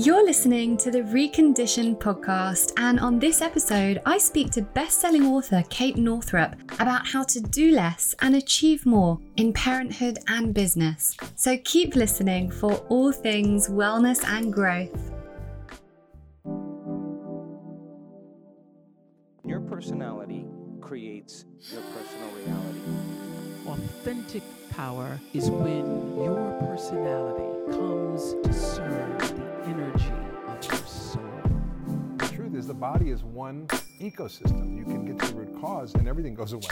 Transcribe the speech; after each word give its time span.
You're 0.00 0.24
listening 0.24 0.76
to 0.76 0.92
the 0.92 1.00
Reconditioned 1.00 1.98
podcast, 1.98 2.72
and 2.76 3.00
on 3.00 3.18
this 3.18 3.42
episode, 3.42 4.00
I 4.06 4.16
speak 4.16 4.52
to 4.52 4.62
best 4.62 5.00
selling 5.00 5.26
author 5.26 5.64
Kate 5.70 5.96
Northrup 5.96 6.54
about 6.80 7.04
how 7.04 7.24
to 7.24 7.40
do 7.40 7.72
less 7.72 8.14
and 8.20 8.36
achieve 8.36 8.86
more 8.86 9.18
in 9.38 9.52
parenthood 9.52 10.20
and 10.28 10.54
business. 10.54 11.16
So 11.34 11.58
keep 11.64 11.96
listening 11.96 12.48
for 12.48 12.74
all 12.88 13.10
things 13.10 13.66
wellness 13.66 14.22
and 14.24 14.52
growth. 14.52 15.10
Your 19.44 19.58
personality 19.62 20.46
creates 20.80 21.44
your 21.72 21.82
personal 21.82 22.30
reality. 22.36 22.80
Authentic 23.66 24.44
power 24.70 25.18
is 25.34 25.50
when 25.50 26.14
your 26.22 26.56
personality 26.60 27.72
comes 27.72 28.36
to 28.44 28.52
serve 28.52 29.37
is, 32.58 32.66
the 32.66 32.74
body 32.74 33.10
is 33.10 33.22
one 33.22 33.68
ecosystem. 34.00 34.76
You 34.76 34.84
can 34.84 35.06
get 35.06 35.18
to 35.20 35.32
the 35.32 35.38
root 35.38 35.60
cause 35.60 35.94
and 35.94 36.08
everything 36.08 36.34
goes 36.34 36.52
away. 36.52 36.66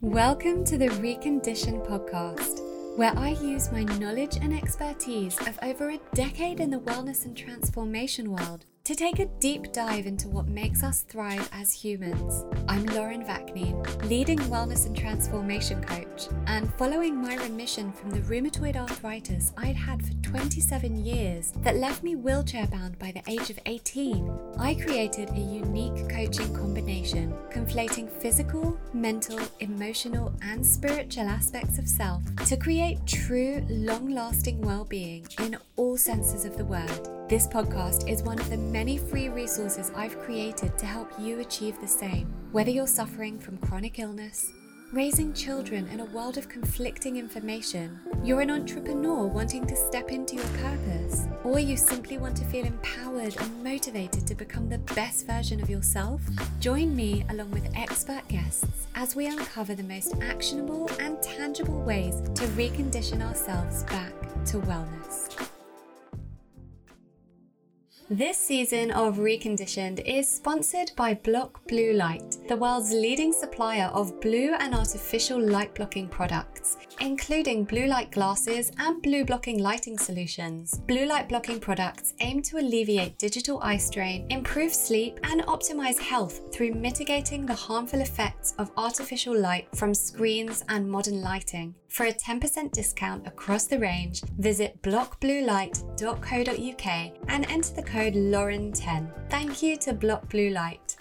Welcome 0.00 0.64
to 0.66 0.78
the 0.78 0.88
Recondition 0.88 1.84
podcast, 1.84 2.60
where 2.96 3.12
I 3.18 3.30
use 3.30 3.72
my 3.72 3.82
knowledge 3.82 4.36
and 4.40 4.54
expertise 4.54 5.36
of 5.48 5.58
over 5.62 5.90
a 5.90 5.98
decade 6.14 6.60
in 6.60 6.70
the 6.70 6.78
wellness 6.78 7.24
and 7.24 7.36
transformation 7.36 8.30
world 8.30 8.66
to 8.86 8.94
take 8.94 9.18
a 9.18 9.26
deep 9.40 9.72
dive 9.72 10.06
into 10.06 10.28
what 10.28 10.46
makes 10.46 10.84
us 10.84 11.02
thrive 11.02 11.48
as 11.52 11.72
humans. 11.72 12.44
I'm 12.68 12.86
Lauren 12.86 13.24
Vaknine, 13.24 13.84
leading 14.08 14.38
wellness 14.38 14.86
and 14.86 14.96
transformation 14.96 15.82
coach, 15.82 16.28
and 16.46 16.72
following 16.74 17.20
my 17.20 17.34
remission 17.34 17.90
from 17.90 18.10
the 18.10 18.20
rheumatoid 18.20 18.76
arthritis 18.76 19.52
I'd 19.56 19.74
had 19.74 20.06
for 20.06 20.12
27 20.22 21.04
years 21.04 21.52
that 21.64 21.78
left 21.78 22.04
me 22.04 22.14
wheelchair 22.14 22.68
bound 22.68 22.96
by 23.00 23.10
the 23.10 23.28
age 23.28 23.50
of 23.50 23.58
18, 23.66 24.30
I 24.56 24.76
created 24.76 25.30
a 25.30 25.40
unique 25.40 26.08
coaching 26.08 26.54
combination 26.54 27.34
conflating 27.50 28.08
physical, 28.08 28.78
mental, 28.92 29.40
emotional, 29.58 30.32
and 30.42 30.64
spiritual 30.64 31.28
aspects 31.28 31.80
of 31.80 31.88
self 31.88 32.22
to 32.46 32.56
create 32.56 33.04
true, 33.04 33.66
long 33.68 34.10
lasting 34.10 34.60
well 34.60 34.84
being 34.84 35.26
in 35.40 35.56
all 35.74 35.96
senses 35.96 36.44
of 36.44 36.56
the 36.56 36.64
word. 36.64 37.15
This 37.28 37.48
podcast 37.48 38.08
is 38.08 38.22
one 38.22 38.38
of 38.38 38.48
the 38.50 38.56
many 38.56 38.98
free 38.98 39.28
resources 39.28 39.90
I've 39.96 40.16
created 40.20 40.78
to 40.78 40.86
help 40.86 41.10
you 41.18 41.40
achieve 41.40 41.76
the 41.80 41.88
same. 41.88 42.32
Whether 42.52 42.70
you're 42.70 42.86
suffering 42.86 43.36
from 43.40 43.56
chronic 43.56 43.98
illness, 43.98 44.52
raising 44.92 45.32
children 45.34 45.88
in 45.88 45.98
a 45.98 46.04
world 46.04 46.38
of 46.38 46.48
conflicting 46.48 47.16
information, 47.16 47.98
you're 48.22 48.42
an 48.42 48.52
entrepreneur 48.52 49.26
wanting 49.26 49.66
to 49.66 49.74
step 49.74 50.12
into 50.12 50.36
your 50.36 50.46
purpose, 50.58 51.26
or 51.42 51.58
you 51.58 51.76
simply 51.76 52.16
want 52.16 52.36
to 52.36 52.44
feel 52.44 52.64
empowered 52.64 53.36
and 53.40 53.64
motivated 53.64 54.24
to 54.28 54.36
become 54.36 54.68
the 54.68 54.78
best 54.94 55.26
version 55.26 55.60
of 55.60 55.68
yourself, 55.68 56.22
join 56.60 56.94
me 56.94 57.24
along 57.30 57.50
with 57.50 57.68
expert 57.74 58.22
guests 58.28 58.86
as 58.94 59.16
we 59.16 59.26
uncover 59.26 59.74
the 59.74 59.82
most 59.82 60.14
actionable 60.22 60.88
and 61.00 61.20
tangible 61.24 61.82
ways 61.82 62.20
to 62.36 62.46
recondition 62.54 63.20
ourselves 63.20 63.82
back 63.82 64.12
to 64.44 64.58
wellness. 64.58 65.55
This 68.08 68.38
season 68.38 68.92
of 68.92 69.16
Reconditioned 69.16 70.00
is 70.06 70.28
sponsored 70.28 70.92
by 70.94 71.14
Block 71.14 71.66
Blue 71.66 71.92
Light, 71.92 72.36
the 72.46 72.54
world's 72.54 72.92
leading 72.92 73.32
supplier 73.32 73.86
of 73.86 74.20
blue 74.20 74.54
and 74.60 74.76
artificial 74.76 75.40
light 75.40 75.74
blocking 75.74 76.06
products, 76.06 76.76
including 77.00 77.64
blue 77.64 77.86
light 77.86 78.12
glasses 78.12 78.70
and 78.78 79.02
blue 79.02 79.24
blocking 79.24 79.58
lighting 79.58 79.98
solutions. 79.98 80.78
Blue 80.86 81.04
light 81.04 81.28
blocking 81.28 81.58
products 81.58 82.14
aim 82.20 82.42
to 82.42 82.58
alleviate 82.58 83.18
digital 83.18 83.60
eye 83.60 83.76
strain, 83.76 84.24
improve 84.30 84.72
sleep, 84.72 85.18
and 85.24 85.42
optimize 85.46 85.98
health 85.98 86.42
through 86.54 86.74
mitigating 86.74 87.44
the 87.44 87.54
harmful 87.54 88.00
effects 88.00 88.54
of 88.58 88.70
artificial 88.76 89.36
light 89.36 89.66
from 89.74 89.92
screens 89.92 90.64
and 90.68 90.88
modern 90.88 91.22
lighting. 91.22 91.74
For 91.96 92.04
a 92.04 92.12
10% 92.12 92.72
discount 92.72 93.26
across 93.26 93.64
the 93.64 93.78
range, 93.78 94.20
visit 94.36 94.82
blockbluelight.co.uk 94.82 97.12
and 97.28 97.50
enter 97.50 97.72
the 97.72 97.82
code 97.82 98.12
Lauren10. 98.12 99.30
Thank 99.30 99.62
you 99.62 99.78
to 99.78 99.94
Block 99.94 100.28
Blue 100.28 100.50
Light. 100.50 100.98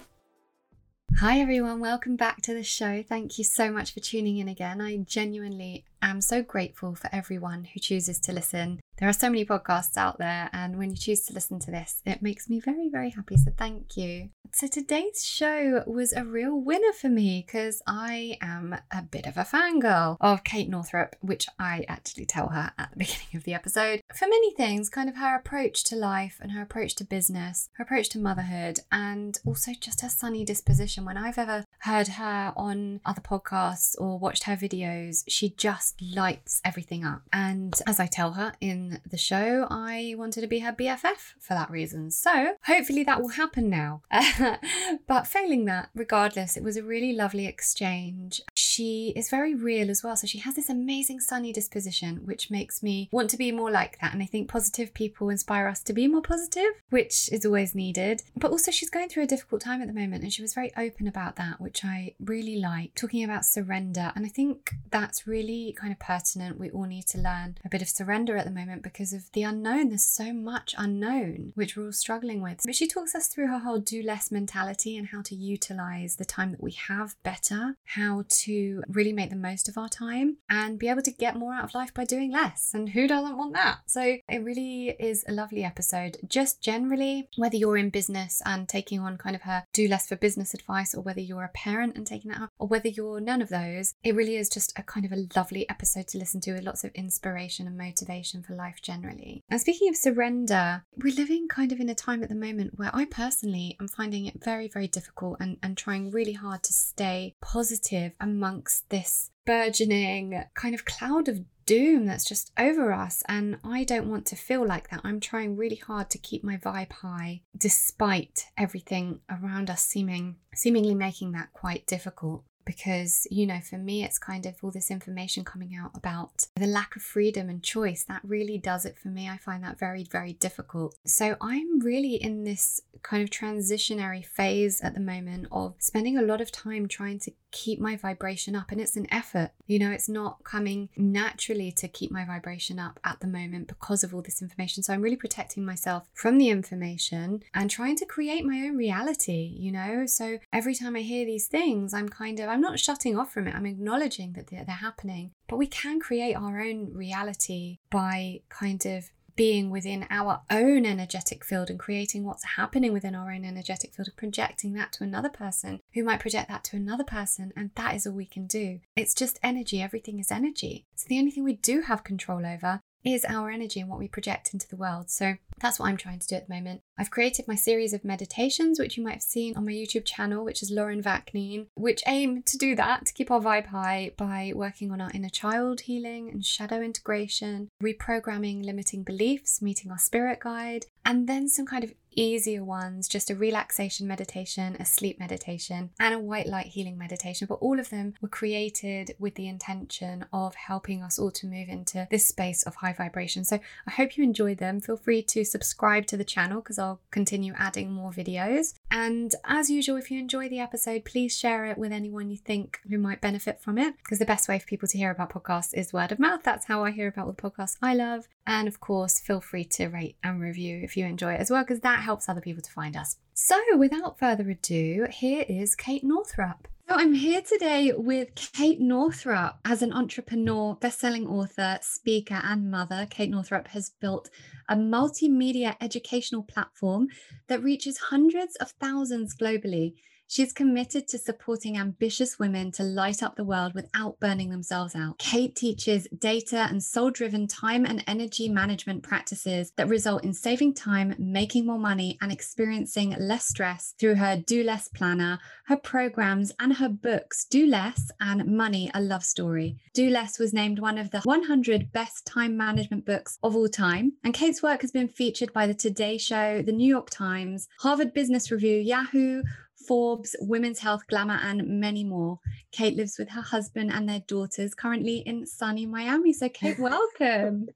Hi 1.17 1.41
everyone, 1.41 1.81
welcome 1.81 2.16
back 2.16 2.41
to 2.44 2.53
the 2.53 2.63
show. 2.63 3.03
Thank 3.03 3.38
you 3.38 3.44
so 3.44 3.69
much 3.69 3.94
for 3.94 4.00
tuning 4.00 4.38
in 4.38 4.47
again. 4.47 4.79
I 4.79 4.95
genuinely 4.95 5.84
am 6.01 6.22
so 6.22 6.41
grateful 6.41 6.95
for 6.95 7.09
everyone 7.11 7.66
who 7.66 7.79
chooses 7.79 8.19
to 8.22 8.33
listen. 8.33 8.79
There 8.97 9.09
are 9.09 9.13
so 9.13 9.29
many 9.29 9.45
podcasts 9.45 9.97
out 9.97 10.19
there, 10.19 10.50
and 10.53 10.78
when 10.78 10.89
you 10.89 10.95
choose 10.95 11.25
to 11.25 11.33
listen 11.33 11.59
to 11.59 11.72
this, 11.72 12.01
it 12.06 12.22
makes 12.22 12.50
me 12.50 12.61
very, 12.61 12.88
very 12.89 13.09
happy. 13.09 13.35
So, 13.35 13.51
thank 13.57 13.97
you. 13.97 14.29
So, 14.53 14.67
today's 14.67 15.25
show 15.25 15.84
was 15.85 16.13
a 16.13 16.23
real 16.23 16.57
winner 16.57 16.94
for 16.94 17.09
me 17.09 17.44
because 17.45 17.81
I 17.85 18.38
am 18.41 18.78
a 18.91 19.01
bit 19.01 19.25
of 19.25 19.35
a 19.35 19.44
fangirl 19.44 20.16
of 20.22 20.45
Kate 20.45 20.69
Northrup, 20.69 21.17
which 21.19 21.47
I 21.59 21.84
actually 21.89 22.25
tell 22.25 22.50
her 22.50 22.72
at 22.78 22.91
the 22.91 22.97
beginning 23.00 23.35
of 23.35 23.44
the 23.44 23.53
episode 23.53 24.00
for 24.16 24.25
many 24.25 24.53
things 24.53 24.89
kind 24.89 25.09
of 25.09 25.17
her 25.17 25.35
approach 25.35 25.84
to 25.85 25.95
life 25.97 26.39
and 26.41 26.53
her 26.53 26.61
approach 26.61 26.95
to 26.95 27.03
business, 27.03 27.69
her 27.73 27.84
approach 27.84 28.07
to 28.09 28.19
motherhood, 28.19 28.79
and 28.94 29.39
also 29.45 29.73
just 29.78 30.01
her 30.01 30.09
sunny 30.09 30.45
disposition. 30.45 31.03
When 31.03 31.17
I've 31.17 31.38
ever 31.38 31.66
heard 31.79 32.07
her 32.07 32.53
on 32.55 33.01
other 33.05 33.22
podcasts 33.22 33.94
or 34.00 34.17
watched 34.17 34.45
her 34.45 34.55
videos, 34.55 35.25
she 35.28 35.50
just 35.50 35.84
lights 36.01 36.62
everything 36.63 37.06
up. 37.06 37.22
And 37.31 37.79
as 37.88 38.00
I 38.00 38.07
tell 38.07 38.34
her 38.34 38.53
in 38.62 39.01
the 39.09 39.18
show, 39.18 39.68
I 39.69 40.16
wanted 40.18 40.41
to 40.41 40.47
be 40.47 40.59
her 40.59 40.73
BFF 40.73 41.35
for 41.40 41.53
that 41.53 41.69
reason. 41.69 42.12
So 42.12 42.56
hopefully 42.66 43.03
that 43.03 43.22
will 43.22 43.29
happen 43.29 43.69
now. 43.69 44.01
but 45.07 45.28
failing 45.28 45.66
that, 45.66 45.90
regardless, 45.94 46.57
it 46.57 46.63
was 46.63 46.78
a 46.78 46.84
really 46.84 47.13
lovely 47.13 47.46
exchange. 47.46 48.41
She 48.56 49.13
is 49.16 49.29
very 49.29 49.53
real 49.56 49.90
as 49.90 50.03
well. 50.03 50.16
So 50.16 50.28
she 50.28 50.40
has 50.40 50.56
this 50.56 50.69
amazing 50.69 51.19
sunny 51.19 51.53
disposition, 51.53 52.22
which 52.25 52.52
makes 52.52 52.81
me 52.81 53.09
want 53.12 53.29
to 53.31 53.38
be 53.38 53.52
more 53.52 53.72
like 53.72 54.00
that. 54.00 54.13
And 54.13 54.22
I 54.22 54.25
think 54.25 54.50
positive 54.50 54.94
people 54.94 55.29
inspire 55.29 55.67
us 55.67 55.81
to 55.84 55.94
be 55.94 56.07
more 56.07 56.22
positive, 56.22 56.72
which 56.90 57.29
is 57.31 57.46
always 57.46 57.75
needed. 57.75 58.23
But 58.35 58.52
also, 58.52 58.72
she's 58.72 58.90
going 58.90 59.09
through 59.09 59.23
a 59.23 59.28
difficult 59.28 59.62
time 59.62 59.81
at 59.81 59.88
the 59.88 59.94
moment. 59.94 60.23
And 60.23 60.34
she 60.34 60.41
was 60.41 60.53
very 60.53 60.72
open 60.78 61.07
about 61.07 61.35
that, 61.35 61.62
which 61.62 61.84
I 61.84 62.16
really 62.19 62.59
like, 62.59 62.96
talking 62.96 63.23
about 63.23 63.46
surrender. 63.46 64.12
And 64.16 64.25
I 64.25 64.29
think 64.29 64.72
that's 64.90 65.28
really 65.28 65.75
kind 65.75 65.91
of 65.91 66.00
pertinent. 66.00 66.59
We 66.59 66.69
all 66.72 66.86
need 66.86 67.08
to 67.08 67.18
learn 67.18 67.58
a 67.63 67.69
bit 67.69 67.81
of 67.81 67.90
surrender 67.90 68.38
at 68.38 68.46
the 68.46 68.52
moment 68.52 68.84
because 68.84 69.13
of 69.13 69.31
the 69.34 69.44
unknown. 69.44 69.90
There's 69.90 70.03
so 70.03 70.34
much 70.34 70.74
unknown, 70.78 71.52
which 71.56 71.75
we're 71.75 71.86
all 71.86 71.91
struggling 71.91 72.41
with. 72.41 72.62
But 72.66 72.75
she 72.75 72.88
talks 72.88 73.16
us 73.16 73.28
through 73.28 73.47
her 73.47 73.59
whole 73.59 73.80
do 73.80 74.02
less 74.02 74.31
mentality 74.31 74.97
and 74.97 75.08
how 75.08 75.22
to 75.24 75.35
utilize 75.35 76.16
the 76.16 76.25
time 76.25 76.52
that 76.52 76.64
we 76.64 76.72
have 76.72 77.16
better, 77.24 77.78
how 77.85 78.25
to 78.28 78.84
really 78.88 79.14
make 79.14 79.30
the 79.30 79.35
most 79.35 79.68
of 79.69 79.78
our 79.78 79.90
time 79.90 80.38
and 80.50 80.80
be 80.80 80.90
able 80.90 81.02
to 81.03 81.12
get 81.12 81.35
more 81.35 81.53
out 81.53 81.66
of 81.66 81.75
life 81.75 81.94
by 81.94 82.06
doing 82.06 82.31
less. 82.31 82.72
And 82.74 82.90
who 82.90 83.08
doesn't 83.08 83.38
want 83.38 83.53
that? 83.53 83.80
So 83.85 84.18
it 84.28 84.44
really 84.44 84.96
is 85.00 85.24
a 85.28 85.31
lovely 85.31 85.64
episode. 85.64 86.18
Just 86.28 86.62
generally, 86.62 87.30
whether 87.38 87.56
you're 87.56 87.78
in 87.78 87.90
business 87.90 88.41
and 88.46 88.68
taking 88.68 89.00
on 89.00 89.18
kind 89.18 89.35
of 89.35 89.44
her 89.44 89.64
do 89.74 89.88
less 89.88 90.08
for 90.08 90.16
business 90.16 90.53
advice, 90.53 90.94
or 90.96 91.02
whether 91.02 91.22
you're 91.22 91.44
a 91.44 91.50
parent 91.50 91.96
and 91.96 92.06
taking 92.06 92.31
that 92.31 92.41
out, 92.41 92.50
or 92.59 92.68
whether 92.68 92.90
you're 92.90 93.19
none 93.19 93.41
of 93.41 93.50
those, 93.50 93.96
it 94.03 94.16
really 94.16 94.35
is 94.35 94.50
just 94.50 94.78
a 94.78 94.84
kind 94.84 95.06
of 95.06 95.12
a 95.12 95.28
lovely 95.35 95.65
episode 95.70 96.08
to 96.09 96.18
listen 96.18 96.42
to 96.42 96.53
with 96.53 96.64
lots 96.64 96.84
of 96.84 96.92
inspiration 96.94 97.68
and 97.68 97.78
motivation 97.78 98.44
for 98.44 98.56
life 98.56 98.81
generally. 98.81 99.44
And 99.50 99.59
speaking 99.59 99.90
of 99.90 99.96
surrender, 99.96 100.84
we're 100.98 101.16
living 101.16 101.48
kind 101.48 101.72
of 101.72 101.80
in 101.80 101.90
a 101.90 101.96
time 101.96 102.24
at 102.24 102.30
the 102.30 102.36
moment 102.36 102.78
where 102.78 102.92
I 102.94 103.06
personally 103.06 103.76
am 103.80 103.88
finding 103.88 104.26
it 104.26 104.44
very, 104.44 104.68
very 104.68 104.88
difficult 104.88 105.38
and, 105.40 105.58
and 105.62 105.78
trying 105.78 106.12
really 106.12 106.34
hard 106.34 106.64
to 106.64 106.74
stay 106.74 107.36
positive 107.42 108.14
amongst 108.20 108.90
this 108.90 109.31
burgeoning 109.46 110.44
kind 110.56 110.74
of 110.74 110.86
cloud 110.86 111.28
of 111.28 111.42
doom 111.66 112.06
that's 112.06 112.26
just 112.26 112.52
over 112.58 112.94
us. 112.94 113.24
And 113.28 113.58
I 113.64 113.84
don't 113.84 114.09
want 114.09 114.26
to 114.28 114.36
feel 114.36 114.66
like 114.66 114.90
that. 114.90 115.02
I'm 115.03 115.20
trying 115.20 115.56
really 115.56 115.76
hard 115.76 116.09
to 116.12 116.18
keep 116.18 116.44
my 116.44 116.58
vibe 116.58 116.92
high 116.92 117.41
despite 117.58 118.47
everything 118.58 119.20
around 119.29 119.70
us 119.70 119.85
seeming 119.85 120.38
seemingly 120.53 120.96
making 120.96 121.34
that 121.34 121.52
quite 121.53 121.85
difficult 121.85 122.44
because 122.66 123.28
you 123.29 123.46
know 123.46 123.59
for 123.59 123.78
me 123.78 124.03
it's 124.03 124.17
kind 124.17 124.46
of 124.46 124.56
all 124.62 124.72
this 124.72 124.91
information 124.91 125.44
coming 125.44 125.76
out 125.76 125.91
about 125.96 126.47
the 126.56 126.67
lack 126.67 126.96
of 126.96 127.02
freedom 127.02 127.50
and 127.50 127.64
choice 127.64 128.03
that 128.03 128.22
really 128.23 128.58
does 128.58 128.85
it 128.85 128.97
for 128.97 129.09
me 129.09 129.29
i 129.29 129.38
find 129.38 129.64
that 129.64 129.79
very 129.79 130.03
very 130.03 130.34
difficult 130.34 130.96
so 131.06 131.35
i'm 131.41 131.79
really 131.79 132.16
in 132.16 132.44
this 132.44 132.82
kind 133.03 133.22
of 133.22 133.29
transitionary 133.29 134.26
phase 134.26 134.82
at 134.82 134.96
the 134.96 135.00
moment 135.00 135.47
of 135.52 135.76
spending 135.78 136.17
a 136.17 136.22
lot 136.22 136.41
of 136.41 136.52
time 136.52 136.88
trying 136.88 137.20
to 137.20 137.32
keep 137.56 137.79
my 137.79 137.96
vibration 137.96 138.53
up. 138.53 138.70
And 138.70 138.82
it's 138.82 138.97
an 138.97 139.08
effort. 139.11 139.52
You 139.66 139.79
know, 139.79 139.90
it's 139.90 140.09
not 140.09 140.44
coming 140.44 140.90
naturally 140.97 141.72
to 141.73 141.88
keep 141.88 142.11
my 142.11 142.26
vibration 142.26 142.79
up 142.79 143.00
at 143.03 143.22
the 143.22 143.28
moment 143.28 143.68
because 143.68 144.03
of 144.03 144.14
all 144.14 144.22
this 144.22 144.41
information. 144.41 144.84
So 144.84 144.91
I'm 144.91 145.02
really 145.02 145.16
protecting 145.16 145.66
myself 145.66 146.09
from 146.14 146.38
the 146.38 146.50
information 146.50 147.44
and 147.53 147.72
trying 147.72 147.96
to 147.97 148.06
create 148.06 148.44
my 148.44 148.58
own 148.58 148.76
reality, 148.76 149.56
you 149.58 149.72
know? 149.72 150.06
So 150.06 150.40
every 150.52 150.76
time 150.76 150.97
I 150.97 151.02
hear 151.02 151.26
these 151.26 151.47
things, 151.47 151.94
I'm 151.94 152.09
kind 152.09 152.41
of, 152.41 152.50
I'm 152.55 152.61
not 152.61 152.79
shutting 152.79 153.19
off 153.19 153.34
from 153.34 153.49
it. 153.49 153.53
I'm 153.53 153.66
acknowledging 153.66 154.31
that 154.31 154.47
they're, 154.47 154.63
they're 154.63 154.75
happening. 154.75 155.31
But 155.49 155.57
we 155.57 155.67
can 155.67 155.99
create 155.99 156.35
our 156.35 156.61
own 156.61 156.93
reality 156.93 157.79
by 157.90 158.43
kind 158.47 158.85
of 158.85 159.09
being 159.35 159.69
within 159.69 160.07
our 160.09 160.41
own 160.49 160.85
energetic 160.85 161.43
field 161.43 161.69
and 161.69 161.78
creating 161.78 162.23
what's 162.23 162.46
happening 162.55 162.93
within 162.93 163.13
our 163.13 163.29
own 163.29 163.43
energetic 163.43 163.93
field 163.93 164.07
and 164.07 164.16
projecting 164.16 164.72
that 164.72 164.93
to 164.93 165.03
another 165.03 165.28
person 165.28 165.81
who 165.96 166.05
might 166.05 166.22
project 166.22 166.47
that 166.47 166.63
to 166.63 166.78
another 166.78 167.03
person. 167.03 167.52
And 167.57 167.72
that 167.75 167.93
is 167.93 168.07
all 168.07 168.13
we 168.13 168.25
can 168.25 168.47
do. 168.47 168.79
It's 168.96 169.13
just 169.13 169.37
energy. 169.43 169.81
Everything 169.81 170.19
is 170.19 170.31
energy. 170.31 170.85
So 170.96 171.08
the 171.09 171.19
only 171.19 171.31
thing 171.31 171.43
we 171.43 171.58
do 171.58 171.81
have 171.81 172.05
control 172.05 172.46
over 172.46 172.79
is 173.03 173.25
our 173.25 173.49
energy 173.49 173.81
and 173.81 173.90
what 173.90 173.99
we 173.99 174.08
project 174.08 174.53
into 174.53 174.67
the 174.69 174.78
world. 174.78 175.09
So 175.09 175.35
that's 175.59 175.78
what 175.78 175.90
I'm 175.90 175.97
trying 175.97 176.19
to 176.19 176.28
do 176.28 176.35
at 176.35 176.47
the 176.47 176.55
moment. 176.55 176.84
I've 176.97 177.12
created 177.12 177.47
my 177.47 177.56
series 177.56 177.92
of 177.92 178.06
meditations, 178.06 178.80
which 178.80 178.96
you 178.96 179.03
might 179.03 179.16
have 179.16 179.22
seen 179.22 179.58
on 179.58 179.66
my 179.66 179.74
YouTube 179.74 180.06
channel, 180.06 180.46
which 180.46 180.64
is 180.64 180.72
Lauren 180.72 181.03
Vaknine, 181.03 181.68
which 181.76 182.02
aim 182.08 182.42
to 182.44 182.58
do 182.58 182.74
that, 182.76 183.06
to 183.06 183.14
keep 183.14 183.30
our 183.30 183.42
vibe 183.42 183.68
high 183.68 184.12
by 184.16 184.53
working 184.56 184.92
on 184.92 185.02
our 185.02 185.12
inner 185.14 185.30
child 185.30 185.82
healing 185.82 186.30
and 186.30 186.46
shadow 186.46 186.82
integration, 186.82 187.70
reprogramming 187.84 188.64
limiting 188.64 189.03
beliefs, 189.03 189.62
meeting 189.62 189.92
our 189.92 189.97
spirit 189.97 190.40
guide, 190.40 190.86
and 191.03 191.28
then 191.28 191.50
some 191.50 191.66
kind 191.66 191.84
of 191.84 191.94
easier 192.16 192.64
ones, 192.64 193.08
just 193.08 193.30
a 193.30 193.36
relaxation 193.36 194.08
meditation, 194.08 194.76
a 194.80 194.86
sleep 194.86 195.20
meditation, 195.20 195.92
and 196.00 196.14
a 196.14 196.20
white 196.20 196.47
light 196.47 196.68
healing 196.68 196.97
meditation. 196.97 197.46
But 197.47 197.56
all 197.56 197.80
of 197.80 197.90
them 197.90 198.14
were 198.22 198.30
created 198.30 199.16
with 199.20 199.36
the 199.36 199.47
intention 199.47 200.26
of 200.32 200.56
helping 200.56 201.03
us 201.03 201.20
all 201.20 201.32
to 201.32 201.47
move 201.47 201.70
into 201.70 202.08
this 202.09 202.28
space 202.28 202.64
of 202.64 202.76
high 202.76 202.94
vibration. 202.94 203.44
So 203.44 203.59
I 203.88 203.92
hope 203.92 204.18
you 204.18 204.24
enjoy 204.24 204.56
them. 204.56 204.80
Feel 204.80 204.97
free 204.97 205.22
to 205.24 205.44
subscribe 205.44 206.08
to 206.08 206.18
the 206.18 206.24
channel 206.24 206.62
because 206.62 206.80
I'll 206.85 207.02
continue 207.09 207.53
adding 207.58 207.91
more 207.91 208.11
videos. 208.11 208.76
And 208.91 209.34
as 209.43 209.70
usual, 209.70 209.97
if 209.97 210.11
you 210.11 210.20
enjoy 210.20 210.49
the 210.49 210.59
episode, 210.59 211.03
please 211.03 211.37
share 211.37 211.66
it 211.66 211.78
with 211.78 211.91
anyone 211.91 212.29
you 212.29 212.37
think 212.37 212.79
who 212.87 212.99
might 212.99 213.22
benefit 213.22 213.59
from 213.59 213.78
it. 213.78 213.96
Because 213.97 214.20
the 214.20 214.26
best 214.26 214.47
way 214.47 214.59
for 214.59 214.67
people 214.67 214.87
to 214.90 214.97
hear 214.97 215.09
about 215.09 215.32
podcasts 215.32 215.73
is 215.73 215.91
word 215.91 216.11
of 216.11 216.20
mouth. 216.20 216.41
That's 216.43 216.67
how 216.67 216.84
I 216.84 216.91
hear 216.91 217.08
about 217.08 217.26
all 217.26 217.32
the 217.32 217.41
podcasts 217.41 217.78
I 217.82 217.96
love. 217.96 218.28
And 218.46 218.67
of 218.67 218.79
course, 218.79 219.20
feel 219.20 219.41
free 219.41 219.66
to 219.66 219.87
rate 219.87 220.17
and 220.23 220.40
review 220.40 220.82
if 220.84 220.96
you 220.96 221.05
enjoy 221.05 221.34
it 221.34 221.41
as 221.41 221.49
well, 221.49 221.64
because 221.64 221.79
that 221.79 222.02
helps 222.02 222.29
other 222.29 222.41
people 222.41 222.61
to 222.61 222.72
find 222.72 222.96
us. 222.96 223.17
So, 223.34 223.59
without 223.76 224.20
further 224.20 224.49
ado, 224.49 225.08
here 225.09 225.43
is 225.49 225.76
Kate 225.76 226.03
Northrup. 226.03 226.67
So, 226.87 226.93
I'm 226.93 227.16
here 227.16 227.41
today 227.41 227.93
with 227.97 228.35
Kate 228.35 228.79
Northrup. 228.79 229.55
As 229.66 229.82
an 229.82 229.91
entrepreneur, 229.91 230.76
best-selling 230.76 231.26
author, 231.26 231.79
speaker, 231.82 232.40
and 232.43 232.70
mother, 232.70 233.08
Kate 233.09 233.32
Northrup 233.32 233.70
has 233.70 233.90
built 233.99 234.29
a 234.70 234.76
multimedia 234.76 235.76
educational 235.82 236.43
platform 236.43 237.08
that 237.47 237.64
reaches 237.64 237.97
hundreds 237.97 238.55
of 238.58 238.70
thousands 238.79 239.35
globally. 239.35 239.96
She's 240.27 240.53
committed 240.53 241.07
to 241.09 241.17
supporting 241.17 241.77
ambitious 241.77 242.39
women 242.39 242.72
to 242.73 242.83
light 242.83 243.22
up 243.22 243.35
the 243.35 243.43
world 243.43 243.73
without 243.73 244.19
burning 244.19 244.49
themselves 244.49 244.95
out. 244.95 245.19
Kate 245.19 245.55
teaches 245.55 246.07
data 246.17 246.67
and 246.69 246.83
soul 246.83 247.11
driven 247.11 247.47
time 247.47 247.85
and 247.85 248.03
energy 248.07 248.49
management 248.49 249.03
practices 249.03 249.72
that 249.77 249.87
result 249.87 250.23
in 250.23 250.33
saving 250.33 250.73
time, 250.73 251.16
making 251.19 251.66
more 251.66 251.77
money, 251.77 252.17
and 252.22 252.31
experiencing 252.31 253.16
less 253.19 253.45
stress 253.45 253.93
through 253.99 254.16
her 254.16 254.37
Do 254.37 254.63
Less 254.63 254.87
planner, 254.87 255.39
her 255.66 255.77
programs, 255.77 256.51
and 256.60 256.74
her 256.74 256.89
books, 256.89 257.45
Do 257.45 257.67
Less 257.67 258.10
and 258.19 258.57
Money, 258.57 258.89
a 258.93 259.01
Love 259.01 259.24
Story. 259.24 259.77
Do 259.93 260.10
Less 260.10 260.39
was 260.39 260.53
named 260.53 260.79
one 260.79 260.98
of 260.98 261.12
the 261.12 261.22
100 261.22 261.91
best 261.91 262.25
time 262.25 262.57
management 262.57 263.05
books 263.05 263.38
of 263.43 263.55
all 263.55 263.69
time. 263.69 264.13
And 264.24 264.33
Kate's 264.33 264.63
work 264.63 264.81
has 264.81 264.91
been 264.91 265.07
featured 265.07 265.53
by 265.53 265.67
the 265.67 265.74
Today 265.74 266.17
Show, 266.17 266.62
the 266.62 266.72
New 266.72 266.88
York 266.88 267.10
Times, 267.10 267.67
Harvard 267.79 268.13
Business 268.13 268.51
Review, 268.51 268.77
Yahoo, 268.77 269.43
Forbes, 269.88 270.36
Women's 270.39 270.79
Health, 270.79 271.05
Glamour, 271.08 271.39
and 271.43 271.79
many 271.79 272.03
more. 272.03 272.39
Kate 272.72 272.96
lives 272.96 273.17
with 273.17 273.29
her 273.29 273.41
husband 273.41 273.91
and 273.91 274.08
their 274.08 274.22
daughters 274.27 274.74
currently 274.74 275.17
in 275.20 275.46
sunny 275.46 275.86
Miami. 275.86 276.34
So, 276.34 276.50
Kate, 276.50 276.79
welcome. 276.79 277.67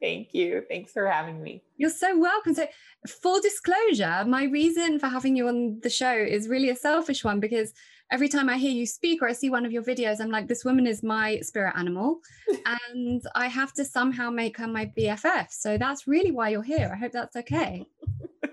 Thank 0.00 0.34
you. 0.34 0.64
Thanks 0.68 0.92
for 0.92 1.06
having 1.06 1.42
me. 1.42 1.62
You're 1.76 1.90
so 1.90 2.18
welcome. 2.18 2.54
So, 2.54 2.66
full 3.08 3.40
disclosure, 3.40 4.24
my 4.26 4.44
reason 4.44 4.98
for 4.98 5.08
having 5.08 5.36
you 5.36 5.48
on 5.48 5.80
the 5.82 5.90
show 5.90 6.14
is 6.14 6.48
really 6.48 6.70
a 6.70 6.76
selfish 6.76 7.24
one 7.24 7.40
because 7.40 7.72
every 8.10 8.28
time 8.28 8.48
I 8.48 8.58
hear 8.58 8.70
you 8.70 8.86
speak 8.86 9.22
or 9.22 9.28
I 9.28 9.32
see 9.32 9.50
one 9.50 9.66
of 9.66 9.72
your 9.72 9.82
videos, 9.82 10.20
I'm 10.20 10.30
like, 10.30 10.46
this 10.46 10.64
woman 10.64 10.86
is 10.86 11.02
my 11.02 11.40
spirit 11.40 11.74
animal 11.76 12.20
and 12.66 13.22
I 13.34 13.48
have 13.48 13.72
to 13.74 13.84
somehow 13.84 14.30
make 14.30 14.58
her 14.58 14.68
my 14.68 14.92
BFF. 14.96 15.46
So, 15.50 15.78
that's 15.78 16.06
really 16.06 16.30
why 16.30 16.50
you're 16.50 16.62
here. 16.62 16.92
I 16.94 16.98
hope 16.98 17.12
that's 17.12 17.36
okay. 17.36 17.86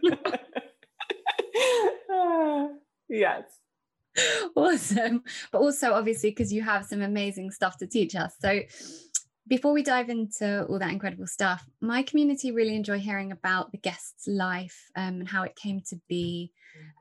Yes. 3.10 3.44
Awesome. 4.56 5.24
But 5.52 5.60
also, 5.60 5.94
obviously, 5.94 6.32
because 6.32 6.52
you 6.54 6.62
have 6.62 6.86
some 6.86 7.02
amazing 7.02 7.52
stuff 7.52 7.78
to 7.78 7.88
teach 7.88 8.16
us. 8.16 8.34
So, 8.42 8.62
before 9.48 9.74
we 9.74 9.82
dive 9.82 10.10
into 10.10 10.66
all 10.66 10.78
that 10.78 10.92
incredible 10.92 11.26
stuff, 11.26 11.66
my 11.82 12.04
community 12.04 12.52
really 12.52 12.76
enjoy 12.76 13.00
hearing 13.00 13.32
about 13.32 13.72
the 13.72 13.80
guest's 13.80 14.28
life 14.28 14.92
um, 14.96 15.22
and 15.22 15.28
how 15.28 15.44
it 15.44 15.56
came 15.56 15.82
to 15.90 16.00
be 16.08 16.52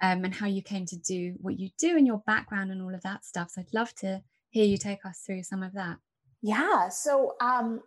um, 0.01 0.25
and 0.25 0.35
how 0.35 0.47
you 0.47 0.63
came 0.63 0.87
to 0.87 0.97
do 0.97 1.35
what 1.41 1.59
you 1.59 1.69
do 1.79 1.99
and 1.99 2.07
your 2.07 2.23
background 2.27 2.71
and 2.71 2.81
all 2.81 2.95
of 2.95 3.03
that 3.03 3.25
stuff. 3.25 3.51
So, 3.51 3.61
I'd 3.61 3.75
love 3.75 3.95
to 3.97 4.23
hear 4.51 4.65
you 4.65 4.79
take 4.79 5.05
us 5.05 5.23
through 5.25 5.43
some 5.43 5.63
of 5.63 5.73
that. 5.75 5.99
Yeah. 6.43 6.89
So, 6.89 7.35
um, 7.41 7.83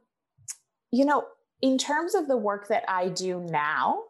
you 0.92 1.06
know, 1.06 1.26
in 1.62 1.78
terms 1.78 2.16
of 2.16 2.28
the 2.28 2.38
work 2.38 2.68
that 2.68 2.84
I 2.88 3.10
do 3.10 3.40
now, 3.40 4.04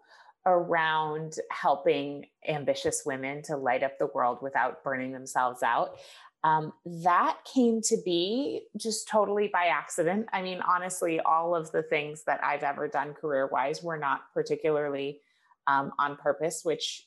around 0.46 1.36
helping 1.52 2.26
ambitious 2.48 3.04
women 3.06 3.42
to 3.44 3.56
light 3.56 3.84
up 3.84 3.98
the 4.00 4.08
world 4.08 4.40
without 4.42 4.84
burning 4.84 5.12
themselves 5.12 5.62
out. 5.64 5.98
Um, 6.44 6.74
that 6.86 7.38
came 7.46 7.82
to 7.84 7.98
be 8.04 8.64
just 8.76 9.08
totally 9.08 9.48
by 9.48 9.66
accident. 9.66 10.28
I 10.34 10.42
mean, 10.42 10.60
honestly, 10.68 11.20
all 11.20 11.56
of 11.56 11.72
the 11.72 11.84
things 11.84 12.24
that 12.26 12.44
I've 12.44 12.64
ever 12.64 12.88
done 12.88 13.14
career 13.14 13.48
wise 13.52 13.84
were 13.84 13.98
not 13.98 14.22
particularly 14.34 15.20
um, 15.68 15.92
on 16.00 16.18
purpose, 16.18 16.62
which 16.64 17.06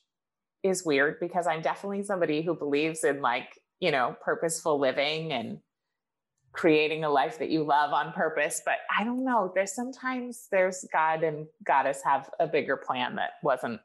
is 0.63 0.85
weird 0.85 1.19
because 1.21 1.49
I'm 1.49 1.63
definitely 1.63 2.05
somebody 2.05 2.43
who 2.43 2.55
believes 2.55 3.03
in 3.03 3.21
like, 3.21 3.61
you 3.81 3.91
know, 3.91 4.17
purposeful 4.25 4.79
living 4.79 5.33
and 5.33 5.59
creating 6.55 7.05
a 7.05 7.11
life 7.11 7.39
that 7.39 7.51
you 7.51 7.62
love 7.65 7.93
on 7.93 8.12
purpose 8.12 8.62
but 8.65 8.77
i 8.97 9.05
don't 9.05 9.25
know 9.25 9.53
there's 9.55 9.75
sometimes 9.75 10.47
there's 10.51 10.87
god 10.93 11.23
and 11.23 11.47
goddess 11.65 12.01
have 12.05 12.31
a 12.41 12.47
bigger 12.47 12.77
plan 12.77 13.17
that 13.17 13.33
wasn't 13.43 13.81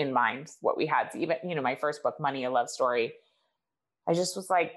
in 0.00 0.12
mind 0.12 0.50
what 0.62 0.76
we 0.76 0.86
had. 0.86 1.10
Even 1.14 1.36
you 1.44 1.54
know 1.54 1.62
my 1.62 1.76
first 1.76 2.02
book 2.02 2.18
money 2.18 2.44
a 2.44 2.50
love 2.50 2.70
story 2.70 3.12
i 4.08 4.14
just 4.14 4.34
was 4.34 4.48
like 4.48 4.72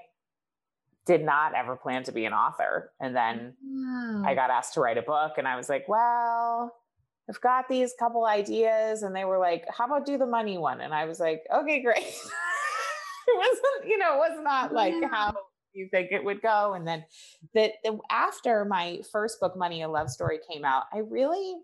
did 1.06 1.22
not 1.22 1.54
ever 1.54 1.76
plan 1.76 2.02
to 2.02 2.12
be 2.12 2.24
an 2.24 2.32
author. 2.32 2.92
And 3.00 3.16
then 3.16 3.54
wow. 3.62 4.22
i 4.26 4.34
got 4.34 4.50
asked 4.50 4.74
to 4.74 4.80
write 4.80 4.98
a 4.98 5.02
book 5.02 5.32
and 5.38 5.48
i 5.48 5.56
was 5.56 5.68
like 5.68 5.88
well 5.88 6.74
i've 7.28 7.40
got 7.40 7.68
these 7.68 7.94
couple 7.98 8.26
ideas. 8.26 9.02
And 9.02 9.16
they 9.16 9.24
were 9.24 9.38
like 9.38 9.64
how 9.70 9.86
about 9.86 10.06
do 10.06 10.18
the 10.18 10.26
money 10.26 10.58
one? 10.58 10.80
And 10.80 10.92
i 10.92 11.06
was 11.06 11.18
like 11.18 11.42
okay 11.52 11.82
great. 11.82 12.04
It 13.26 13.38
wasn't 13.38 13.88
you 13.88 13.96
know 13.96 14.16
it 14.16 14.18
was 14.18 14.38
not 14.42 14.74
like 14.74 14.92
how 15.10 15.34
you 15.74 15.88
think 15.90 16.12
it 16.12 16.24
would 16.24 16.40
go. 16.40 16.74
And 16.74 16.86
then 16.86 17.04
that 17.54 17.72
the, 17.82 17.98
after 18.10 18.64
my 18.64 19.00
first 19.10 19.40
book, 19.40 19.56
Money, 19.56 19.82
a 19.82 19.88
Love 19.88 20.10
Story, 20.10 20.38
came 20.50 20.64
out, 20.64 20.84
I 20.92 20.98
really 20.98 21.56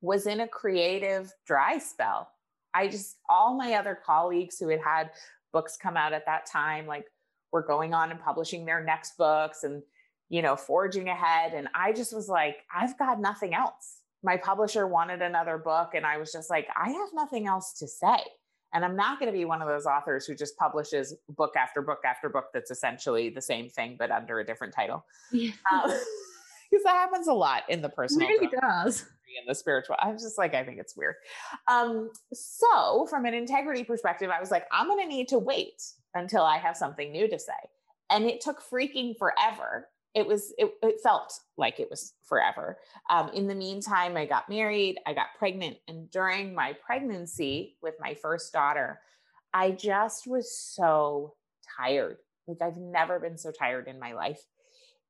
was 0.00 0.26
in 0.26 0.40
a 0.40 0.48
creative 0.48 1.32
dry 1.46 1.78
spell. 1.78 2.28
I 2.74 2.88
just, 2.88 3.16
all 3.28 3.54
my 3.54 3.74
other 3.74 3.98
colleagues 4.04 4.58
who 4.58 4.68
had 4.68 4.80
had 4.80 5.10
books 5.52 5.76
come 5.76 5.96
out 5.96 6.12
at 6.12 6.26
that 6.26 6.46
time, 6.46 6.86
like 6.86 7.06
were 7.52 7.62
going 7.62 7.94
on 7.94 8.10
and 8.10 8.20
publishing 8.20 8.64
their 8.64 8.82
next 8.82 9.16
books 9.16 9.64
and, 9.64 9.82
you 10.28 10.42
know, 10.42 10.56
forging 10.56 11.08
ahead. 11.08 11.52
And 11.54 11.68
I 11.74 11.92
just 11.92 12.14
was 12.14 12.28
like, 12.28 12.64
I've 12.74 12.98
got 12.98 13.20
nothing 13.20 13.54
else. 13.54 13.98
My 14.22 14.36
publisher 14.36 14.86
wanted 14.86 15.20
another 15.20 15.58
book. 15.58 15.90
And 15.94 16.06
I 16.06 16.16
was 16.16 16.32
just 16.32 16.48
like, 16.48 16.68
I 16.74 16.90
have 16.90 17.08
nothing 17.12 17.46
else 17.46 17.74
to 17.74 17.86
say. 17.86 18.20
And 18.74 18.84
I'm 18.84 18.96
not 18.96 19.18
going 19.18 19.30
to 19.30 19.36
be 19.36 19.44
one 19.44 19.60
of 19.60 19.68
those 19.68 19.86
authors 19.86 20.26
who 20.26 20.34
just 20.34 20.56
publishes 20.56 21.14
book 21.28 21.52
after 21.56 21.82
book 21.82 22.00
after 22.06 22.28
book 22.28 22.46
that's 22.54 22.70
essentially 22.70 23.28
the 23.28 23.42
same 23.42 23.68
thing, 23.68 23.96
but 23.98 24.10
under 24.10 24.40
a 24.40 24.46
different 24.46 24.72
title. 24.74 25.04
Yeah. 25.30 25.52
Um, 25.72 25.90
because 26.72 26.84
that 26.84 26.94
happens 26.94 27.28
a 27.28 27.34
lot 27.34 27.64
in 27.68 27.82
the 27.82 27.88
personal. 27.88 28.28
It 28.28 28.32
really 28.32 28.48
does. 28.60 29.04
In 29.40 29.46
the 29.46 29.54
spiritual, 29.54 29.96
I 29.98 30.10
was 30.10 30.22
just 30.22 30.36
like, 30.36 30.54
I 30.54 30.62
think 30.62 30.78
it's 30.78 30.94
weird. 30.94 31.14
Um, 31.66 32.10
so, 32.34 33.06
from 33.08 33.24
an 33.24 33.32
integrity 33.32 33.82
perspective, 33.82 34.30
I 34.30 34.38
was 34.38 34.50
like, 34.50 34.66
I'm 34.70 34.88
going 34.88 35.00
to 35.00 35.08
need 35.08 35.28
to 35.28 35.38
wait 35.38 35.82
until 36.14 36.42
I 36.42 36.58
have 36.58 36.76
something 36.76 37.10
new 37.10 37.28
to 37.28 37.38
say. 37.38 37.52
And 38.10 38.26
it 38.26 38.42
took 38.42 38.62
freaking 38.62 39.16
forever 39.16 39.88
it 40.14 40.26
was 40.26 40.52
it, 40.58 40.72
it 40.82 41.00
felt 41.02 41.32
like 41.56 41.80
it 41.80 41.88
was 41.90 42.14
forever. 42.24 42.78
Um, 43.10 43.30
in 43.30 43.46
the 43.46 43.54
meantime 43.54 44.16
i 44.16 44.26
got 44.26 44.48
married 44.48 44.98
i 45.06 45.12
got 45.12 45.28
pregnant 45.38 45.76
and 45.88 46.10
during 46.10 46.54
my 46.54 46.74
pregnancy 46.84 47.76
with 47.82 47.94
my 48.00 48.14
first 48.14 48.52
daughter 48.52 49.00
i 49.54 49.70
just 49.70 50.26
was 50.26 50.56
so 50.56 51.34
tired. 51.76 52.18
Like 52.46 52.62
i've 52.62 52.76
never 52.76 53.18
been 53.18 53.38
so 53.38 53.50
tired 53.50 53.88
in 53.88 53.98
my 53.98 54.12
life. 54.12 54.40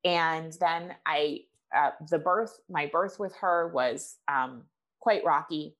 And 0.04 0.52
then 0.60 0.94
i 1.06 1.40
uh, 1.74 1.90
the 2.10 2.18
birth 2.18 2.58
my 2.68 2.86
birth 2.86 3.18
with 3.18 3.34
her 3.36 3.68
was 3.68 4.16
um, 4.28 4.64
quite 5.00 5.24
rocky. 5.24 5.76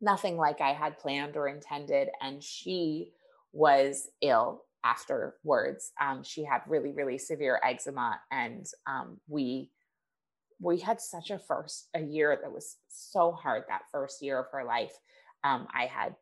Nothing 0.00 0.36
like 0.36 0.60
i 0.60 0.72
had 0.72 0.98
planned 0.98 1.36
or 1.36 1.48
intended 1.48 2.08
and 2.20 2.42
she 2.42 3.12
was 3.52 4.08
ill 4.20 4.62
afterwards. 4.84 5.92
Um, 6.00 6.22
she 6.22 6.44
had 6.44 6.60
really, 6.66 6.92
really 6.92 7.18
severe 7.18 7.60
eczema, 7.64 8.20
and 8.30 8.66
um, 8.86 9.18
we 9.28 9.70
we 10.60 10.78
had 10.78 11.00
such 11.00 11.30
a 11.30 11.38
first 11.38 11.88
a 11.94 12.00
year 12.00 12.36
that 12.42 12.52
was 12.52 12.76
so 12.88 13.32
hard 13.32 13.64
that 13.68 13.82
first 13.92 14.22
year 14.22 14.40
of 14.40 14.46
her 14.52 14.64
life. 14.64 14.92
Um, 15.44 15.68
I 15.72 15.86
had 15.86 16.16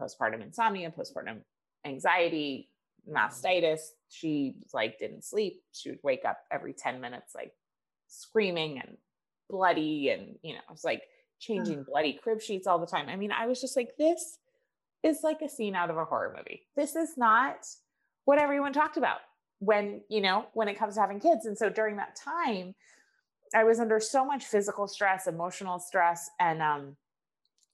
postpartum 0.00 0.42
insomnia, 0.42 0.90
postpartum 0.90 1.42
anxiety, 1.84 2.70
mastitis. 3.08 3.80
She 4.08 4.54
like 4.72 4.98
didn't 4.98 5.24
sleep. 5.24 5.62
She 5.72 5.90
would 5.90 6.00
wake 6.02 6.24
up 6.26 6.38
every 6.50 6.72
10 6.72 7.00
minutes, 7.00 7.34
like 7.34 7.52
screaming 8.08 8.80
and 8.80 8.96
bloody. 9.48 10.10
And, 10.10 10.36
you 10.42 10.54
know, 10.54 10.60
I 10.68 10.72
was 10.72 10.84
like 10.84 11.02
changing 11.38 11.84
bloody 11.84 12.18
crib 12.22 12.40
sheets 12.40 12.66
all 12.66 12.78
the 12.78 12.86
time. 12.86 13.08
I 13.08 13.16
mean, 13.16 13.32
I 13.32 13.46
was 13.46 13.60
just 13.60 13.76
like, 13.76 13.90
this 13.98 14.38
is 15.02 15.20
like 15.22 15.42
a 15.42 15.48
scene 15.48 15.74
out 15.74 15.90
of 15.90 15.96
a 15.96 16.04
horror 16.04 16.34
movie. 16.36 16.66
This 16.76 16.96
is 16.96 17.16
not 17.16 17.66
what 18.24 18.38
everyone 18.38 18.72
talked 18.72 18.96
about 18.96 19.18
when, 19.60 20.02
you 20.08 20.20
know, 20.20 20.46
when 20.52 20.68
it 20.68 20.78
comes 20.78 20.94
to 20.94 21.00
having 21.00 21.20
kids. 21.20 21.46
And 21.46 21.56
so 21.56 21.68
during 21.68 21.96
that 21.96 22.16
time, 22.16 22.74
I 23.54 23.64
was 23.64 23.80
under 23.80 24.00
so 24.00 24.24
much 24.24 24.44
physical 24.44 24.86
stress, 24.86 25.26
emotional 25.26 25.78
stress, 25.78 26.30
and 26.38 26.60
um, 26.60 26.96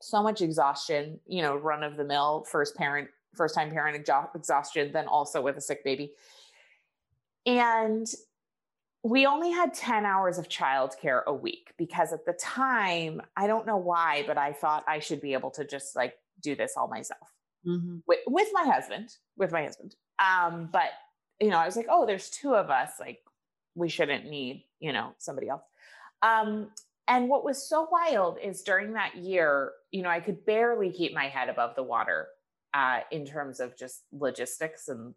so 0.01 0.23
much 0.23 0.43
exhaustion, 0.43 1.19
you 1.27 1.43
know, 1.43 1.57
run 1.57 1.83
of 1.83 1.97
the 1.97 2.05
mill 2.05 2.45
first 2.49 2.77
parent, 2.77 3.09
first 3.35 3.55
time 3.55 3.71
parent 3.71 3.97
exhaustion, 3.97 4.93
then 4.93 5.07
also 5.07 5.41
with 5.43 5.57
a 5.57 5.61
sick 5.61 5.83
baby. 5.83 6.13
And 7.47 8.07
we 9.03 9.27
only 9.27 9.51
had 9.51 9.75
10 9.75 10.07
hours 10.07 10.39
of 10.39 10.49
childcare 10.49 11.25
a 11.27 11.35
week 11.35 11.73
because 11.77 12.13
at 12.13 12.25
the 12.25 12.33
time, 12.35 13.21
I 13.37 13.47
don't 13.47 13.67
know 13.67 13.77
why, 13.77 14.25
but 14.27 14.39
I 14.39 14.53
thought 14.53 14.85
I 14.89 14.99
should 14.99 15.21
be 15.21 15.35
able 15.35 15.51
to 15.53 15.65
just 15.65 15.95
like 15.95 16.15
do 16.45 16.55
this 16.55 16.75
all 16.77 16.89
myself 16.89 17.33
mm-hmm. 17.67 17.97
with, 18.07 18.21
with 18.27 18.49
my 18.53 18.65
husband, 18.65 19.09
with 19.37 19.51
my 19.51 19.65
husband. 19.65 19.97
Um, 20.19 20.69
but 20.73 20.91
you 21.41 21.51
know, 21.51 21.59
I 21.59 21.67
was 21.67 21.77
like, 21.77 21.89
oh, 21.91 22.07
there's 22.07 22.31
two 22.31 22.55
of 22.55 22.71
us. 22.71 22.93
Like, 23.01 23.19
we 23.75 23.89
shouldn't 23.89 24.27
need, 24.27 24.65
you 24.79 24.93
know, 24.93 25.15
somebody 25.19 25.49
else. 25.49 25.63
Um, 26.23 26.69
and 27.09 27.29
what 27.29 27.45
was 27.45 27.69
so 27.69 27.89
wild 27.91 28.39
is 28.43 28.63
during 28.63 28.93
that 28.93 29.17
year, 29.17 29.73
you 29.91 30.03
know, 30.03 30.09
I 30.09 30.21
could 30.21 30.47
barely 30.47 30.91
keep 30.91 31.13
my 31.13 31.27
head 31.27 31.49
above 31.49 31.75
the 31.75 31.83
water 31.83 32.29
uh, 32.73 33.01
in 33.11 33.27
terms 33.27 33.61
of 33.61 33.77
just 33.77 34.03
logistics 34.13 34.89
and 34.89 35.15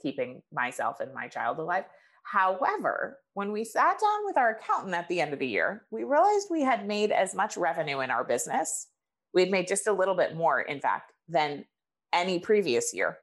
keeping 0.00 0.42
myself 0.52 1.00
and 1.00 1.12
my 1.14 1.28
child 1.28 1.58
alive. 1.58 1.84
However, 2.22 3.18
when 3.34 3.52
we 3.52 3.64
sat 3.64 3.98
down 4.00 4.26
with 4.26 4.36
our 4.36 4.50
accountant 4.50 4.94
at 4.94 5.08
the 5.08 5.20
end 5.20 5.32
of 5.32 5.38
the 5.38 5.46
year, 5.46 5.86
we 5.90 6.04
realized 6.04 6.48
we 6.50 6.62
had 6.62 6.86
made 6.86 7.10
as 7.10 7.34
much 7.34 7.56
revenue 7.56 8.00
in 8.00 8.10
our 8.10 8.24
business. 8.24 8.88
We 9.36 9.42
had 9.42 9.50
made 9.50 9.68
just 9.68 9.86
a 9.86 9.92
little 9.92 10.14
bit 10.14 10.34
more, 10.34 10.62
in 10.62 10.80
fact, 10.80 11.12
than 11.28 11.66
any 12.10 12.38
previous 12.38 12.94
year. 12.94 13.18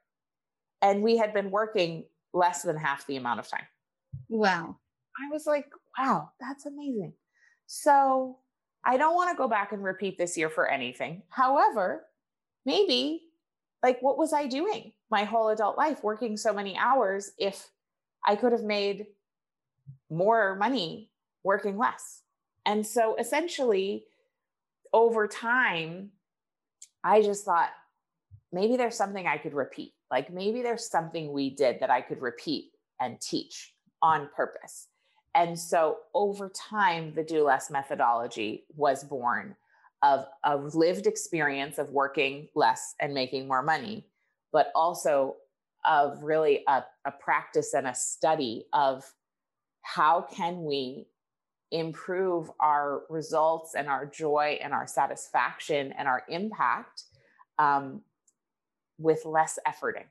And 0.80 1.02
we 1.02 1.16
had 1.16 1.34
been 1.34 1.50
working 1.50 2.04
less 2.32 2.62
than 2.62 2.76
half 2.76 3.04
the 3.08 3.16
amount 3.16 3.40
of 3.40 3.48
time. 3.48 3.66
Wow. 4.28 4.76
I 5.18 5.32
was 5.32 5.44
like, 5.44 5.66
wow, 5.98 6.30
that's 6.38 6.66
amazing. 6.66 7.14
So 7.66 8.38
I 8.84 8.96
don't 8.96 9.16
want 9.16 9.30
to 9.30 9.36
go 9.36 9.48
back 9.48 9.72
and 9.72 9.82
repeat 9.82 10.16
this 10.16 10.38
year 10.38 10.48
for 10.48 10.68
anything. 10.70 11.22
However, 11.30 12.04
maybe 12.64 13.22
like 13.82 14.00
what 14.00 14.16
was 14.16 14.32
I 14.32 14.46
doing 14.46 14.92
my 15.10 15.24
whole 15.24 15.48
adult 15.48 15.76
life 15.76 16.04
working 16.04 16.36
so 16.36 16.52
many 16.52 16.76
hours 16.76 17.32
if 17.38 17.70
I 18.24 18.36
could 18.36 18.52
have 18.52 18.62
made 18.62 19.06
more 20.10 20.54
money 20.54 21.10
working 21.42 21.76
less? 21.76 22.22
And 22.64 22.86
so 22.86 23.16
essentially, 23.16 24.04
over 24.94 25.26
time, 25.26 26.10
I 27.02 27.20
just 27.20 27.44
thought 27.44 27.70
maybe 28.52 28.76
there's 28.76 28.96
something 28.96 29.26
I 29.26 29.36
could 29.36 29.52
repeat. 29.52 29.92
Like 30.10 30.32
maybe 30.32 30.62
there's 30.62 30.88
something 30.88 31.32
we 31.32 31.50
did 31.50 31.80
that 31.80 31.90
I 31.90 32.00
could 32.00 32.22
repeat 32.22 32.70
and 33.00 33.20
teach 33.20 33.74
on 34.00 34.30
purpose. 34.34 34.86
And 35.34 35.58
so 35.58 35.96
over 36.14 36.48
time, 36.48 37.12
the 37.14 37.24
do 37.24 37.42
less 37.42 37.70
methodology 37.70 38.66
was 38.76 39.02
born 39.02 39.56
of 40.04 40.26
a 40.44 40.56
lived 40.56 41.06
experience 41.06 41.78
of 41.78 41.90
working 41.90 42.48
less 42.54 42.94
and 43.00 43.12
making 43.12 43.48
more 43.48 43.62
money, 43.62 44.06
but 44.52 44.70
also 44.76 45.36
of 45.84 46.22
really 46.22 46.62
a, 46.68 46.84
a 47.04 47.10
practice 47.10 47.74
and 47.74 47.88
a 47.88 47.94
study 47.94 48.66
of 48.72 49.02
how 49.82 50.24
can 50.32 50.62
we 50.62 51.06
improve 51.74 52.50
our 52.60 53.02
results 53.10 53.74
and 53.74 53.88
our 53.88 54.06
joy 54.06 54.58
and 54.62 54.72
our 54.72 54.86
satisfaction 54.86 55.92
and 55.92 56.06
our 56.06 56.22
impact 56.28 57.04
um, 57.58 58.02
with 58.98 59.24
less 59.24 59.58
efforting. 59.66 60.06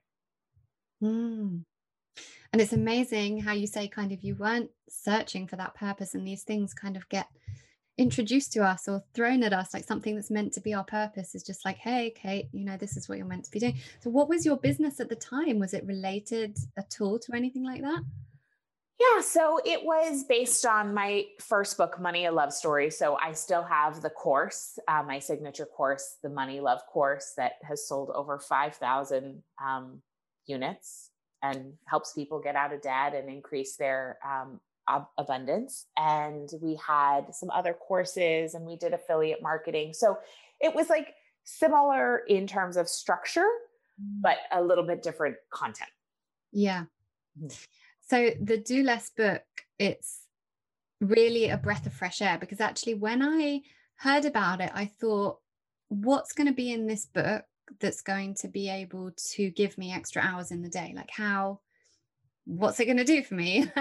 Mm. 1.01 1.63
And 2.51 2.61
it's 2.61 2.73
amazing 2.73 3.39
how 3.39 3.53
you 3.53 3.65
say, 3.65 3.87
kind 3.87 4.11
of, 4.11 4.21
you 4.21 4.35
weren't 4.35 4.69
searching 4.89 5.47
for 5.47 5.55
that 5.55 5.73
purpose, 5.73 6.13
and 6.13 6.27
these 6.27 6.43
things 6.43 6.73
kind 6.73 6.95
of 6.95 7.09
get 7.09 7.27
introduced 7.97 8.51
to 8.53 8.63
us 8.63 8.87
or 8.87 9.03
thrown 9.13 9.43
at 9.43 9.53
us 9.53 9.71
like 9.71 9.83
something 9.83 10.15
that's 10.15 10.31
meant 10.31 10.51
to 10.51 10.59
be 10.59 10.73
our 10.73 10.83
purpose 10.83 11.35
is 11.35 11.43
just 11.43 11.63
like 11.63 11.77
hey 11.77 12.11
kate 12.15 12.47
you 12.51 12.65
know 12.65 12.75
this 12.75 12.97
is 12.97 13.07
what 13.07 13.19
you're 13.19 13.27
meant 13.27 13.45
to 13.45 13.51
be 13.51 13.59
doing 13.59 13.77
so 13.99 14.09
what 14.09 14.27
was 14.27 14.47
your 14.47 14.57
business 14.57 14.99
at 14.99 15.09
the 15.09 15.15
time 15.15 15.59
was 15.59 15.75
it 15.75 15.85
related 15.85 16.57
at 16.75 16.97
all 16.99 17.19
to 17.19 17.35
anything 17.35 17.63
like 17.63 17.83
that 17.83 18.01
yeah 18.99 19.21
so 19.21 19.59
it 19.65 19.83
was 19.83 20.23
based 20.23 20.65
on 20.65 20.93
my 20.93 21.25
first 21.39 21.77
book 21.77 21.99
money 21.99 22.25
a 22.25 22.31
love 22.31 22.53
story 22.53 22.89
so 22.89 23.17
i 23.21 23.31
still 23.31 23.63
have 23.63 24.01
the 24.01 24.09
course 24.09 24.77
uh, 24.87 25.03
my 25.03 25.19
signature 25.19 25.65
course 25.65 26.17
the 26.23 26.29
money 26.29 26.59
love 26.59 26.81
course 26.87 27.33
that 27.37 27.53
has 27.63 27.87
sold 27.87 28.11
over 28.13 28.39
5000 28.39 29.41
um, 29.63 30.01
units 30.45 31.11
and 31.43 31.73
helps 31.85 32.13
people 32.13 32.39
get 32.39 32.55
out 32.55 32.73
of 32.73 32.81
debt 32.81 33.13
and 33.13 33.29
increase 33.29 33.75
their 33.75 34.17
um, 34.25 34.59
ab- 34.87 35.07
abundance. 35.17 35.85
And 35.97 36.49
we 36.61 36.79
had 36.85 37.35
some 37.35 37.49
other 37.51 37.73
courses 37.73 38.55
and 38.55 38.65
we 38.65 38.77
did 38.77 38.93
affiliate 38.93 39.41
marketing. 39.41 39.93
So 39.93 40.17
it 40.61 40.73
was 40.73 40.89
like 40.89 41.13
similar 41.43 42.19
in 42.29 42.47
terms 42.47 42.77
of 42.77 42.87
structure, 42.87 43.47
mm. 44.01 44.21
but 44.21 44.37
a 44.51 44.61
little 44.61 44.85
bit 44.85 45.03
different 45.03 45.35
content. 45.51 45.89
Yeah. 46.51 46.85
Mm-hmm. 47.37 47.47
So 48.09 48.31
the 48.41 48.57
Do 48.57 48.83
Less 48.83 49.09
book, 49.09 49.43
it's 49.79 50.21
really 50.99 51.49
a 51.49 51.57
breath 51.57 51.85
of 51.85 51.93
fresh 51.93 52.21
air 52.21 52.37
because 52.39 52.61
actually, 52.61 52.95
when 52.95 53.21
I 53.21 53.61
heard 53.95 54.25
about 54.25 54.61
it, 54.61 54.71
I 54.73 54.85
thought, 54.85 55.39
what's 55.89 56.33
going 56.33 56.47
to 56.47 56.53
be 56.53 56.71
in 56.71 56.87
this 56.87 57.05
book 57.05 57.45
that's 57.79 58.01
going 58.01 58.35
to 58.35 58.47
be 58.47 58.69
able 58.69 59.11
to 59.35 59.49
give 59.51 59.77
me 59.77 59.93
extra 59.93 60.21
hours 60.21 60.51
in 60.51 60.61
the 60.61 60.69
day? 60.69 60.93
Like 60.95 61.11
how 61.11 61.59
what's 62.45 62.79
it 62.79 62.85
going 62.85 62.97
to 62.97 63.03
do 63.03 63.23
for 63.23 63.35
me? 63.35 63.65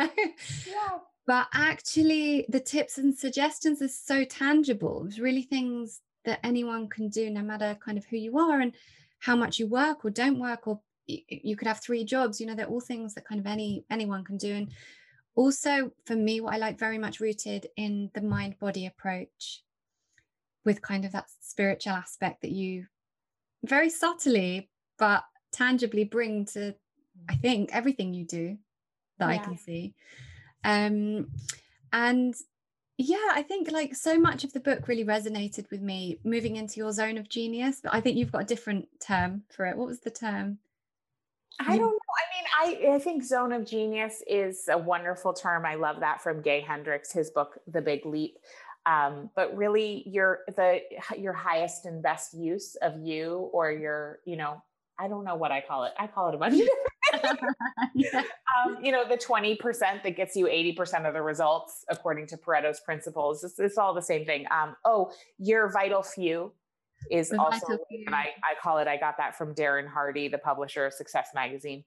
Yeah. 0.66 0.98
but 1.26 1.46
actually 1.52 2.46
the 2.48 2.60
tips 2.60 2.98
and 2.98 3.16
suggestions 3.16 3.82
are 3.82 3.88
so 3.88 4.24
tangible. 4.24 5.04
It's 5.06 5.18
really 5.18 5.42
things 5.42 6.00
that 6.24 6.40
anyone 6.44 6.88
can 6.88 7.08
do 7.08 7.30
no 7.30 7.42
matter 7.42 7.76
kind 7.84 7.98
of 7.98 8.04
who 8.06 8.16
you 8.16 8.38
are 8.38 8.60
and 8.60 8.74
how 9.18 9.36
much 9.36 9.58
you 9.58 9.66
work 9.66 10.04
or 10.04 10.10
don't 10.10 10.38
work 10.38 10.66
or 10.66 10.80
you 11.28 11.56
could 11.56 11.68
have 11.68 11.80
three 11.80 12.04
jobs 12.04 12.40
you 12.40 12.46
know 12.46 12.54
they're 12.54 12.66
all 12.66 12.80
things 12.80 13.14
that 13.14 13.26
kind 13.26 13.40
of 13.40 13.46
any 13.46 13.84
anyone 13.90 14.24
can 14.24 14.36
do. 14.36 14.52
And 14.54 14.68
also 15.34 15.90
for 16.04 16.14
me 16.14 16.40
what 16.40 16.54
i 16.54 16.58
like 16.58 16.78
very 16.78 16.98
much 16.98 17.20
rooted 17.20 17.66
in 17.76 18.10
the 18.14 18.20
mind 18.20 18.58
body 18.58 18.86
approach 18.86 19.62
with 20.64 20.82
kind 20.82 21.04
of 21.04 21.12
that 21.12 21.26
spiritual 21.40 21.92
aspect 21.92 22.42
that 22.42 22.52
you 22.52 22.86
very 23.64 23.90
subtly 23.90 24.68
but 24.98 25.24
tangibly 25.52 26.04
bring 26.04 26.44
to 26.44 26.74
i 27.28 27.34
think 27.34 27.70
everything 27.72 28.12
you 28.12 28.24
do 28.24 28.56
that 29.18 29.28
yeah. 29.28 29.34
i 29.34 29.38
can 29.38 29.56
see. 29.56 29.94
Um 30.64 31.28
and 31.92 32.34
yeah 32.98 33.30
i 33.32 33.42
think 33.42 33.70
like 33.72 33.94
so 33.94 34.18
much 34.18 34.44
of 34.44 34.52
the 34.52 34.60
book 34.60 34.86
really 34.86 35.04
resonated 35.04 35.68
with 35.70 35.80
me 35.80 36.18
moving 36.24 36.56
into 36.56 36.78
your 36.78 36.92
zone 36.92 37.18
of 37.18 37.28
genius 37.28 37.80
but 37.82 37.92
i 37.94 38.00
think 38.00 38.16
you've 38.16 38.32
got 38.32 38.42
a 38.42 38.46
different 38.46 38.86
term 39.00 39.42
for 39.50 39.66
it. 39.66 39.76
What 39.76 39.88
was 39.88 40.00
the 40.00 40.10
term 40.10 40.58
I 41.60 41.76
don't 41.76 41.90
know. 41.90 41.98
I 42.66 42.66
mean, 42.70 42.90
I, 42.90 42.94
I 42.94 42.98
think 42.98 43.22
zone 43.22 43.52
of 43.52 43.64
genius 43.64 44.22
is 44.26 44.64
a 44.68 44.78
wonderful 44.78 45.32
term. 45.32 45.64
I 45.64 45.76
love 45.76 46.00
that 46.00 46.22
from 46.22 46.42
Gay 46.42 46.60
Hendricks, 46.60 47.12
his 47.12 47.30
book, 47.30 47.58
The 47.66 47.80
Big 47.80 48.04
Leap 48.04 48.38
um, 48.86 49.30
but 49.36 49.56
really 49.56 50.02
your 50.06 50.40
the 50.56 50.80
your 51.16 51.32
highest 51.32 51.86
and 51.86 52.02
best 52.02 52.34
use 52.34 52.76
of 52.82 52.98
you 52.98 53.50
or 53.52 53.70
your 53.70 54.18
you 54.24 54.36
know 54.36 54.62
i 54.98 55.08
don't 55.08 55.24
know 55.24 55.36
what 55.36 55.52
i 55.52 55.60
call 55.60 55.84
it 55.84 55.92
i 55.98 56.06
call 56.06 56.28
it 56.28 56.34
a 56.34 56.38
bunch 56.38 56.60
um, 57.12 58.78
you 58.82 58.90
know 58.90 59.06
the 59.06 59.18
20% 59.18 59.58
that 60.02 60.16
gets 60.16 60.34
you 60.34 60.46
80% 60.46 61.06
of 61.06 61.12
the 61.12 61.20
results 61.20 61.84
according 61.90 62.26
to 62.28 62.38
pareto's 62.38 62.80
principles 62.80 63.44
it's, 63.44 63.58
it's 63.58 63.76
all 63.76 63.92
the 63.92 64.02
same 64.02 64.24
thing 64.24 64.46
um, 64.50 64.76
oh 64.84 65.12
your 65.38 65.70
vital 65.70 66.02
few 66.02 66.52
is 67.10 67.30
the 67.30 67.40
also 67.40 67.78
and 67.90 68.14
I, 68.14 68.28
I 68.42 68.54
call 68.62 68.78
it 68.78 68.88
i 68.88 68.96
got 68.96 69.16
that 69.18 69.36
from 69.36 69.54
darren 69.54 69.88
hardy 69.88 70.28
the 70.28 70.38
publisher 70.38 70.86
of 70.86 70.92
success 70.92 71.28
magazine 71.34 71.84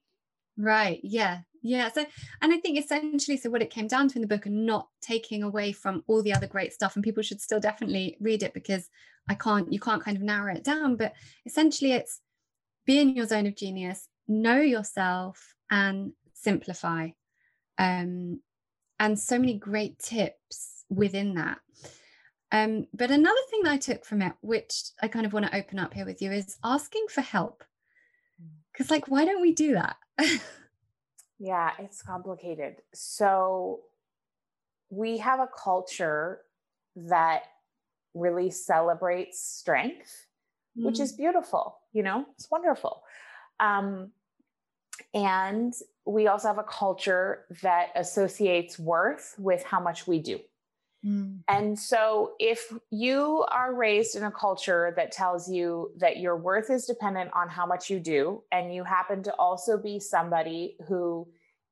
Right. 0.57 0.99
Yeah. 1.03 1.39
Yeah. 1.61 1.91
So, 1.91 2.05
and 2.41 2.53
I 2.53 2.57
think 2.57 2.77
essentially, 2.77 3.37
so 3.37 3.49
what 3.49 3.61
it 3.61 3.69
came 3.69 3.87
down 3.87 4.07
to 4.09 4.15
in 4.15 4.21
the 4.21 4.27
book 4.27 4.45
and 4.45 4.65
not 4.65 4.87
taking 5.01 5.43
away 5.43 5.71
from 5.71 6.03
all 6.07 6.21
the 6.21 6.33
other 6.33 6.47
great 6.47 6.73
stuff, 6.73 6.95
and 6.95 7.03
people 7.03 7.23
should 7.23 7.41
still 7.41 7.59
definitely 7.59 8.17
read 8.21 8.43
it 8.43 8.53
because 8.53 8.87
I 9.29 9.35
can't, 9.35 9.71
you 9.73 9.79
can't 9.79 10.03
kind 10.03 10.15
of 10.15 10.23
narrow 10.23 10.53
it 10.53 10.63
down. 10.63 10.95
But 10.95 11.13
essentially, 11.45 11.93
it's 11.93 12.21
be 12.85 12.99
in 12.99 13.15
your 13.15 13.25
zone 13.25 13.47
of 13.47 13.55
genius, 13.55 14.07
know 14.27 14.61
yourself, 14.61 15.55
and 15.71 16.13
simplify. 16.33 17.09
Um, 17.77 18.41
and 18.99 19.19
so 19.19 19.39
many 19.39 19.57
great 19.57 19.99
tips 19.99 20.85
within 20.89 21.33
that. 21.33 21.57
Um, 22.51 22.87
but 22.93 23.11
another 23.11 23.39
thing 23.49 23.61
that 23.63 23.73
I 23.73 23.77
took 23.77 24.05
from 24.05 24.21
it, 24.21 24.33
which 24.41 24.83
I 25.01 25.07
kind 25.07 25.25
of 25.25 25.33
want 25.33 25.45
to 25.47 25.55
open 25.55 25.79
up 25.79 25.93
here 25.93 26.05
with 26.05 26.21
you, 26.21 26.31
is 26.31 26.57
asking 26.63 27.05
for 27.09 27.21
help. 27.21 27.63
Because, 28.71 28.91
like, 28.91 29.07
why 29.07 29.25
don't 29.25 29.41
we 29.41 29.53
do 29.53 29.73
that? 29.73 29.97
yeah, 31.39 31.71
it's 31.79 32.01
complicated. 32.01 32.75
So, 32.93 33.81
we 34.89 35.17
have 35.17 35.39
a 35.39 35.49
culture 35.63 36.41
that 36.95 37.43
really 38.13 38.51
celebrates 38.51 39.41
strength, 39.41 40.27
mm. 40.77 40.85
which 40.85 40.99
is 40.99 41.13
mm. 41.13 41.17
beautiful. 41.17 41.79
You 41.93 42.03
know, 42.03 42.25
it's 42.37 42.49
wonderful. 42.51 43.03
Um, 43.59 44.11
and 45.13 45.73
we 46.05 46.27
also 46.27 46.47
have 46.47 46.57
a 46.57 46.63
culture 46.63 47.45
that 47.61 47.89
associates 47.95 48.77
worth 48.77 49.35
with 49.37 49.63
how 49.63 49.79
much 49.79 50.07
we 50.07 50.19
do. 50.19 50.39
Mm. 51.05 51.41
And 51.47 51.77
so, 51.77 52.33
if 52.39 52.73
you 52.89 53.45
are 53.51 53.75
raised 53.75 54.15
in 54.15 54.23
a 54.23 54.31
culture 54.31 54.93
that 54.95 55.11
tells 55.11 55.49
you 55.49 55.91
that 55.97 56.17
your 56.17 56.35
worth 56.35 56.69
is 56.69 56.85
dependent 56.85 57.31
on 57.33 57.47
how 57.47 57.65
much 57.65 57.89
you 57.89 57.99
do, 57.99 58.43
and 58.51 58.73
you 58.73 58.83
happen 58.83 59.21
to 59.23 59.33
also 59.35 59.77
be 59.77 59.99
somebody 59.99 60.77
who 60.87 61.27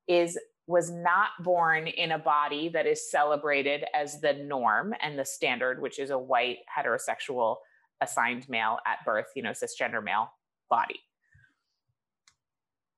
is 0.06 0.38
was 0.66 0.90
not 0.90 1.30
born 1.40 1.86
in 1.86 2.12
a 2.12 2.18
body 2.18 2.70
that 2.70 2.86
is 2.86 3.10
celebrated 3.10 3.84
as 3.94 4.20
the 4.20 4.32
norm 4.32 4.94
and 5.02 5.18
the 5.18 5.24
standard, 5.24 5.82
which 5.82 5.98
is 5.98 6.10
a 6.10 6.18
white 6.18 6.58
heterosexual 6.74 7.56
assigned 8.00 8.48
male 8.48 8.78
at 8.86 9.04
birth, 9.04 9.26
you 9.36 9.42
know, 9.42 9.50
cisgender 9.50 10.02
male 10.02 10.32
body. 10.70 11.00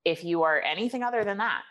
If 0.04 0.22
you 0.22 0.42
are 0.44 0.60
anything 0.60 1.02
other 1.02 1.24
than 1.24 1.38
that, 1.38 1.62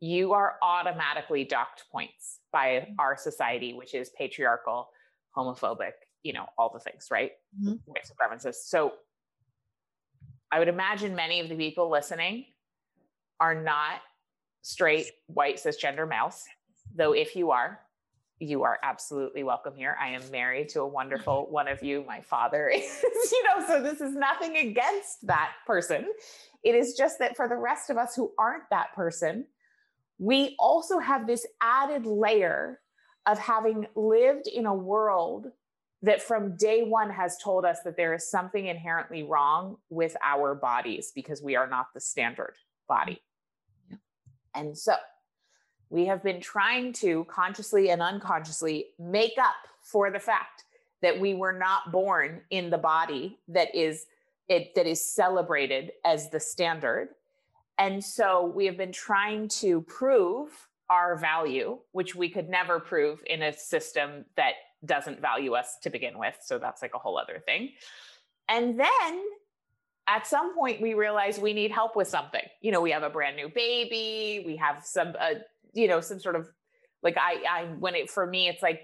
you 0.00 0.32
are 0.32 0.56
automatically 0.62 1.44
docked 1.44 1.84
points 1.92 2.40
by 2.52 2.88
our 2.98 3.16
society, 3.16 3.74
which 3.74 3.94
is 3.94 4.10
patriarchal, 4.16 4.88
homophobic, 5.36 5.92
you 6.22 6.32
know, 6.32 6.46
all 6.58 6.70
the 6.72 6.80
things, 6.80 7.08
right? 7.10 7.32
Mm-hmm. 7.62 7.74
White 7.84 8.08
supremacists. 8.08 8.66
So 8.66 8.94
I 10.50 10.58
would 10.58 10.68
imagine 10.68 11.14
many 11.14 11.40
of 11.40 11.48
the 11.48 11.54
people 11.54 11.90
listening 11.90 12.46
are 13.38 13.54
not 13.54 14.00
straight, 14.62 15.06
white, 15.26 15.56
cisgender 15.56 16.08
males. 16.08 16.44
Though 16.94 17.12
if 17.12 17.36
you 17.36 17.50
are, 17.50 17.80
you 18.40 18.62
are 18.62 18.78
absolutely 18.82 19.42
welcome 19.42 19.74
here. 19.76 19.96
I 20.00 20.08
am 20.08 20.22
married 20.30 20.70
to 20.70 20.80
a 20.80 20.86
wonderful 20.86 21.46
one 21.50 21.68
of 21.68 21.82
you. 21.82 22.04
My 22.08 22.22
father 22.22 22.68
is, 22.74 23.02
you 23.30 23.44
know, 23.44 23.66
so 23.66 23.82
this 23.82 24.00
is 24.00 24.14
nothing 24.14 24.56
against 24.56 25.26
that 25.26 25.52
person. 25.66 26.06
It 26.64 26.74
is 26.74 26.94
just 26.94 27.18
that 27.18 27.36
for 27.36 27.48
the 27.48 27.56
rest 27.56 27.90
of 27.90 27.98
us 27.98 28.16
who 28.16 28.32
aren't 28.38 28.64
that 28.70 28.94
person, 28.94 29.46
we 30.20 30.54
also 30.58 30.98
have 30.98 31.26
this 31.26 31.46
added 31.62 32.04
layer 32.04 32.78
of 33.24 33.38
having 33.38 33.86
lived 33.96 34.46
in 34.46 34.66
a 34.66 34.74
world 34.74 35.46
that 36.02 36.20
from 36.22 36.56
day 36.56 36.84
one 36.84 37.10
has 37.10 37.38
told 37.42 37.64
us 37.64 37.78
that 37.84 37.96
there 37.96 38.12
is 38.12 38.30
something 38.30 38.66
inherently 38.66 39.22
wrong 39.22 39.76
with 39.88 40.14
our 40.22 40.54
bodies 40.54 41.10
because 41.14 41.42
we 41.42 41.56
are 41.56 41.66
not 41.66 41.86
the 41.94 42.00
standard 42.00 42.54
body. 42.86 43.22
Yeah. 43.88 43.96
And 44.54 44.76
so 44.76 44.94
we 45.88 46.04
have 46.06 46.22
been 46.22 46.40
trying 46.40 46.92
to 46.94 47.24
consciously 47.24 47.88
and 47.88 48.02
unconsciously 48.02 48.88
make 48.98 49.38
up 49.38 49.56
for 49.82 50.10
the 50.10 50.20
fact 50.20 50.64
that 51.00 51.18
we 51.18 51.32
were 51.32 51.58
not 51.58 51.92
born 51.92 52.42
in 52.50 52.68
the 52.68 52.78
body 52.78 53.38
that 53.48 53.74
is 53.74 54.04
it 54.48 54.74
that 54.74 54.86
is 54.86 55.02
celebrated 55.02 55.92
as 56.04 56.28
the 56.28 56.40
standard 56.40 57.08
and 57.80 58.04
so 58.04 58.44
we 58.44 58.66
have 58.66 58.76
been 58.76 58.92
trying 58.92 59.48
to 59.48 59.80
prove 59.80 60.50
our 60.90 61.16
value, 61.16 61.78
which 61.92 62.14
we 62.14 62.28
could 62.28 62.50
never 62.50 62.78
prove 62.78 63.22
in 63.26 63.40
a 63.40 63.54
system 63.54 64.26
that 64.36 64.52
doesn't 64.84 65.20
value 65.20 65.54
us 65.54 65.78
to 65.82 65.88
begin 65.88 66.18
with. 66.18 66.36
So 66.42 66.58
that's 66.58 66.82
like 66.82 66.92
a 66.94 66.98
whole 66.98 67.16
other 67.16 67.42
thing. 67.46 67.70
And 68.50 68.78
then 68.78 69.22
at 70.06 70.26
some 70.26 70.54
point 70.54 70.82
we 70.82 70.92
realize 70.92 71.38
we 71.38 71.54
need 71.54 71.70
help 71.70 71.96
with 71.96 72.08
something. 72.08 72.42
You 72.60 72.70
know, 72.70 72.82
we 72.82 72.90
have 72.90 73.02
a 73.02 73.08
brand 73.08 73.36
new 73.36 73.48
baby, 73.48 74.44
we 74.44 74.56
have 74.56 74.84
some 74.84 75.14
uh, 75.18 75.36
you 75.72 75.88
know, 75.88 76.02
some 76.02 76.20
sort 76.20 76.36
of 76.36 76.50
like 77.02 77.16
I 77.16 77.42
I 77.48 77.64
when 77.78 77.94
it 77.94 78.10
for 78.10 78.26
me 78.26 78.48
it's 78.48 78.62
like 78.62 78.82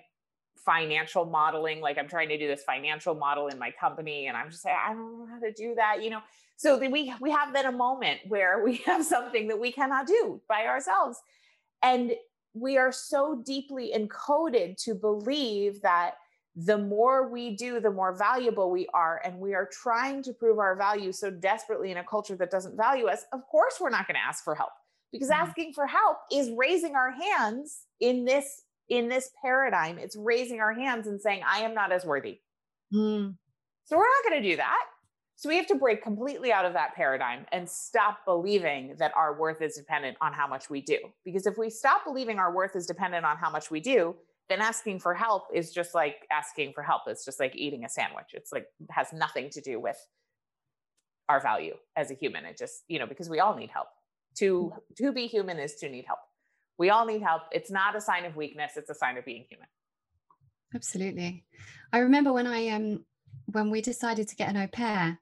financial 0.67 1.25
modeling 1.25 1.81
like 1.81 1.97
i'm 1.97 2.09
trying 2.09 2.29
to 2.29 2.37
do 2.37 2.47
this 2.47 2.65
financial 2.65 3.15
model 3.15 3.47
in 3.47 3.59
my 3.59 3.71
company 3.71 4.27
and 4.27 4.37
i'm 4.37 4.51
just 4.51 4.63
saying 4.63 4.77
i 4.85 4.93
don't 4.93 5.19
know 5.19 5.27
how 5.33 5.39
to 5.39 5.53
do 5.53 5.75
that 5.75 6.03
you 6.03 6.11
know 6.11 6.21
so 6.57 6.79
then 6.79 6.91
we 6.91 7.13
we 7.21 7.31
have 7.31 7.53
then 7.53 7.67
a 7.67 7.73
moment 7.73 8.21
where 8.29 8.65
we 8.65 8.77
have 8.87 9.05
something 9.05 9.49
that 9.49 9.61
we 9.61 9.71
cannot 9.71 10.07
do 10.07 10.41
by 10.49 10.67
ourselves. 10.67 11.19
And 11.83 12.13
we 12.55 12.79
are 12.79 12.91
so 12.91 13.43
deeply 13.45 13.93
encoded 13.95 14.83
to 14.85 14.95
believe 14.95 15.83
that 15.83 16.15
the 16.59 16.79
more 16.79 17.29
we 17.29 17.55
do, 17.55 17.81
the 17.81 17.91
more 17.91 18.15
valuable 18.15 18.71
we 18.71 18.89
are. 18.95 19.21
And 19.23 19.39
we 19.39 19.53
are 19.55 19.69
trying 19.71 20.23
to 20.23 20.33
prove 20.33 20.59
our 20.59 20.75
value 20.75 21.13
so 21.13 21.31
desperately 21.31 21.91
in 21.91 21.99
a 21.99 22.05
culture 22.05 22.35
that 22.37 22.51
doesn't 22.51 22.79
value 22.79 23.09
us. 23.09 23.25
Of 23.35 23.47
course, 23.47 23.75
we're 23.79 23.91
not 23.91 24.09
going 24.09 24.15
to 24.15 24.27
ask 24.27 24.43
for 24.43 24.55
help 24.55 24.71
because 25.13 25.29
mm-hmm. 25.29 25.47
asking 25.47 25.73
for 25.75 25.87
help 25.87 26.17
is 26.33 26.51
raising 26.57 26.97
our 26.97 27.11
hands 27.11 27.83
in 28.01 28.25
this 28.25 28.63
in 28.89 29.09
this 29.09 29.31
paradigm. 29.43 29.99
It's 29.99 30.17
raising 30.17 30.61
our 30.61 30.73
hands 30.73 31.07
and 31.07 31.21
saying, 31.21 31.43
I 31.47 31.61
am 31.61 31.75
not 31.75 31.93
as 31.93 32.05
worthy. 32.05 32.41
Mm. 32.95 33.37
So 33.85 33.97
we're 33.97 34.05
not 34.05 34.31
going 34.31 34.43
to 34.43 34.49
do 34.49 34.57
that. 34.57 34.85
So 35.39 35.51
we 35.51 35.57
have 35.57 35.67
to 35.67 35.75
break 35.75 36.03
completely 36.03 36.51
out 36.51 36.65
of 36.65 36.73
that 36.73 36.95
paradigm 36.95 37.45
and 37.53 37.69
stop 37.69 38.21
believing 38.25 38.95
that 38.99 39.13
our 39.15 39.39
worth 39.39 39.61
is 39.61 39.77
dependent 39.77 40.17
on 40.23 40.33
how 40.33 40.47
much 40.47 40.71
we 40.71 40.81
do. 40.81 40.99
Because 41.27 41.47
if 41.47 41.59
we 41.59 41.69
stop 41.69 42.05
believing 42.07 42.39
our 42.39 42.55
worth 42.55 42.75
is 42.75 42.87
dependent 42.87 43.27
on 43.27 43.37
how 43.37 43.51
much 43.51 43.71
we 43.71 43.81
do, 43.81 44.17
then 44.49 44.61
asking 44.61 45.01
for 45.01 45.13
help 45.13 45.45
is 45.53 45.73
just 45.73 45.95
like 45.95 46.27
asking 46.33 46.73
for 46.73 46.83
help. 46.83 47.03
It's 47.07 47.25
just 47.25 47.39
like 47.39 47.55
eating 47.55 47.85
a 47.85 47.89
sandwich. 47.89 48.29
It's 48.33 48.51
like 48.51 48.67
has 48.91 49.13
nothing 49.13 49.51
to 49.51 49.61
do 49.61 49.79
with 49.79 49.99
our 51.29 51.41
value 51.41 51.75
as 51.97 52.11
a 52.11 52.15
human. 52.15 52.47
It 52.47 52.57
just, 52.57 52.85
you 52.89 52.99
know, 52.99 53.07
because 53.07 53.29
we 53.29 53.41
all 53.41 53.55
need 53.57 53.71
help. 53.71 53.89
To 54.39 54.73
to 54.99 55.13
be 55.13 55.27
human 55.27 55.59
is 55.59 55.75
to 55.77 55.89
need 55.89 56.05
help. 56.07 56.21
We 56.79 56.91
all 56.91 57.07
need 57.07 57.23
help. 57.23 57.43
It's 57.53 57.71
not 57.71 57.97
a 57.97 58.01
sign 58.01 58.25
of 58.25 58.37
weakness, 58.37 58.73
it's 58.77 58.91
a 58.91 58.95
sign 58.95 59.17
of 59.19 59.25
being 59.25 59.47
human. 59.49 59.69
Absolutely. 60.75 61.45
I 61.93 61.99
remember 61.99 62.33
when 62.33 62.47
I 62.47 62.69
um 62.69 63.05
when 63.47 63.71
we 63.71 63.81
decided 63.81 64.29
to 64.29 64.37
get 64.37 64.49
an 64.49 64.57
au 64.57 64.67
pair, 64.67 65.19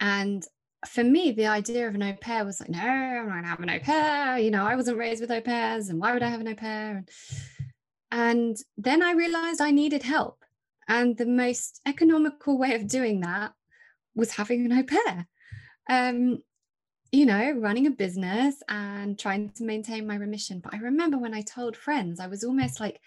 and 0.00 0.44
for 0.88 1.04
me, 1.04 1.30
the 1.32 1.46
idea 1.46 1.86
of 1.86 1.94
an 1.94 2.02
au 2.02 2.14
pair 2.14 2.44
was 2.44 2.60
like, 2.60 2.70
no, 2.70 2.80
I'm 2.80 3.26
not 3.26 3.32
going 3.32 3.42
to 3.42 3.48
have 3.48 3.60
an 3.60 3.70
au 3.70 3.78
pair. 3.78 4.38
You 4.38 4.50
know, 4.50 4.64
I 4.64 4.76
wasn't 4.76 4.98
raised 4.98 5.20
with 5.20 5.30
au 5.30 5.40
pairs, 5.40 5.88
and 5.88 6.00
why 6.00 6.12
would 6.12 6.22
I 6.22 6.28
have 6.28 6.40
an 6.40 6.48
au 6.48 6.54
pair? 6.54 6.96
And, 6.96 7.08
and 8.10 8.56
then 8.76 9.02
I 9.02 9.12
realized 9.12 9.60
I 9.60 9.70
needed 9.70 10.02
help. 10.02 10.44
And 10.88 11.16
the 11.16 11.26
most 11.26 11.80
economical 11.86 12.58
way 12.58 12.74
of 12.74 12.88
doing 12.88 13.20
that 13.20 13.52
was 14.14 14.32
having 14.32 14.64
an 14.64 14.72
au 14.72 14.82
pair. 14.82 15.26
Um, 15.88 16.42
you 17.12 17.26
know, 17.26 17.52
running 17.52 17.86
a 17.86 17.90
business 17.90 18.62
and 18.68 19.18
trying 19.18 19.50
to 19.50 19.64
maintain 19.64 20.06
my 20.06 20.16
remission. 20.16 20.60
But 20.60 20.74
I 20.74 20.78
remember 20.78 21.18
when 21.18 21.34
I 21.34 21.42
told 21.42 21.76
friends, 21.76 22.20
I 22.20 22.26
was 22.26 22.44
almost 22.44 22.80
like 22.80 23.00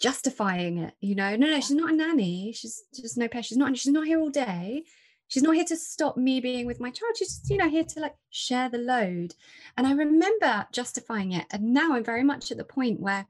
justifying 0.00 0.78
it. 0.78 0.94
You 1.00 1.14
know, 1.14 1.36
no, 1.36 1.48
no, 1.48 1.56
she's 1.56 1.72
not 1.72 1.92
a 1.92 1.96
nanny. 1.96 2.52
She's 2.52 2.82
just 2.94 3.18
no 3.18 3.28
pair. 3.28 3.42
She's 3.42 3.58
not. 3.58 3.76
She's 3.76 3.92
not 3.92 4.06
here 4.06 4.20
all 4.20 4.30
day 4.30 4.84
she's 5.32 5.42
not 5.42 5.54
here 5.54 5.64
to 5.64 5.76
stop 5.76 6.18
me 6.18 6.40
being 6.40 6.66
with 6.66 6.78
my 6.78 6.90
child 6.90 7.16
she's 7.16 7.38
just 7.38 7.48
you 7.48 7.56
know 7.56 7.68
here 7.68 7.84
to 7.84 8.00
like 8.00 8.14
share 8.28 8.68
the 8.68 8.76
load 8.76 9.34
and 9.78 9.86
i 9.86 9.92
remember 9.92 10.66
justifying 10.72 11.32
it 11.32 11.46
and 11.50 11.72
now 11.72 11.94
i'm 11.94 12.04
very 12.04 12.22
much 12.22 12.52
at 12.52 12.58
the 12.58 12.64
point 12.64 13.00
where 13.00 13.26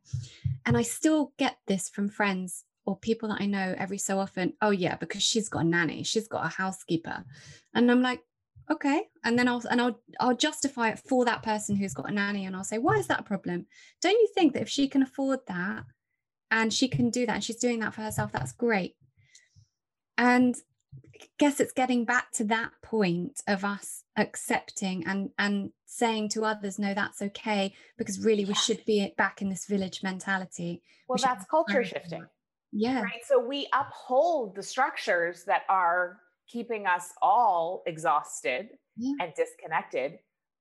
and 0.67 0.77
i 0.77 0.83
still 0.83 1.33
get 1.39 1.59
this 1.69 1.89
from 1.89 2.09
friends 2.09 2.65
or 2.87 2.97
people 2.97 3.29
that 3.29 3.41
i 3.41 3.47
know 3.47 3.75
every 3.79 3.99
so 3.99 4.19
often 4.19 4.53
oh 4.61 4.71
yeah 4.71 4.97
because 4.97 5.23
she's 5.23 5.49
got 5.49 5.65
a 5.65 5.69
nanny 5.69 6.03
she's 6.03 6.27
got 6.27 6.45
a 6.45 6.49
housekeeper 6.49 7.25
and 7.73 7.89
i'm 7.89 8.03
like 8.03 8.21
okay 8.71 9.03
and 9.25 9.39
then 9.39 9.49
i'll 9.49 9.63
and 9.71 9.81
i'll 9.81 10.01
i'll 10.21 10.37
justify 10.37 10.89
it 10.89 10.99
for 10.99 11.25
that 11.25 11.43
person 11.43 11.77
who's 11.77 11.95
got 11.95 12.09
a 12.09 12.13
nanny 12.13 12.45
and 12.45 12.55
i'll 12.55 12.65
say 12.65 12.79
why 12.79 12.97
is 12.97 13.07
that 13.07 13.21
a 13.21 13.25
problem? 13.25 13.67
Don't 14.01 14.19
you 14.19 14.29
think 14.35 14.53
that 14.53 14.63
if 14.63 14.69
she 14.69 14.89
can 14.89 15.03
afford 15.03 15.41
that 15.47 15.85
and 16.51 16.73
she 16.73 16.89
can 16.89 17.11
do 17.11 17.25
that 17.27 17.35
and 17.37 17.45
she's 17.45 17.57
doing 17.57 17.81
that 17.81 17.95
for 17.95 18.03
herself 18.03 18.33
that's 18.33 18.53
great? 18.53 18.97
And 20.19 20.55
I 21.21 21.27
guess 21.39 21.61
it's 21.61 21.73
getting 21.73 22.05
back 22.05 22.33
to 22.33 22.45
that 22.45 22.73
point 22.83 23.41
of 23.47 23.65
us 23.65 24.05
accepting 24.17 25.07
and 25.07 25.31
and 25.39 25.71
saying 25.87 26.29
to 26.31 26.45
others 26.45 26.79
no 26.79 26.95
that's 26.95 27.23
okay 27.23 27.75
because 27.97 28.25
really 28.25 28.45
we 28.45 28.55
should 28.55 28.85
be 28.85 29.13
back 29.17 29.41
in 29.41 29.49
this 29.49 29.67
village 29.67 30.03
mentality. 30.03 30.83
Well 31.09 31.17
we 31.17 31.23
that's 31.23 31.47
culture 31.47 31.85
shifting 31.85 32.27
yeah. 32.73 33.03
right? 33.03 33.21
So 33.27 33.39
we 33.39 33.69
uphold 33.75 34.55
the 34.55 34.63
structures 34.63 35.45
that 35.45 35.63
are 35.69 36.19
keeping 36.53 36.87
us 36.87 37.13
all 37.23 37.83
exhausted 37.87 38.69
yeah. 38.97 39.13
and 39.21 39.33
disconnected 39.35 40.19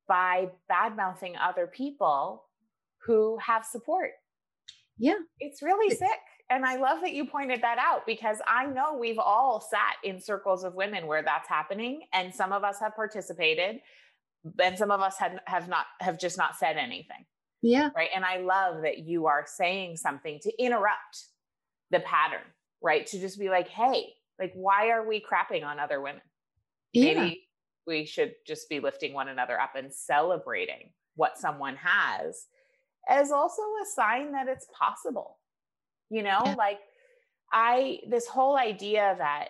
by 0.08 0.48
bad 0.70 0.96
mouthing 0.96 1.36
other 1.38 1.68
people 1.68 2.44
who 3.06 3.38
have 3.38 3.66
support 3.66 4.12
yeah 4.98 5.16
it's 5.40 5.62
really 5.62 5.94
sick 5.96 6.10
and 6.52 6.66
I 6.66 6.76
love 6.76 7.00
that 7.02 7.14
you 7.14 7.26
pointed 7.26 7.62
that 7.62 7.78
out 7.80 8.06
because 8.06 8.40
I 8.46 8.66
know 8.66 8.98
we've 8.98 9.18
all 9.18 9.62
sat 9.62 9.96
in 10.04 10.20
circles 10.20 10.66
of 10.66 10.76
women 10.76 11.08
where 11.08 11.24
that's 11.24 11.48
happening 11.48 12.02
and 12.12 12.36
some 12.36 12.52
of 12.52 12.66
us 12.66 12.78
have 12.82 12.94
participated 12.94 13.78
and 14.62 14.78
some 14.78 14.92
of 14.92 15.00
us 15.00 15.18
had, 15.18 15.40
have 15.46 15.70
not 15.70 15.86
have 16.02 16.20
just 16.20 16.38
not 16.38 16.58
said 16.58 16.76
anything. 16.76 17.26
Yeah. 17.62 17.90
Right. 17.96 18.10
And 18.14 18.26
I 18.26 18.40
love 18.40 18.82
that 18.84 19.00
you 19.00 19.28
are 19.28 19.46
saying 19.48 19.96
something 19.96 20.40
to 20.42 20.52
interrupt 20.62 21.28
the 21.90 22.02
pattern, 22.02 22.46
right? 22.84 23.06
To 23.08 23.20
just 23.20 23.40
be 23.40 23.50
like, 23.50 23.70
hey, 23.70 24.14
like, 24.42 24.54
why 24.56 24.90
are 24.90 25.08
we 25.08 25.22
crapping 25.22 25.64
on 25.64 25.80
other 25.80 26.02
women? 26.02 26.22
Yeah. 26.94 27.14
Maybe 27.14 27.48
we 27.88 28.06
should 28.06 28.34
just 28.46 28.68
be 28.68 28.80
lifting 28.80 29.14
one 29.14 29.30
another 29.30 29.60
up 29.60 29.76
and 29.76 29.94
celebrating 29.94 30.92
what 31.16 31.38
someone 31.38 31.76
has 31.78 32.48
as 33.08 33.32
also 33.32 33.62
a 33.62 33.86
sign 33.96 34.32
that 34.34 34.48
it's 34.48 34.68
possible. 34.78 35.38
You 36.10 36.24
know, 36.24 36.42
Yeah. 36.46 36.56
like 36.58 36.80
I, 37.54 38.00
this 38.10 38.28
whole 38.28 38.58
idea 38.58 39.16
that 39.18 39.50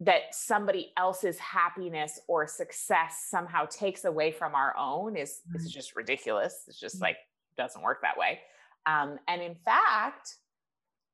that 0.00 0.32
somebody 0.32 0.92
else's 0.96 1.38
happiness 1.40 2.20
or 2.28 2.46
success 2.46 3.26
somehow 3.28 3.64
takes 3.66 4.04
away 4.04 4.30
from 4.30 4.54
our 4.54 4.72
own 4.76 5.16
is 5.16 5.40
is 5.56 5.72
just 5.72 5.96
ridiculous. 5.96 6.62
It's 6.68 6.78
just 6.78 7.00
like 7.00 7.16
doesn't 7.56 7.82
work 7.82 8.02
that 8.02 8.16
way. 8.16 8.38
Um, 8.86 9.18
and 9.26 9.42
in 9.42 9.56
fact, 9.56 10.36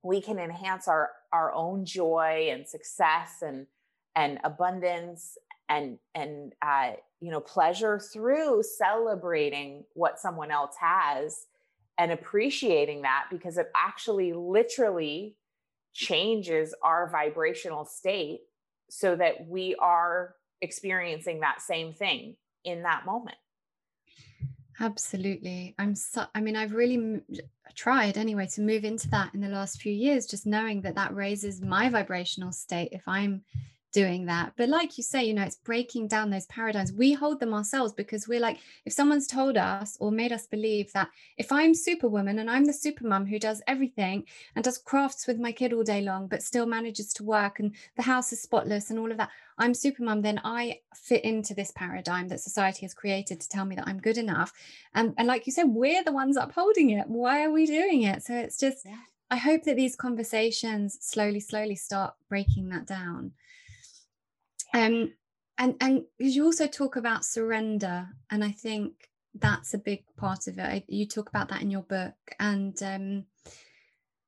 we 0.04 0.20
can 0.20 0.38
enhance 0.38 0.86
our 0.86 1.10
our 1.32 1.52
own 1.52 1.84
joy 1.84 2.48
and 2.52 2.68
success 2.68 3.42
and 3.42 3.66
and 4.14 4.38
abundance 4.44 5.36
and 5.68 5.98
and 6.14 6.52
uh, 6.62 6.92
you 7.20 7.30
know 7.30 7.40
pleasure 7.40 7.98
through 7.98 8.62
celebrating 8.62 9.84
what 9.94 10.20
someone 10.20 10.52
else 10.52 10.76
has 10.78 11.46
and 11.98 12.12
appreciating 12.12 13.02
that 13.02 13.24
because 13.30 13.56
it 13.56 13.70
actually 13.74 14.32
literally 14.32 15.36
changes 15.92 16.74
our 16.82 17.08
vibrational 17.08 17.84
state 17.84 18.40
so 18.90 19.16
that 19.16 19.46
we 19.48 19.74
are 19.76 20.34
experiencing 20.60 21.40
that 21.40 21.62
same 21.62 21.92
thing 21.92 22.36
in 22.64 22.82
that 22.82 23.06
moment. 23.06 23.36
Absolutely. 24.80 25.74
I'm 25.78 25.94
so, 25.94 26.24
I 26.34 26.40
mean, 26.40 26.56
I've 26.56 26.72
really 26.72 26.96
m- 26.96 27.22
tried 27.74 28.18
anyway 28.18 28.46
to 28.54 28.60
move 28.60 28.84
into 28.84 29.08
that 29.10 29.34
in 29.34 29.40
the 29.40 29.48
last 29.48 29.80
few 29.80 29.92
years, 29.92 30.26
just 30.26 30.46
knowing 30.46 30.82
that 30.82 30.96
that 30.96 31.14
raises 31.14 31.60
my 31.60 31.88
vibrational 31.88 32.52
state 32.52 32.88
if 32.92 33.06
I'm 33.06 33.42
doing 33.94 34.26
that. 34.26 34.52
But 34.56 34.68
like 34.68 34.98
you 34.98 35.04
say, 35.04 35.24
you 35.24 35.32
know, 35.32 35.44
it's 35.44 35.56
breaking 35.56 36.08
down 36.08 36.28
those 36.28 36.46
paradigms. 36.46 36.92
We 36.92 37.12
hold 37.12 37.38
them 37.38 37.54
ourselves 37.54 37.92
because 37.92 38.26
we're 38.26 38.40
like, 38.40 38.58
if 38.84 38.92
someone's 38.92 39.28
told 39.28 39.56
us 39.56 39.96
or 40.00 40.10
made 40.10 40.32
us 40.32 40.46
believe 40.46 40.92
that 40.92 41.08
if 41.38 41.52
I'm 41.52 41.72
superwoman 41.74 42.40
and 42.40 42.50
I'm 42.50 42.64
the 42.64 42.72
super 42.72 43.06
mum 43.06 43.24
who 43.24 43.38
does 43.38 43.62
everything 43.68 44.24
and 44.54 44.64
does 44.64 44.78
crafts 44.78 45.28
with 45.28 45.38
my 45.38 45.52
kid 45.52 45.72
all 45.72 45.84
day 45.84 46.02
long, 46.02 46.26
but 46.26 46.42
still 46.42 46.66
manages 46.66 47.14
to 47.14 47.24
work 47.24 47.60
and 47.60 47.72
the 47.96 48.02
house 48.02 48.32
is 48.32 48.42
spotless 48.42 48.90
and 48.90 48.98
all 48.98 49.12
of 49.12 49.16
that, 49.16 49.30
I'm 49.58 49.72
super 49.72 50.02
mum, 50.02 50.22
then 50.22 50.40
I 50.42 50.80
fit 50.94 51.22
into 51.22 51.54
this 51.54 51.70
paradigm 51.70 52.26
that 52.28 52.40
society 52.40 52.84
has 52.84 52.94
created 52.94 53.40
to 53.40 53.48
tell 53.48 53.64
me 53.64 53.76
that 53.76 53.86
I'm 53.86 54.00
good 54.00 54.18
enough. 54.18 54.52
And, 54.94 55.14
and 55.16 55.28
like 55.28 55.46
you 55.46 55.52
said, 55.52 55.68
we're 55.68 56.02
the 56.02 56.12
ones 56.12 56.36
upholding 56.36 56.90
it. 56.90 57.06
Why 57.06 57.44
are 57.44 57.52
we 57.52 57.64
doing 57.64 58.02
it? 58.02 58.24
So 58.24 58.34
it's 58.34 58.58
just. 58.58 58.86
I 59.30 59.36
hope 59.36 59.64
that 59.64 59.76
these 59.76 59.96
conversations 59.96 60.98
slowly, 61.00 61.40
slowly 61.40 61.74
start 61.74 62.14
breaking 62.28 62.68
that 62.68 62.86
down. 62.86 63.32
Um, 64.74 65.12
and 65.56 65.76
and 65.80 66.02
you 66.18 66.44
also 66.44 66.66
talk 66.66 66.96
about 66.96 67.24
surrender, 67.24 68.08
and 68.30 68.44
I 68.44 68.50
think 68.50 69.08
that's 69.34 69.72
a 69.72 69.78
big 69.78 70.04
part 70.16 70.48
of 70.48 70.58
it. 70.58 70.62
I, 70.62 70.84
you 70.88 71.06
talk 71.06 71.28
about 71.28 71.48
that 71.48 71.62
in 71.62 71.70
your 71.70 71.82
book, 71.82 72.14
and 72.40 72.80
um, 72.82 73.24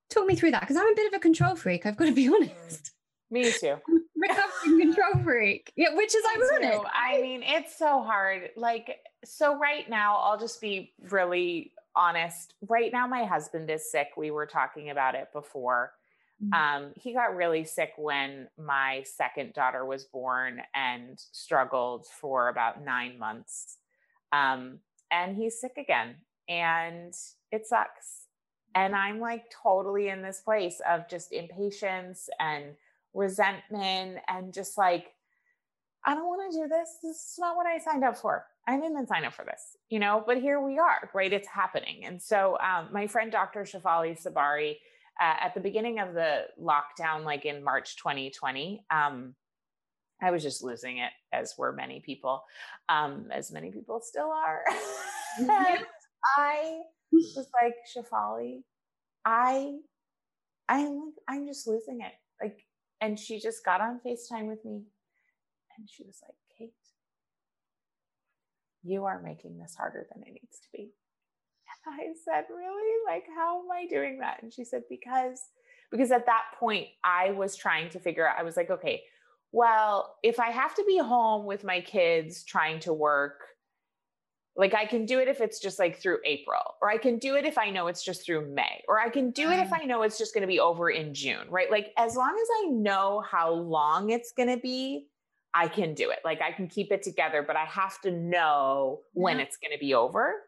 talk 0.08 0.26
me 0.26 0.36
through 0.36 0.52
that 0.52 0.60
because 0.60 0.76
I'm 0.76 0.92
a 0.92 0.94
bit 0.94 1.12
of 1.12 1.16
a 1.16 1.20
control 1.20 1.56
freak. 1.56 1.84
I've 1.84 1.96
got 1.96 2.06
to 2.06 2.12
be 2.12 2.28
honest. 2.34 2.92
Me 3.30 3.50
too. 3.50 3.76
Recovering 4.16 4.80
control 4.80 5.24
freak, 5.24 5.72
yeah, 5.76 5.94
which 5.94 6.14
is 6.14 6.24
ironic. 6.36 6.80
I 6.94 7.20
mean, 7.20 7.42
it's 7.44 7.76
so 7.76 8.02
hard. 8.02 8.50
Like, 8.56 8.98
so 9.24 9.58
right 9.58 9.88
now, 9.90 10.16
I'll 10.16 10.38
just 10.38 10.60
be 10.60 10.92
really 11.10 11.72
honest. 11.96 12.54
Right 12.68 12.92
now, 12.92 13.06
my 13.06 13.24
husband 13.24 13.68
is 13.70 13.90
sick. 13.90 14.10
We 14.16 14.30
were 14.30 14.46
talking 14.46 14.90
about 14.90 15.16
it 15.16 15.32
before. 15.32 15.92
Mm. 16.44 16.54
Um, 16.54 16.92
he 16.96 17.12
got 17.12 17.36
really 17.36 17.64
sick 17.64 17.92
when 17.96 18.48
my 18.58 19.04
second 19.04 19.54
daughter 19.54 19.84
was 19.84 20.04
born 20.04 20.60
and 20.74 21.18
struggled 21.32 22.06
for 22.06 22.48
about 22.48 22.84
nine 22.84 23.18
months. 23.18 23.78
Um, 24.32 24.80
and 25.10 25.36
he's 25.36 25.60
sick 25.60 25.74
again, 25.78 26.16
and 26.48 27.14
it 27.52 27.66
sucks. 27.66 28.26
And 28.74 28.94
I'm 28.94 29.20
like 29.20 29.44
totally 29.62 30.08
in 30.08 30.20
this 30.20 30.40
place 30.40 30.80
of 30.86 31.08
just 31.08 31.32
impatience 31.32 32.28
and 32.38 32.74
resentment 33.14 34.18
and 34.28 34.52
just 34.52 34.76
like, 34.76 35.14
I 36.04 36.14
don't 36.14 36.26
want 36.26 36.52
to 36.52 36.58
do 36.58 36.68
this. 36.68 36.98
This 37.02 37.16
is 37.16 37.34
not 37.38 37.56
what 37.56 37.66
I 37.66 37.78
signed 37.78 38.04
up 38.04 38.18
for. 38.18 38.44
I 38.68 38.78
didn't 38.78 39.06
sign 39.06 39.24
up 39.24 39.32
for 39.32 39.44
this, 39.44 39.76
you 39.88 39.98
know, 39.98 40.22
but 40.26 40.38
here 40.38 40.60
we 40.60 40.78
are, 40.78 41.08
right? 41.14 41.32
It's 41.32 41.48
happening. 41.48 42.04
And 42.04 42.20
so, 42.20 42.58
um, 42.58 42.88
my 42.92 43.06
friend 43.06 43.30
Dr. 43.30 43.62
Shefali 43.62 44.20
Tsabary, 44.20 44.76
uh, 45.20 45.34
at 45.40 45.54
the 45.54 45.60
beginning 45.60 45.98
of 45.98 46.14
the 46.14 46.42
lockdown, 46.60 47.24
like 47.24 47.44
in 47.44 47.62
March 47.62 47.96
2020, 47.96 48.84
um, 48.90 49.34
I 50.22 50.30
was 50.30 50.42
just 50.42 50.62
losing 50.62 50.98
it, 50.98 51.10
as 51.32 51.54
were 51.58 51.72
many 51.72 52.00
people, 52.00 52.42
um, 52.88 53.26
as 53.30 53.52
many 53.52 53.70
people 53.70 54.00
still 54.00 54.30
are. 54.30 54.62
I 56.38 56.78
was 57.12 57.48
like, 57.62 57.74
Shefali, 57.94 58.62
I, 59.24 59.76
I'm 60.68 60.86
like, 60.86 61.14
I'm 61.28 61.46
just 61.46 61.66
losing 61.66 62.00
it. 62.00 62.12
Like, 62.42 62.64
and 63.00 63.18
she 63.18 63.40
just 63.40 63.64
got 63.64 63.80
on 63.80 64.00
FaceTime 64.06 64.48
with 64.48 64.64
me 64.64 64.84
and 65.76 65.88
she 65.90 66.04
was 66.04 66.20
like, 66.22 66.36
Kate, 66.56 66.72
you 68.82 69.04
are 69.04 69.20
making 69.20 69.58
this 69.58 69.74
harder 69.76 70.06
than 70.12 70.22
it 70.22 70.32
needs 70.32 70.60
to 70.60 70.68
be. 70.72 70.90
I 71.86 72.12
said, 72.24 72.44
Really? 72.54 73.04
Like, 73.06 73.24
how 73.34 73.60
am 73.60 73.70
I 73.70 73.86
doing 73.86 74.18
that? 74.20 74.42
And 74.42 74.52
she 74.52 74.64
said, 74.64 74.82
Because, 74.88 75.40
because 75.90 76.10
at 76.10 76.26
that 76.26 76.42
point 76.58 76.86
I 77.04 77.30
was 77.32 77.56
trying 77.56 77.90
to 77.90 78.00
figure 78.00 78.28
out, 78.28 78.38
I 78.38 78.42
was 78.42 78.56
like, 78.56 78.70
okay, 78.70 79.02
well, 79.52 80.16
if 80.22 80.40
I 80.40 80.50
have 80.50 80.74
to 80.74 80.84
be 80.86 80.98
home 80.98 81.46
with 81.46 81.64
my 81.64 81.80
kids 81.80 82.44
trying 82.44 82.80
to 82.80 82.92
work, 82.92 83.40
like 84.56 84.74
I 84.74 84.86
can 84.86 85.04
do 85.06 85.20
it 85.20 85.28
if 85.28 85.40
it's 85.40 85.60
just 85.60 85.78
like 85.78 86.00
through 86.00 86.18
April, 86.24 86.60
or 86.80 86.90
I 86.90 86.96
can 86.98 87.18
do 87.18 87.36
it 87.36 87.44
if 87.44 87.58
I 87.58 87.70
know 87.70 87.86
it's 87.88 88.02
just 88.02 88.24
through 88.24 88.52
May, 88.54 88.82
or 88.88 88.98
I 88.98 89.10
can 89.10 89.30
do 89.30 89.50
it 89.50 89.58
if 89.58 89.68
mm. 89.68 89.80
I 89.80 89.84
know 89.84 90.02
it's 90.02 90.18
just 90.18 90.34
going 90.34 90.42
to 90.42 90.48
be 90.48 90.60
over 90.60 90.90
in 90.90 91.14
June, 91.14 91.46
right? 91.48 91.70
Like 91.70 91.92
as 91.98 92.16
long 92.16 92.34
as 92.40 92.48
I 92.64 92.70
know 92.70 93.22
how 93.28 93.52
long 93.52 94.10
it's 94.10 94.32
going 94.32 94.48
to 94.48 94.56
be, 94.56 95.08
I 95.54 95.68
can 95.68 95.94
do 95.94 96.10
it. 96.10 96.18
Like 96.24 96.40
I 96.40 96.52
can 96.52 96.68
keep 96.68 96.90
it 96.90 97.02
together, 97.02 97.42
but 97.42 97.56
I 97.56 97.64
have 97.64 98.00
to 98.02 98.10
know 98.10 99.00
when 99.12 99.38
Yeah. 99.38 99.44
it's 99.44 99.56
going 99.56 99.72
to 99.72 99.78
be 99.78 99.94
over. 99.94 100.42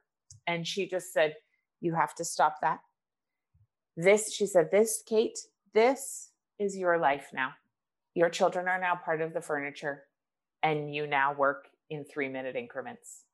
And 0.49 0.67
she 0.67 0.89
just 0.89 1.13
said, 1.13 1.35
You 1.81 1.95
have 1.95 2.15
to 2.17 2.25
stop 2.25 2.57
that. 2.63 2.81
This, 3.97 4.33
she 4.33 4.47
said, 4.47 4.71
This, 4.73 5.05
Kate, 5.07 5.39
this 5.75 6.31
is 6.59 6.77
your 6.77 6.99
life 6.99 7.29
now. 7.33 7.51
Your 8.15 8.31
children 8.31 8.67
are 8.67 8.81
now 8.81 8.99
part 9.05 9.21
of 9.21 9.35
the 9.35 9.43
furniture, 9.43 10.05
and 10.63 10.93
you 10.93 11.07
now 11.07 11.35
work 11.35 11.69
in 11.91 12.05
three 12.05 12.29
minute 12.29 12.57
increments. 12.57 13.25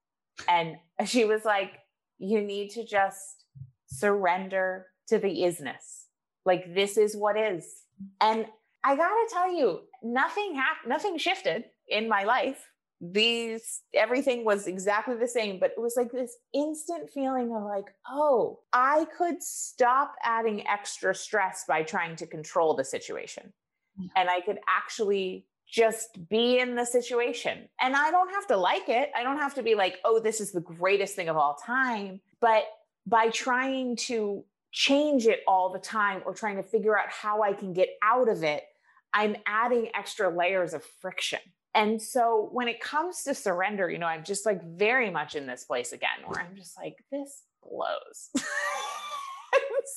And 0.48 0.76
she 1.06 1.24
was 1.24 1.44
like, 1.44 1.72
You 2.18 2.42
need 2.42 2.70
to 2.70 2.84
just 2.84 3.44
surrender 3.86 4.86
to 5.06 5.18
the 5.18 5.42
isness. 5.42 6.06
Like, 6.44 6.74
this 6.74 6.98
is 6.98 7.16
what 7.16 7.38
is. 7.38 7.84
And 8.20 8.46
I 8.82 8.96
gotta 8.96 9.28
tell 9.30 9.52
you, 9.54 9.82
nothing 10.02 10.56
happened, 10.56 10.90
nothing 10.90 11.16
shifted 11.16 11.64
in 11.88 12.08
my 12.08 12.24
life. 12.24 12.68
These 13.12 13.82
everything 13.92 14.44
was 14.44 14.66
exactly 14.66 15.16
the 15.16 15.28
same, 15.28 15.58
but 15.58 15.72
it 15.76 15.80
was 15.80 15.94
like 15.96 16.12
this 16.12 16.36
instant 16.52 17.10
feeling 17.10 17.54
of 17.54 17.64
like, 17.64 17.86
oh, 18.08 18.60
I 18.72 19.06
could 19.16 19.42
stop 19.42 20.14
adding 20.22 20.66
extra 20.66 21.14
stress 21.14 21.64
by 21.66 21.82
trying 21.82 22.16
to 22.16 22.26
control 22.26 22.74
the 22.74 22.84
situation. 22.84 23.52
Yeah. 23.98 24.08
And 24.16 24.30
I 24.30 24.40
could 24.40 24.58
actually 24.68 25.46
just 25.66 26.28
be 26.28 26.58
in 26.58 26.76
the 26.76 26.84
situation. 26.84 27.68
And 27.80 27.96
I 27.96 28.10
don't 28.10 28.30
have 28.30 28.46
to 28.48 28.56
like 28.56 28.88
it. 28.88 29.10
I 29.16 29.22
don't 29.22 29.38
have 29.38 29.54
to 29.54 29.62
be 29.62 29.74
like, 29.74 29.98
oh, 30.04 30.20
this 30.20 30.40
is 30.40 30.52
the 30.52 30.60
greatest 30.60 31.16
thing 31.16 31.28
of 31.28 31.36
all 31.36 31.54
time. 31.54 32.20
But 32.40 32.64
by 33.06 33.30
trying 33.30 33.96
to 33.96 34.44
change 34.72 35.26
it 35.26 35.40
all 35.46 35.72
the 35.72 35.78
time 35.78 36.22
or 36.26 36.34
trying 36.34 36.56
to 36.56 36.62
figure 36.62 36.98
out 36.98 37.08
how 37.08 37.42
I 37.42 37.52
can 37.52 37.72
get 37.72 37.88
out 38.02 38.28
of 38.28 38.42
it, 38.44 38.64
I'm 39.12 39.36
adding 39.46 39.88
extra 39.94 40.28
layers 40.28 40.74
of 40.74 40.84
friction. 41.00 41.40
And 41.74 42.00
so 42.00 42.48
when 42.52 42.68
it 42.68 42.80
comes 42.80 43.24
to 43.24 43.34
surrender, 43.34 43.90
you 43.90 43.98
know, 43.98 44.06
I'm 44.06 44.22
just 44.22 44.46
like 44.46 44.62
very 44.64 45.10
much 45.10 45.34
in 45.34 45.46
this 45.46 45.64
place 45.64 45.92
again 45.92 46.20
where 46.24 46.40
I'm 46.40 46.54
just 46.56 46.78
like, 46.78 47.04
this 47.10 47.42
blows. 47.62 48.30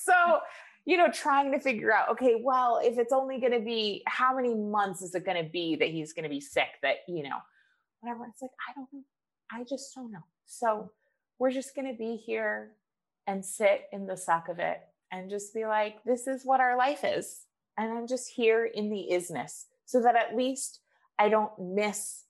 so, 0.05 0.39
you 0.85 0.97
know, 0.97 1.09
trying 1.11 1.51
to 1.51 1.59
figure 1.59 1.93
out, 1.93 2.09
okay, 2.09 2.41
well, 2.43 2.79
if 2.83 2.97
it's 2.97 3.13
only 3.13 3.39
going 3.39 3.51
to 3.51 3.59
be 3.59 4.01
how 4.07 4.35
many 4.35 4.55
months 4.55 5.03
is 5.03 5.13
it 5.13 5.23
going 5.23 5.43
to 5.43 5.49
be 5.49 5.75
that 5.75 5.89
he's 5.89 6.13
going 6.13 6.23
to 6.23 6.29
be 6.29 6.41
sick 6.41 6.69
that, 6.81 6.97
you 7.07 7.23
know, 7.23 7.37
whatever. 7.99 8.25
It's 8.25 8.41
like, 8.41 8.51
I 8.67 8.73
don't 8.73 8.87
know. 8.91 9.03
I 9.51 9.63
just 9.63 9.93
don't 9.93 10.11
know. 10.11 10.23
So 10.45 10.91
we're 11.37 11.51
just 11.51 11.75
going 11.75 11.91
to 11.91 11.97
be 11.97 12.15
here 12.15 12.71
and 13.27 13.45
sit 13.45 13.83
in 13.91 14.07
the 14.07 14.17
suck 14.17 14.49
of 14.49 14.57
it 14.59 14.79
and 15.11 15.29
just 15.29 15.53
be 15.53 15.65
like, 15.65 16.03
this 16.05 16.25
is 16.27 16.43
what 16.43 16.59
our 16.59 16.75
life 16.75 17.01
is. 17.03 17.41
And 17.77 17.91
I'm 17.91 18.07
just 18.07 18.29
here 18.29 18.65
in 18.65 18.89
the 18.89 19.09
isness 19.11 19.65
so 19.85 20.01
that 20.01 20.15
at 20.15 20.35
least 20.35 20.79
I 21.19 21.29
don't 21.29 21.51
miss 21.59 22.23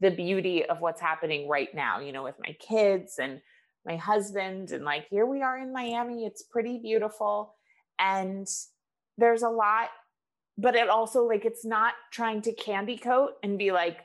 the 0.00 0.10
beauty 0.10 0.64
of 0.64 0.80
what's 0.80 1.00
happening 1.00 1.48
right 1.48 1.74
now, 1.74 2.00
you 2.00 2.12
know, 2.12 2.24
with 2.24 2.36
my 2.38 2.54
kids 2.60 3.18
and 3.18 3.40
my 3.86 3.96
husband 3.96 4.70
and 4.72 4.84
like 4.84 5.06
here 5.10 5.26
we 5.26 5.42
are 5.42 5.58
in 5.58 5.72
Miami 5.72 6.24
it's 6.24 6.42
pretty 6.42 6.78
beautiful. 6.78 7.54
And 7.98 8.46
there's 9.18 9.42
a 9.42 9.48
lot 9.48 9.88
but 10.56 10.74
it 10.74 10.88
also 10.88 11.24
like 11.24 11.44
it's 11.44 11.64
not 11.64 11.94
trying 12.12 12.42
to 12.42 12.52
candy 12.52 12.96
coat 12.96 13.32
and 13.42 13.58
be 13.58 13.72
like 13.72 13.98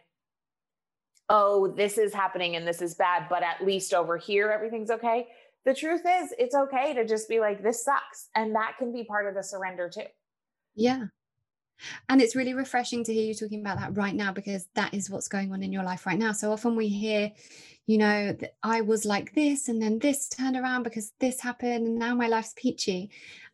oh 1.30 1.73
this 1.75 1.97
is 1.97 2.13
happening 2.13 2.56
and 2.56 2.67
this 2.67 2.82
is 2.82 2.95
bad 2.95 3.28
but 3.30 3.43
at 3.43 3.65
least 3.65 3.93
over 3.93 4.17
here 4.17 4.52
everything's 4.52 4.91
okay. 4.91 5.28
The 5.65 5.73
truth 5.73 6.02
is 6.08 6.34
it's 6.38 6.56
okay 6.56 6.93
to 6.93 7.06
just 7.06 7.28
be 7.28 7.39
like 7.39 7.63
this 7.63 7.84
sucks. 7.84 8.30
And 8.36 8.56
that 8.56 8.75
can 8.78 8.93
be 8.93 9.04
part 9.04 9.28
of 9.28 9.36
the 9.36 9.43
surrender 9.43 9.89
too. 9.89 10.08
Yeah 10.75 11.06
and 12.07 12.21
it's 12.21 12.35
really 12.35 12.53
refreshing 12.53 13.03
to 13.03 13.13
hear 13.13 13.25
you 13.25 13.33
talking 13.33 13.61
about 13.61 13.79
that 13.79 13.95
right 13.95 14.15
now 14.15 14.31
because 14.31 14.67
that 14.75 14.93
is 14.93 15.09
what's 15.09 15.27
going 15.27 15.51
on 15.51 15.63
in 15.63 15.71
your 15.71 15.83
life 15.83 16.05
right 16.05 16.17
now. 16.17 16.31
So 16.31 16.51
often 16.51 16.75
we 16.75 16.87
hear, 16.87 17.31
you 17.85 17.97
know, 17.97 18.33
that 18.33 18.55
I 18.63 18.81
was 18.81 19.05
like 19.05 19.33
this 19.33 19.69
and 19.69 19.81
then 19.81 19.99
this 19.99 20.29
turned 20.29 20.57
around 20.57 20.83
because 20.83 21.11
this 21.19 21.39
happened 21.39 21.87
and 21.87 21.99
now 21.99 22.15
my 22.15 22.27
life's 22.27 22.53
peachy. 22.55 23.11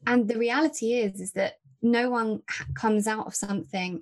And 0.07 0.27
the 0.27 0.37
reality 0.37 0.93
is, 0.93 1.21
is 1.21 1.31
that 1.33 1.59
no 1.81 2.09
one 2.09 2.41
comes 2.73 3.07
out 3.07 3.27
of 3.27 3.35
something 3.35 4.01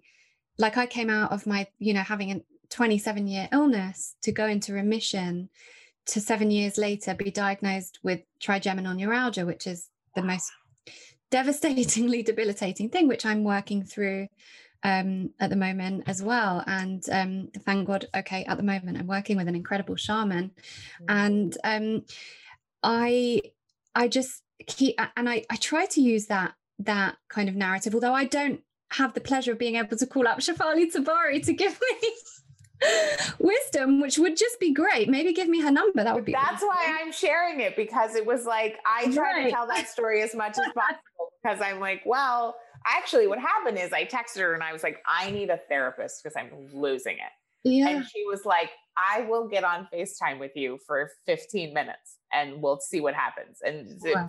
like 0.57 0.77
I 0.77 0.86
came 0.86 1.09
out 1.09 1.31
of 1.31 1.47
my, 1.47 1.67
you 1.79 1.93
know, 1.93 2.01
having 2.01 2.31
a 2.31 2.41
27 2.69 3.27
year 3.27 3.49
illness 3.51 4.15
to 4.23 4.31
go 4.31 4.47
into 4.47 4.73
remission 4.73 5.49
to 6.05 6.19
seven 6.19 6.51
years 6.51 6.77
later 6.77 7.13
be 7.13 7.31
diagnosed 7.31 7.99
with 8.03 8.21
trigeminal 8.39 8.93
neuralgia, 8.93 9.45
which 9.45 9.67
is 9.67 9.89
the 10.15 10.21
most 10.21 10.51
devastatingly 11.34 12.22
debilitating 12.32 12.89
thing, 12.89 13.08
which 13.08 13.26
I'm 13.26 13.43
working 13.43 13.84
through 13.84 14.28
um, 14.84 15.32
at 15.39 15.50
the 15.50 15.56
moment 15.56 16.04
as 16.06 16.22
well. 16.22 16.63
And 16.67 17.04
um, 17.12 17.50
thank 17.65 17.88
God, 17.88 18.06
okay, 18.15 18.46
at 18.46 18.58
the 18.58 18.63
moment 18.63 19.00
I'm 19.00 19.08
working 19.08 19.36
with 19.36 19.48
an 19.48 19.56
incredible 19.56 19.96
shaman, 19.96 20.52
mm-hmm. 20.52 21.06
and 21.10 21.58
um, 21.63 22.06
I 22.84 23.41
I 23.96 24.08
just 24.08 24.43
keep 24.67 24.96
and 25.17 25.28
I 25.28 25.43
I 25.50 25.56
try 25.56 25.88
to 25.88 26.02
use 26.02 26.28
that 26.28 26.54
that 26.80 27.17
kind 27.30 27.50
of 27.50 27.56
narrative, 27.56 27.96
although 27.96 28.13
I 28.13 28.26
don't 28.26 28.62
have 28.91 29.15
the 29.15 29.22
pleasure 29.22 29.54
of 29.54 29.58
being 29.58 29.76
able 29.76 29.98
to 29.98 30.06
call 30.06 30.28
up 30.28 30.38
Shefali 30.46 30.91
Tsabary 30.91 31.43
to 31.46 31.54
give 31.54 31.80
me 31.82 32.10
wisdom, 33.39 34.01
which 34.01 34.17
would 34.17 34.38
just 34.38 34.59
be 34.59 34.73
great. 34.73 35.09
Maybe 35.09 35.33
give 35.33 35.47
me 35.47 35.62
her 35.62 35.71
number. 35.71 36.03
That 36.03 36.15
would 36.15 36.25
be. 36.25 36.33
That's 36.33 36.62
why 36.62 36.97
I'm 37.01 37.12
sharing 37.12 37.59
it 37.59 37.75
because 37.75 38.15
it 38.15 38.25
was 38.25 38.45
like 38.45 38.77
I 38.86 39.12
try 39.12 39.33
right. 39.33 39.43
to 39.45 39.51
tell 39.51 39.67
that 39.67 39.88
story 39.89 40.21
as 40.21 40.36
much 40.36 40.57
as 40.57 40.65
possible 40.75 41.31
because 41.43 41.62
I'm 41.62 41.79
like, 41.79 42.01
well, 42.05 42.55
actually, 42.86 43.27
what 43.27 43.39
happened 43.39 43.77
is 43.77 43.93
I 43.93 44.05
texted 44.05 44.39
her 44.39 44.53
and 44.53 44.63
I 44.63 44.73
was 44.73 44.83
like, 44.83 44.97
I 45.07 45.31
need 45.31 45.49
a 45.49 45.59
therapist 45.69 46.23
because 46.23 46.36
I'm 46.38 46.69
losing 46.73 47.13
it. 47.13 47.31
Yeah. 47.63 47.89
And 47.89 48.05
she 48.05 48.23
was 48.25 48.45
like, 48.45 48.71
I 48.97 49.21
will 49.21 49.47
get 49.47 49.63
on 49.63 49.88
FaceTime 49.93 50.39
with 50.39 50.51
you 50.55 50.79
for 50.86 51.09
15 51.25 51.73
minutes 51.73 52.17
and 52.31 52.62
we'll 52.62 52.79
see 52.79 52.99
what 52.99 53.13
happens. 53.13 53.59
And 53.65 53.88
wow. 54.03 54.27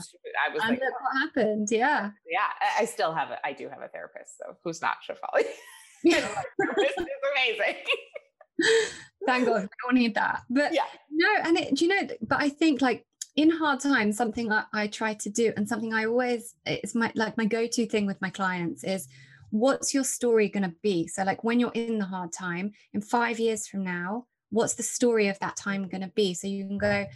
I 0.49 0.53
was 0.53 0.63
and 0.63 0.71
like, 0.71 0.81
oh. 0.83 0.93
what 1.01 1.23
happened? 1.23 1.69
Yeah. 1.71 2.11
Yeah. 2.31 2.49
I 2.79 2.85
still 2.85 3.13
have 3.13 3.31
a, 3.31 3.45
I 3.45 3.53
do 3.53 3.69
have 3.69 3.83
a 3.83 3.89
therapist. 3.89 4.39
So 4.39 4.57
who's 4.63 4.81
not 4.81 4.99
Shefali? 5.09 5.45
this 6.05 6.23
is 6.23 7.07
amazing. 7.33 7.77
Thank 9.27 9.47
God, 9.47 9.63
we 9.63 9.69
don't 9.83 9.95
need 9.95 10.15
that. 10.15 10.43
But 10.51 10.75
yeah. 10.75 10.85
no, 11.11 11.29
and 11.45 11.59
it, 11.59 11.75
do 11.75 11.87
you 11.87 11.91
know, 11.91 12.09
but 12.23 12.41
I 12.41 12.49
think 12.49 12.83
like 12.83 13.05
in 13.37 13.51
hard 13.51 13.81
times, 13.81 14.17
something 14.17 14.53
I, 14.53 14.65
I 14.73 14.87
try 14.87 15.15
to 15.15 15.31
do 15.31 15.53
and 15.57 15.69
something 15.69 15.95
I 15.95 16.05
always, 16.05 16.55
it's 16.67 16.95
my 16.95 17.11
like 17.15 17.37
my 17.37 17.47
go 17.47 17.67
to 17.67 17.87
thing 17.87 18.07
with 18.07 18.21
my 18.21 18.31
clients 18.31 18.85
is 18.85 19.09
what's 19.51 19.95
your 19.95 20.05
story 20.05 20.49
going 20.49 20.65
to 20.65 20.75
be? 20.83 21.07
So, 21.07 21.23
like 21.23 21.45
when 21.45 21.61
you're 21.61 21.73
in 21.73 21.99
the 21.99 22.05
hard 22.05 22.33
time, 22.33 22.73
in 22.93 23.01
five 23.01 23.39
years 23.39 23.67
from 23.67 23.85
now, 23.85 24.27
what's 24.51 24.75
the 24.75 24.83
story 24.83 25.29
of 25.29 25.39
that 25.41 25.57
time 25.57 25.89
going 25.89 26.03
to 26.03 26.13
be? 26.15 26.35
So 26.35 26.47
you 26.47 26.67
can 26.67 26.79
go, 26.79 27.07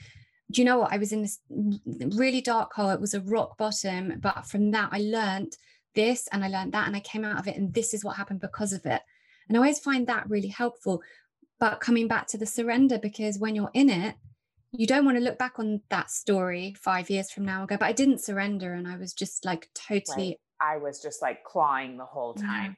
do 0.50 0.60
you 0.60 0.64
know 0.64 0.78
what? 0.78 0.92
I 0.92 0.98
was 0.98 1.12
in 1.12 1.22
this 1.22 1.38
really 2.16 2.40
dark 2.40 2.72
hole. 2.72 2.90
It 2.90 3.00
was 3.00 3.14
a 3.14 3.20
rock 3.20 3.58
bottom, 3.58 4.14
but 4.20 4.46
from 4.46 4.70
that, 4.72 4.90
I 4.92 5.00
learned 5.00 5.56
this 5.94 6.28
and 6.32 6.44
I 6.44 6.48
learned 6.48 6.72
that 6.72 6.86
and 6.86 6.96
I 6.96 7.00
came 7.00 7.24
out 7.24 7.38
of 7.38 7.46
it. 7.48 7.56
And 7.56 7.74
this 7.74 7.92
is 7.92 8.04
what 8.04 8.16
happened 8.16 8.40
because 8.40 8.72
of 8.72 8.86
it. 8.86 9.02
And 9.48 9.56
I 9.56 9.58
always 9.58 9.78
find 9.78 10.06
that 10.06 10.28
really 10.28 10.48
helpful. 10.48 11.02
But 11.60 11.80
coming 11.80 12.08
back 12.08 12.26
to 12.28 12.38
the 12.38 12.46
surrender, 12.46 12.98
because 12.98 13.38
when 13.38 13.54
you're 13.54 13.70
in 13.74 13.90
it, 13.90 14.14
you 14.72 14.86
don't 14.86 15.04
want 15.04 15.16
to 15.16 15.24
look 15.24 15.38
back 15.38 15.58
on 15.58 15.80
that 15.90 16.10
story 16.10 16.74
five 16.78 17.10
years 17.10 17.30
from 17.30 17.44
now 17.44 17.60
and 17.60 17.68
go, 17.68 17.76
but 17.76 17.86
I 17.86 17.92
didn't 17.92 18.20
surrender. 18.20 18.74
And 18.74 18.86
I 18.86 18.96
was 18.96 19.12
just 19.12 19.44
like 19.44 19.68
totally. 19.74 20.38
Right. 20.60 20.74
I 20.74 20.76
was 20.76 21.00
just 21.00 21.22
like 21.22 21.42
clawing 21.44 21.96
the 21.96 22.04
whole 22.04 22.34
time. 22.34 22.76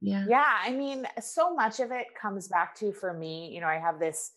Yeah. 0.00 0.24
Yeah. 0.28 0.56
I 0.62 0.72
mean, 0.72 1.06
so 1.20 1.54
much 1.54 1.78
of 1.78 1.92
it 1.92 2.08
comes 2.20 2.48
back 2.48 2.74
to 2.76 2.92
for 2.92 3.12
me, 3.12 3.50
you 3.54 3.60
know, 3.60 3.68
I 3.68 3.78
have 3.78 4.00
this 4.00 4.32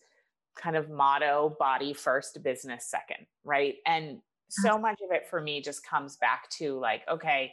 kind 0.54 0.76
of 0.76 0.88
motto 0.88 1.56
body 1.58 1.92
first, 1.92 2.42
business 2.42 2.86
second. 2.88 3.26
Right. 3.44 3.76
And 3.84 4.20
so 4.48 4.78
much 4.78 5.00
of 5.04 5.14
it 5.14 5.26
for 5.28 5.40
me 5.40 5.60
just 5.60 5.84
comes 5.84 6.16
back 6.16 6.48
to 6.50 6.78
like, 6.78 7.02
okay, 7.10 7.52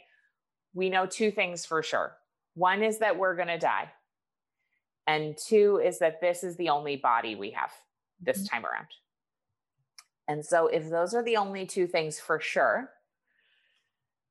we 0.74 0.90
know 0.90 1.06
two 1.06 1.30
things 1.30 1.66
for 1.66 1.82
sure. 1.82 2.16
One 2.54 2.82
is 2.82 2.98
that 2.98 3.18
we're 3.18 3.34
going 3.34 3.48
to 3.48 3.58
die. 3.58 3.90
And 5.06 5.36
two 5.36 5.80
is 5.84 5.98
that 5.98 6.20
this 6.20 6.42
is 6.42 6.56
the 6.56 6.70
only 6.70 6.96
body 6.96 7.34
we 7.34 7.50
have 7.50 7.72
this 8.20 8.42
mm. 8.42 8.50
time 8.50 8.64
around. 8.64 8.86
And 10.26 10.44
so, 10.44 10.68
if 10.68 10.88
those 10.88 11.14
are 11.14 11.22
the 11.22 11.36
only 11.36 11.66
two 11.66 11.86
things 11.86 12.18
for 12.18 12.40
sure, 12.40 12.90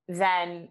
then 0.07 0.69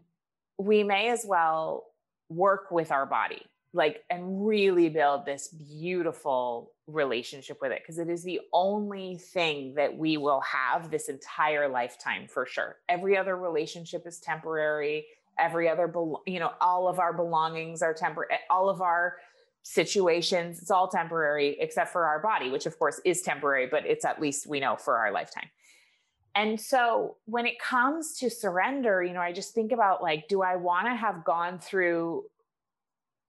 we 0.59 0.83
may 0.83 1.11
as 1.11 1.25
well 1.27 1.85
work 2.29 2.71
with 2.71 2.91
our 2.91 3.07
body, 3.07 3.43
like, 3.73 4.03
and 4.11 4.47
really 4.47 4.89
build 4.89 5.25
this 5.25 5.49
beautiful 5.49 6.73
relationship 6.89 7.59
with 7.63 7.71
it, 7.71 7.83
because 7.83 7.99
it 7.99 8.09
is 8.09 8.25
the 8.25 8.41
only 8.53 9.17
thing 9.17 9.75
that 9.75 9.97
we 9.97 10.17
will 10.17 10.41
have 10.41 10.91
this 10.91 11.09
entire 11.09 11.69
lifetime 11.69 12.27
for 12.27 12.45
sure. 12.45 12.77
Every 12.89 13.17
other 13.17 13.37
relationship 13.37 14.07
is 14.07 14.19
temporary. 14.19 15.07
Every 15.39 15.69
other, 15.69 15.91
you 16.27 16.41
know, 16.41 16.51
all 16.61 16.89
of 16.89 16.99
our 16.99 17.13
belongings 17.13 17.81
are 17.81 17.95
temporary. 17.95 18.35
All 18.51 18.69
of 18.69 18.83
our 18.83 19.17
situations. 19.63 20.61
It's 20.61 20.71
all 20.71 20.89
temporary 20.89 21.57
except 21.61 21.93
for 21.93 22.05
our 22.05 22.21
body, 22.21 22.51
which 22.51 22.67
of 22.67 22.79
course 22.79 23.01
is 23.05 23.23
temporary, 23.23 23.67
but 23.67 23.87
it's 23.87 24.05
at 24.05 24.21
least 24.21 24.47
we 24.47 24.61
know 24.61 24.77
for 24.77 24.99
our 24.99 25.13
lifetime. 25.13 25.49
And 26.35 26.61
so 26.61 27.17
when 27.27 27.47
it 27.47 27.59
comes 27.59 28.17
to 28.19 28.31
surrender, 28.31 29.03
you 29.03 29.13
know, 29.13 29.21
I 29.21 29.33
just 29.33 29.55
think 29.55 29.71
about 29.71 30.03
like, 30.03 30.29
do 30.29 30.43
I 30.43 30.57
want 30.57 30.87
to 30.87 30.95
have 30.95 31.25
gone 31.25 31.59
through 31.59 32.25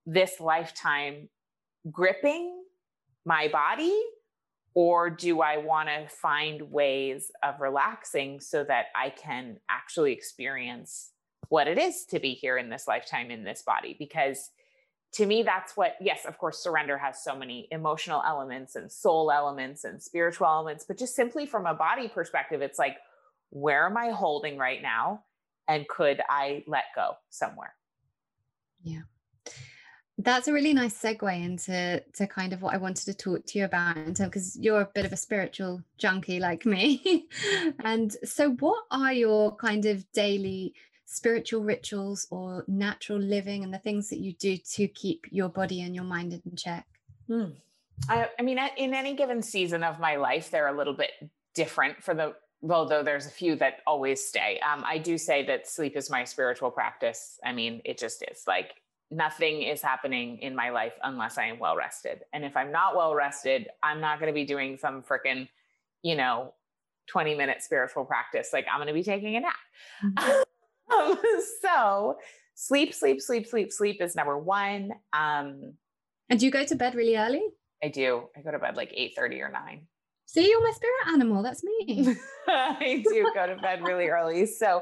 this 0.05 0.39
lifetime 0.39 1.29
gripping 1.91 2.63
my 3.25 3.47
body? 3.49 3.97
Or 4.75 5.11
do 5.11 5.41
I 5.41 5.57
want 5.57 5.87
to 5.89 6.07
find 6.07 6.71
ways 6.71 7.31
of 7.43 7.61
relaxing 7.61 8.39
so 8.39 8.63
that 8.63 8.85
I 8.95 9.11
can 9.11 9.57
actually 9.69 10.13
experience 10.13 11.11
what 11.49 11.67
it 11.67 11.77
is 11.77 12.05
to 12.05 12.19
be 12.19 12.33
here 12.33 12.57
in 12.57 12.69
this 12.69 12.87
lifetime 12.87 13.29
in 13.29 13.43
this 13.43 13.61
body? 13.61 13.95
Because 13.99 14.49
to 15.13 15.25
me 15.25 15.43
that's 15.43 15.77
what 15.77 15.95
yes 16.01 16.25
of 16.25 16.37
course 16.37 16.59
surrender 16.59 16.97
has 16.97 17.23
so 17.23 17.35
many 17.35 17.67
emotional 17.71 18.21
elements 18.25 18.75
and 18.75 18.91
soul 18.91 19.31
elements 19.31 19.83
and 19.83 20.01
spiritual 20.01 20.47
elements 20.47 20.85
but 20.87 20.97
just 20.97 21.15
simply 21.15 21.45
from 21.45 21.65
a 21.65 21.73
body 21.73 22.07
perspective 22.07 22.61
it's 22.61 22.79
like 22.79 22.97
where 23.53 23.85
am 23.85 23.97
i 23.97 24.09
holding 24.09 24.57
right 24.57 24.81
now? 24.81 25.23
And 25.67 25.87
could 25.87 26.21
i 26.27 26.63
let 26.67 26.85
go 26.95 27.13
somewhere? 27.29 27.73
Yeah. 28.81 29.03
That's 30.17 30.47
a 30.47 30.53
really 30.53 30.73
nice 30.73 30.99
segue 30.99 31.43
into 31.43 32.03
to 32.13 32.27
kind 32.27 32.53
of 32.53 32.61
what 32.61 32.73
I 32.73 32.77
wanted 32.77 33.05
to 33.05 33.13
talk 33.13 33.45
to 33.47 33.59
you 33.59 33.65
about 33.65 34.15
because 34.15 34.57
you're 34.59 34.81
a 34.81 34.89
bit 34.93 35.05
of 35.05 35.13
a 35.13 35.17
spiritual 35.17 35.81
junkie 35.97 36.39
like 36.39 36.65
me. 36.65 37.27
and 37.83 38.15
so 38.23 38.51
what 38.51 38.83
are 38.91 39.13
your 39.13 39.55
kind 39.55 39.85
of 39.85 40.05
daily 40.11 40.73
spiritual 41.13 41.63
rituals 41.63 42.27
or 42.31 42.63
natural 42.67 43.19
living 43.19 43.63
and 43.63 43.73
the 43.73 43.79
things 43.79 44.09
that 44.09 44.19
you 44.19 44.33
do 44.33 44.57
to 44.57 44.87
keep 44.87 45.25
your 45.31 45.49
body 45.49 45.81
and 45.81 45.95
your 45.95 46.03
mind 46.03 46.33
in 46.33 46.55
check? 46.55 46.85
Hmm. 47.27 47.51
I, 48.09 48.29
I, 48.39 48.41
mean, 48.41 48.59
in 48.77 48.93
any 48.93 49.15
given 49.15 49.41
season 49.41 49.83
of 49.83 49.99
my 49.99 50.15
life, 50.15 50.49
they're 50.49 50.67
a 50.67 50.77
little 50.77 50.93
bit 50.93 51.11
different 51.53 52.03
for 52.03 52.13
the, 52.13 52.33
although 52.69 53.03
there's 53.03 53.27
a 53.27 53.31
few 53.31 53.55
that 53.57 53.81
always 53.85 54.25
stay. 54.25 54.59
Um, 54.59 54.83
I 54.85 54.97
do 54.97 55.17
say 55.17 55.45
that 55.45 55.67
sleep 55.67 55.95
is 55.95 56.09
my 56.09 56.23
spiritual 56.23 56.71
practice. 56.71 57.39
I 57.45 57.53
mean, 57.53 57.81
it 57.85 57.97
just 57.97 58.23
is 58.29 58.43
like 58.47 58.75
nothing 59.11 59.61
is 59.61 59.81
happening 59.81 60.39
in 60.39 60.55
my 60.55 60.69
life 60.69 60.93
unless 61.03 61.37
I 61.37 61.45
am 61.45 61.59
well 61.59 61.75
rested. 61.75 62.23
And 62.33 62.43
if 62.43 62.57
I'm 62.57 62.71
not 62.71 62.95
well 62.95 63.13
rested, 63.13 63.69
I'm 63.81 64.01
not 64.01 64.19
going 64.19 64.27
to 64.27 64.33
be 64.33 64.45
doing 64.45 64.77
some 64.77 65.03
freaking, 65.03 65.47
you 66.01 66.15
know, 66.15 66.53
20 67.07 67.35
minute 67.35 67.61
spiritual 67.61 68.05
practice. 68.05 68.49
Like 68.53 68.65
I'm 68.71 68.79
going 68.79 68.87
to 68.87 68.93
be 68.93 69.03
taking 69.03 69.35
a 69.35 69.41
nap. 69.41 69.55
Mm-hmm. 70.03 70.41
Um, 70.91 71.17
so 71.61 72.17
sleep, 72.55 72.93
sleep, 72.93 73.21
sleep, 73.21 73.47
sleep, 73.47 73.71
sleep 73.71 74.01
is 74.01 74.15
number 74.15 74.37
one. 74.37 74.91
Um, 75.13 75.73
and 76.29 76.39
do 76.39 76.45
you 76.45 76.51
go 76.51 76.65
to 76.65 76.75
bed 76.75 76.95
really 76.95 77.15
early? 77.17 77.41
I 77.83 77.89
do. 77.89 78.23
I 78.37 78.41
go 78.41 78.51
to 78.51 78.59
bed 78.59 78.75
like 78.77 78.91
8 78.95 79.13
30 79.15 79.41
or 79.41 79.49
9. 79.51 79.87
See, 80.25 80.49
you're 80.49 80.63
my 80.63 80.71
spirit 80.71 81.13
animal. 81.13 81.43
That's 81.43 81.63
me. 81.63 82.15
I 82.47 83.03
do 83.07 83.31
go 83.35 83.45
to 83.45 83.55
bed 83.61 83.83
really 83.83 84.07
early. 84.07 84.45
So, 84.45 84.81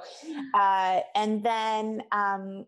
uh, 0.53 0.99
and 1.15 1.43
then 1.43 2.03
um, 2.11 2.65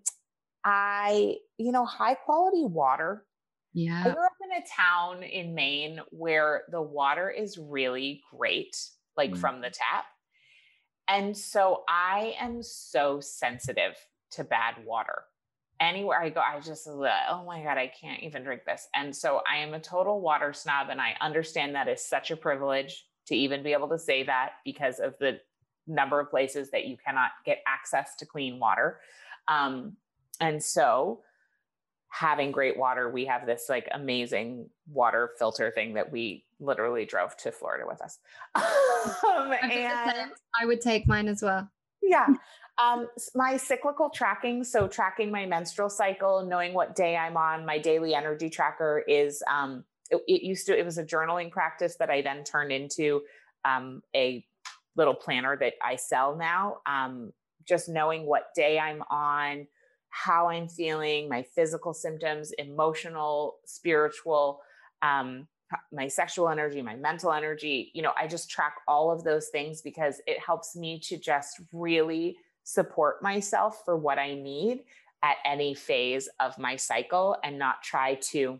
I, 0.65 1.35
you 1.57 1.71
know, 1.71 1.85
high 1.85 2.15
quality 2.15 2.65
water. 2.65 3.25
Yeah. 3.73 3.99
I 4.01 4.03
grew 4.03 4.25
up 4.25 4.33
in 4.43 4.61
a 4.61 4.65
town 4.75 5.23
in 5.23 5.55
Maine 5.55 5.99
where 6.11 6.63
the 6.71 6.81
water 6.81 7.29
is 7.29 7.57
really 7.57 8.21
great. 8.35 8.75
like 9.15 9.31
Mm. 9.31 9.37
from 9.37 9.61
the 9.61 9.69
tap. 9.69 10.05
And 11.07 11.35
so 11.35 11.83
I 11.87 12.35
am 12.39 12.63
so 12.63 13.19
sensitive 13.19 13.95
to 14.31 14.43
bad 14.43 14.75
water. 14.85 15.23
Anywhere 15.79 16.21
I 16.21 16.29
go, 16.29 16.39
I 16.39 16.59
just, 16.59 16.87
oh 16.87 17.43
my 17.45 17.61
God, 17.63 17.77
I 17.77 17.91
can't 17.99 18.23
even 18.23 18.43
drink 18.43 18.63
this. 18.65 18.87
And 18.95 19.13
so 19.15 19.41
I 19.51 19.57
am 19.57 19.73
a 19.73 19.79
total 19.79 20.21
water 20.21 20.53
snob. 20.53 20.87
And 20.89 21.01
I 21.01 21.15
understand 21.19 21.75
that 21.75 21.87
is 21.87 22.03
such 22.03 22.31
a 22.31 22.37
privilege 22.37 23.05
to 23.27 23.35
even 23.35 23.63
be 23.63 23.73
able 23.73 23.89
to 23.89 23.99
say 23.99 24.23
that 24.23 24.53
because 24.63 24.99
of 24.99 25.17
the 25.19 25.39
number 25.87 26.19
of 26.19 26.29
places 26.29 26.71
that 26.71 26.85
you 26.85 26.97
cannot 26.97 27.31
get 27.45 27.61
access 27.67 28.15
to 28.15 28.25
clean 28.25 28.59
water. 28.59 28.99
Um, 29.47 29.97
and 30.39 30.63
so, 30.63 31.21
having 32.09 32.51
great 32.51 32.77
water, 32.77 33.09
we 33.09 33.25
have 33.25 33.45
this 33.45 33.65
like 33.69 33.87
amazing 33.91 34.69
water 34.91 35.31
filter 35.37 35.71
thing 35.71 35.95
that 35.95 36.11
we 36.11 36.45
literally 36.63 37.05
drove 37.05 37.35
to 37.37 37.51
Florida 37.51 37.85
with 37.87 38.01
us. 38.01 38.19
um, 38.55 39.51
and 39.51 40.31
I 40.59 40.65
would 40.65 40.81
take 40.81 41.07
mine 41.07 41.27
as 41.27 41.41
well. 41.41 41.69
yeah. 42.01 42.27
Um, 42.83 43.07
my 43.35 43.57
cyclical 43.57 44.09
tracking, 44.09 44.63
so 44.63 44.87
tracking 44.87 45.31
my 45.31 45.45
menstrual 45.45 45.89
cycle, 45.89 46.45
knowing 46.45 46.73
what 46.73 46.95
day 46.95 47.15
I'm 47.15 47.37
on, 47.37 47.65
my 47.65 47.77
daily 47.77 48.15
energy 48.15 48.49
tracker 48.49 49.03
is 49.07 49.43
um 49.51 49.83
it, 50.09 50.21
it 50.27 50.43
used 50.43 50.65
to 50.67 50.77
it 50.77 50.83
was 50.83 50.97
a 50.97 51.05
journaling 51.05 51.51
practice 51.51 51.95
that 51.99 52.09
I 52.09 52.21
then 52.23 52.43
turned 52.43 52.71
into 52.71 53.21
um 53.63 54.01
a 54.15 54.43
little 54.95 55.13
planner 55.13 55.55
that 55.57 55.73
I 55.83 55.97
sell 55.97 56.35
now. 56.35 56.77
Um 56.87 57.31
just 57.67 57.89
knowing 57.89 58.25
what 58.25 58.47
day 58.55 58.79
I'm 58.79 59.03
on, 59.09 59.67
how 60.09 60.49
I'm 60.49 60.67
feeling, 60.67 61.27
my 61.27 61.43
physical 61.43 61.93
symptoms, 61.93 62.51
emotional, 62.57 63.55
spiritual, 63.65 64.61
um, 65.01 65.47
my 65.91 66.07
sexual 66.07 66.49
energy, 66.49 66.81
my 66.81 66.95
mental 66.95 67.31
energy. 67.31 67.91
You 67.93 68.01
know, 68.01 68.13
I 68.19 68.27
just 68.27 68.49
track 68.49 68.75
all 68.87 69.11
of 69.11 69.23
those 69.23 69.49
things 69.49 69.81
because 69.81 70.21
it 70.27 70.39
helps 70.39 70.75
me 70.75 70.99
to 71.05 71.17
just 71.17 71.61
really 71.71 72.37
support 72.63 73.21
myself 73.21 73.81
for 73.85 73.97
what 73.97 74.17
I 74.17 74.35
need 74.35 74.83
at 75.21 75.37
any 75.45 75.73
phase 75.73 76.29
of 76.39 76.57
my 76.57 76.75
cycle 76.75 77.37
and 77.43 77.57
not 77.57 77.81
try 77.81 78.15
to 78.15 78.59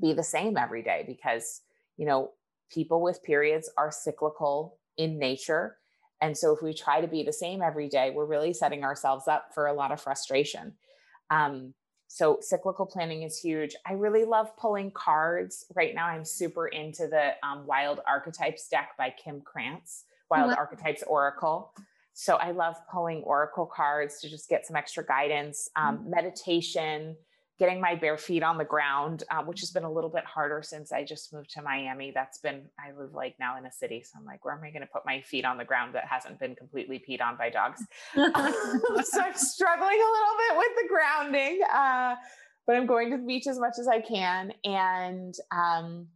be 0.00 0.12
the 0.12 0.22
same 0.22 0.56
every 0.56 0.82
day 0.82 1.04
because, 1.06 1.60
you 1.96 2.06
know, 2.06 2.30
people 2.70 3.02
with 3.02 3.22
periods 3.22 3.70
are 3.76 3.90
cyclical 3.90 4.78
in 4.96 5.18
nature. 5.18 5.76
And 6.20 6.36
so 6.36 6.54
if 6.54 6.62
we 6.62 6.72
try 6.72 7.00
to 7.00 7.08
be 7.08 7.22
the 7.22 7.32
same 7.32 7.62
every 7.62 7.88
day, 7.88 8.12
we're 8.14 8.26
really 8.26 8.52
setting 8.52 8.84
ourselves 8.84 9.26
up 9.26 9.48
for 9.54 9.66
a 9.66 9.72
lot 9.72 9.92
of 9.92 10.00
frustration. 10.00 10.74
Um, 11.30 11.74
so 12.14 12.36
cyclical 12.42 12.84
planning 12.84 13.22
is 13.22 13.38
huge. 13.38 13.74
I 13.86 13.94
really 13.94 14.26
love 14.26 14.54
pulling 14.58 14.90
cards. 14.90 15.64
Right 15.74 15.94
now, 15.94 16.08
I'm 16.08 16.26
super 16.26 16.66
into 16.66 17.06
the 17.06 17.30
um, 17.42 17.66
Wild 17.66 18.00
Archetypes 18.06 18.68
deck 18.68 18.90
by 18.98 19.14
Kim 19.16 19.40
Krans, 19.40 20.02
Wild 20.30 20.50
Wow. 20.50 20.56
Archetypes 20.58 21.02
Oracle. 21.04 21.72
So 22.12 22.34
I 22.34 22.50
love 22.50 22.76
pulling 22.92 23.22
oracle 23.22 23.64
cards 23.64 24.20
to 24.20 24.28
just 24.28 24.50
get 24.50 24.66
some 24.66 24.76
extra 24.76 25.02
guidance, 25.02 25.70
um, 25.74 26.04
meditation, 26.06 27.16
getting 27.62 27.80
my 27.80 27.94
bare 27.94 28.18
feet 28.18 28.42
on 28.42 28.58
the 28.58 28.64
ground, 28.64 29.22
uh, 29.30 29.40
which 29.44 29.60
has 29.60 29.70
been 29.70 29.84
a 29.84 29.90
little 29.90 30.10
bit 30.10 30.24
harder 30.24 30.62
since 30.64 30.90
I 30.90 31.04
just 31.04 31.32
moved 31.32 31.50
to 31.50 31.62
Miami. 31.62 32.10
That's 32.12 32.38
been, 32.38 32.64
I 32.76 32.90
live 33.00 33.14
like 33.14 33.36
now 33.38 33.56
in 33.56 33.64
a 33.66 33.70
city. 33.70 34.02
So 34.04 34.18
I'm 34.18 34.24
like, 34.24 34.44
where 34.44 34.52
am 34.52 34.64
I 34.64 34.70
going 34.70 34.82
to 34.82 34.88
put 34.92 35.06
my 35.06 35.20
feet 35.20 35.44
on 35.44 35.58
the 35.58 35.64
ground 35.64 35.94
that 35.94 36.04
hasn't 36.04 36.40
been 36.40 36.56
completely 36.56 37.00
peed 37.08 37.22
on 37.22 37.36
by 37.36 37.50
dogs? 37.50 37.80
so 38.14 38.22
I'm 38.24 39.36
struggling 39.36 40.00
a 40.00 40.10
little 40.16 40.36
bit 40.38 40.56
with 40.56 40.72
the 40.74 40.88
grounding. 40.88 41.60
Uh, 41.72 42.16
but 42.66 42.74
I'm 42.74 42.86
going 42.86 43.12
to 43.12 43.16
the 43.16 43.22
beach 43.22 43.46
as 43.46 43.60
much 43.60 43.74
as 43.78 43.86
I 43.86 44.00
can. 44.00 44.52
And, 44.64 45.32
um, 45.52 46.08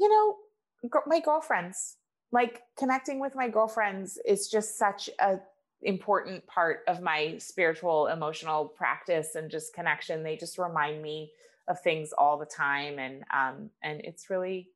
you 0.00 0.08
know, 0.08 0.88
gr- 0.90 1.06
my 1.06 1.20
girlfriends, 1.20 1.98
like 2.32 2.62
connecting 2.76 3.20
with 3.20 3.36
my 3.36 3.48
girlfriends 3.48 4.18
is 4.26 4.48
just 4.48 4.76
such 4.76 5.08
a 5.20 5.36
important 5.84 6.46
part 6.46 6.80
of 6.88 7.00
my 7.00 7.36
spiritual 7.38 8.08
emotional 8.08 8.66
practice 8.66 9.34
and 9.34 9.50
just 9.50 9.74
connection. 9.74 10.22
They 10.22 10.36
just 10.36 10.58
remind 10.58 11.02
me 11.02 11.30
of 11.68 11.80
things 11.80 12.12
all 12.16 12.38
the 12.38 12.46
time 12.46 12.98
and 12.98 13.24
um 13.34 13.70
and 13.82 14.00
it's 14.02 14.28
really 14.28 14.68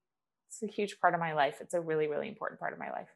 it's 0.48 0.62
a 0.62 0.66
huge 0.66 0.98
part 1.00 1.14
of 1.14 1.20
my 1.20 1.34
life. 1.34 1.56
It's 1.60 1.74
a 1.74 1.80
really 1.80 2.06
really 2.08 2.28
important 2.28 2.60
part 2.60 2.72
of 2.72 2.78
my 2.78 2.90
life. 2.90 3.08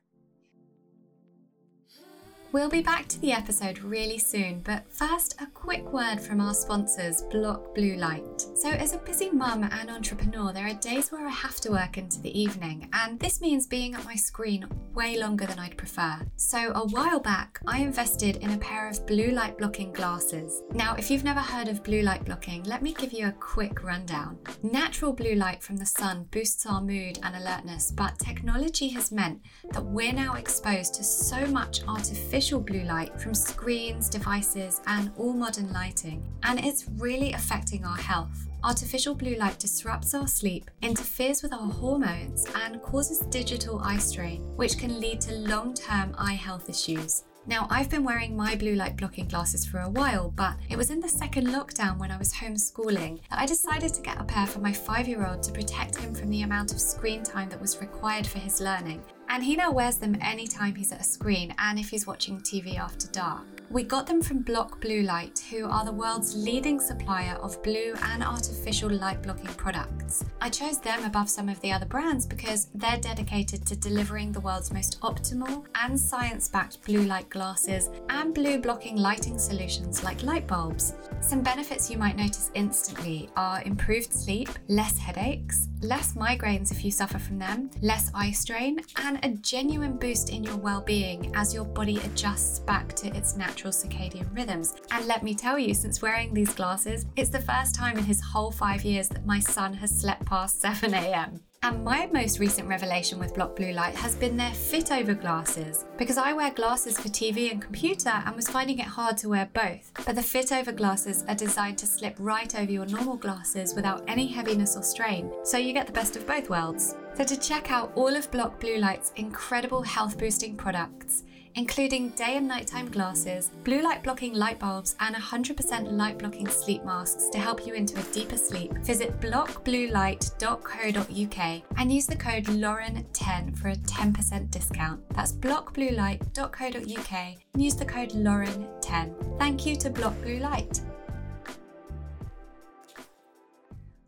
We'll 2.53 2.69
be 2.69 2.83
back 2.83 3.09
to 3.09 3.19
the 3.21 3.33
episode 3.33 3.79
really 3.79 4.19
soon, 4.19 4.61
but 4.61 4.85
first, 4.93 5.41
a 5.41 5.47
quick 5.47 5.91
word 5.91 6.21
from 6.21 6.39
our 6.39 6.53
sponsors, 6.53 7.23
Block 7.31 7.75
Blue 7.75 7.97
Light. 7.97 8.43
So, 8.62 8.70
as 8.70 8.92
a 8.92 8.98
busy 8.98 9.29
mum 9.29 9.64
and 9.64 9.90
entrepreneur, 9.90 10.53
there 10.53 10.68
are 10.68 10.75
days 10.75 11.11
where 11.11 11.27
I 11.27 11.31
have 11.31 11.57
to 11.62 11.72
work 11.72 11.98
into 11.98 12.20
the 12.20 12.40
evening, 12.40 12.88
and 12.92 13.18
this 13.18 13.40
means 13.40 13.66
being 13.66 13.92
at 13.94 14.05
my 14.05 14.14
screen 14.14 14.68
way 14.94 15.18
longer 15.18 15.46
than 15.46 15.59
I'd 15.59 15.77
prefer. 15.77 16.20
So, 16.37 16.70
a 16.72 16.87
while 16.87 17.18
back, 17.18 17.59
I 17.66 17.81
invested 17.81 18.37
in 18.37 18.53
a 18.53 18.59
pair 18.59 18.88
of 18.88 19.05
blue 19.05 19.33
light 19.33 19.59
blocking 19.59 19.92
glasses. 19.92 20.62
Now, 20.75 20.94
if 20.94 21.11
you've 21.11 21.25
never 21.25 21.40
heard 21.40 21.66
of 21.66 21.83
blue 21.83 22.03
light 22.03 22.25
blocking, 22.25 22.62
let 22.62 22.83
me 22.83 22.94
give 22.94 23.12
you 23.12 23.27
a 23.27 23.33
quick 23.33 23.83
rundown. 23.83 24.38
Natural 24.62 25.12
blue 25.12 25.35
light 25.35 25.61
from 25.61 25.77
the 25.77 25.85
sun 25.85 26.29
boosts 26.31 26.64
our 26.64 26.81
mood 26.81 27.18
and 27.25 27.35
alertness, 27.35 27.90
but 27.90 28.16
technology 28.20 28.90
has 28.90 29.11
meant 29.11 29.40
that 29.72 29.85
we're 29.85 30.12
now 30.12 30.35
exposed 30.35 30.94
to 30.94 31.03
so 31.03 31.44
much 31.46 31.81
artificial 31.88 32.61
blue 32.61 32.85
light 32.85 33.20
from 33.20 33.35
screens, 33.35 34.09
devices, 34.09 34.81
and 34.87 35.11
all 35.16 35.33
modern 35.33 35.72
lighting, 35.72 36.22
and 36.44 36.64
it's 36.64 36.87
really 36.96 37.33
affecting 37.33 37.85
our 37.85 37.96
health. 37.96 38.46
Artificial 38.64 39.16
blue 39.16 39.35
light 39.35 39.59
disrupts 39.59 40.14
our 40.14 40.29
sleep, 40.29 40.70
interferes 40.83 41.42
with 41.42 41.53
our 41.53 41.68
hormones, 41.68 42.46
and 42.55 42.81
causes 42.81 43.27
digital 43.27 43.81
eye 43.81 43.98
strain, 43.98 44.42
which 44.57 44.79
can 44.79 45.01
lead 45.01 45.20
to 45.22 45.35
long 45.35 45.75
term 45.75 46.14
eye 46.16 46.35
health 46.35 46.70
issues. 46.70 47.25
Now, 47.44 47.66
I've 47.70 47.90
been 47.90 48.05
wearing 48.05 48.37
my 48.37 48.55
blue 48.55 48.77
light 48.77 48.96
blocking 48.96 49.27
glasses 49.27 49.66
for 49.66 49.81
a 49.81 49.90
while, 49.90 50.31
but 50.31 50.55
it 50.70 50.77
was 50.77 50.90
in 50.90 51.01
the 51.01 51.09
second 51.09 51.48
lockdown 51.48 51.98
when 51.98 52.12
I 52.12 52.16
was 52.16 52.33
homeschooling 52.33 53.20
that 53.31 53.40
I 53.40 53.46
decided 53.46 53.92
to 53.94 54.01
get 54.01 54.20
a 54.20 54.25
pair 54.25 54.46
for 54.46 54.61
my 54.61 54.72
five 54.72 55.09
year 55.09 55.27
old 55.27 55.42
to 55.42 55.53
protect 55.53 55.96
him 55.96 56.14
from 56.14 56.31
the 56.31 56.42
amount 56.42 56.70
of 56.70 56.81
screen 56.81 57.25
time 57.25 57.48
that 57.48 57.61
was 57.61 57.81
required 57.81 58.29
for 58.29 58.38
his 58.38 58.61
learning. 58.61 59.03
And 59.29 59.42
he 59.42 59.57
now 59.57 59.72
wears 59.72 59.96
them 59.96 60.16
anytime 60.20 60.77
he's 60.77 60.92
at 60.92 61.01
a 61.01 61.05
screen 61.05 61.53
and 61.59 61.81
if 61.81 61.88
he's 61.88 62.07
watching 62.07 62.38
TV 62.40 62.79
after 62.79 63.09
dark. 63.09 63.62
We 63.73 63.85
got 63.85 64.07
them 64.07 64.21
from 64.21 64.43
Block 64.43 64.83
Blue 64.83 65.01
Light, 65.01 65.43
who 65.49 65.67
are 65.67 65.83
the 65.83 65.93
world's 65.93 66.37
leading 66.37 66.79
supplier 66.79 67.37
of 67.37 67.63
blue 67.63 67.95
and 68.03 68.23
artificial 68.23 68.91
light 68.91 69.23
blocking 69.23 69.47
products. 69.55 70.27
I 70.43 70.51
chose 70.51 70.79
them 70.79 71.07
above 71.07 71.31
some 71.31 71.49
of 71.49 71.59
the 71.63 71.73
other 71.73 71.87
brands 71.87 72.27
because 72.27 72.69
they're 72.75 72.99
dedicated 72.99 73.65
to 73.67 73.75
delivering 73.75 74.31
the 74.31 74.41
world's 74.41 74.75
most 74.75 75.01
optimal 75.01 75.65
and 75.75 75.99
science 75.99 76.49
backed 76.49 76.85
blue 76.85 77.05
light 77.05 77.31
glasses 77.31 77.89
and 78.11 78.35
blue 78.35 78.59
blocking 78.59 78.97
lighting 78.97 79.39
solutions 79.39 80.05
like 80.05 80.23
light 80.23 80.47
bulbs. 80.47 80.93
Some 81.23 81.41
benefits 81.41 81.91
you 81.91 81.97
might 81.97 82.17
notice 82.17 82.51
instantly 82.53 83.31
are 83.37 83.63
improved 83.63 84.13
sleep, 84.13 84.51
less 84.69 84.99
headaches, 84.99 85.69
less 85.81 86.13
migraines 86.13 86.71
if 86.71 86.85
you 86.85 86.91
suffer 86.91 87.19
from 87.19 87.39
them, 87.39 87.71
less 87.81 88.11
eye 88.15 88.33
strain, 88.33 88.81
and 88.97 89.19
a 89.25 89.31
genuine 89.39 89.97
boost 89.97 90.29
in 90.29 90.45
your 90.45 90.57
well 90.57 90.83
being 90.83 91.35
as 91.35 91.55
your 91.55 91.65
body 91.65 91.97
adjusts 92.05 92.59
back 92.59 92.93
to 92.95 93.09
its 93.17 93.35
natural 93.35 93.62
circadian 93.70 94.35
rhythms. 94.35 94.75
And 94.90 95.07
let 95.07 95.22
me 95.22 95.35
tell 95.35 95.59
you, 95.59 95.75
since 95.75 96.03
wearing 96.03 96.35
these 96.35 96.53
glasses, 96.55 97.07
it's 97.16 97.31
the 97.31 97.40
first 97.40 97.75
time 97.75 97.96
in 97.96 98.05
his 98.05 98.20
whole 98.20 98.51
five 98.51 98.85
years 98.85 99.09
that 99.09 99.25
my 99.27 99.38
son 99.38 99.72
has 99.75 100.01
slept 100.01 100.27
past 100.27 100.61
7 100.62 100.92
am. 100.92 101.40
And 101.64 101.85
my 101.85 102.09
most 102.12 102.40
recent 102.40 102.66
revelation 102.68 103.20
with 103.20 103.37
Block 103.37 103.55
Blue 103.55 103.70
Light 103.70 103.94
has 103.94 104.16
been 104.16 104.37
their 104.37 104.53
fit 104.53 104.90
over 104.90 105.14
glasses, 105.14 105.85
because 105.96 106.18
I 106.18 106.33
wear 106.33 106.51
glasses 106.51 106.98
for 106.98 107.09
TV 107.09 107.53
and 107.53 107.62
computer 107.62 108.09
and 108.09 108.35
was 108.35 108.48
finding 108.48 108.81
it 108.81 108.87
hard 108.87 109.16
to 109.18 109.29
wear 109.29 109.48
both. 109.55 109.92
But 110.05 110.16
the 110.16 110.25
fit 110.25 110.51
over 110.51 110.72
glasses 110.72 111.25
are 111.29 111.37
designed 111.37 111.79
to 111.79 111.87
slip 111.87 112.16
right 112.18 112.53
over 112.59 112.72
your 112.72 112.87
normal 112.87 113.16
glasses 113.16 113.77
without 113.77 114.03
any 114.09 114.27
heaviness 114.27 114.77
or 114.77 114.83
strain, 114.83 115.31
so 115.44 115.57
you 115.57 115.72
get 115.72 115.87
the 115.87 115.92
best 115.92 116.16
of 116.16 116.27
both 116.27 116.51
worlds. 116.51 116.96
So 117.14 117.22
to 117.22 117.38
check 117.38 117.70
out 117.70 117.92
all 117.94 118.16
of 118.16 118.29
Block 118.33 118.59
Blue 118.59 118.79
Light's 118.79 119.12
incredible 119.14 119.83
health 119.83 120.18
boosting 120.18 120.57
products, 120.57 121.23
including 121.55 122.11
day 122.11 122.37
and 122.37 122.46
nighttime 122.48 122.90
glasses, 122.90 123.50
blue 123.65 123.81
light 123.83 124.03
blocking 124.03 124.35
light 124.35 124.59
bulbs, 124.59 124.96
and 125.00 125.15
100% 125.15 125.92
light 125.92 126.19
blocking 126.19 126.48
sleep 126.48 126.85
masks 126.85 127.29
to 127.31 127.38
help 127.38 127.67
you 127.67 127.73
into 127.75 127.98
a 127.98 128.03
deeper 128.13 128.37
sleep. 128.37 128.73
Visit 128.79 129.19
blockbluelight.co.uk 129.21 131.63
and 131.77 131.92
use 131.92 132.07
the 132.07 132.17
code 132.17 132.44
Lauren10 132.44 133.57
for 133.57 133.69
a 133.69 133.77
10% 133.77 134.50
discount. 134.50 135.00
That's 135.11 135.33
blockbluelight.co.uk 135.33 137.37
and 137.55 137.63
use 137.63 137.77
the 137.77 137.85
code 137.85 138.11
Lauren10. 138.11 139.38
Thank 139.38 139.67
you 139.67 139.77
to 139.77 139.90
Block 139.90 140.21
Blue 140.23 140.38
Light. 140.38 140.81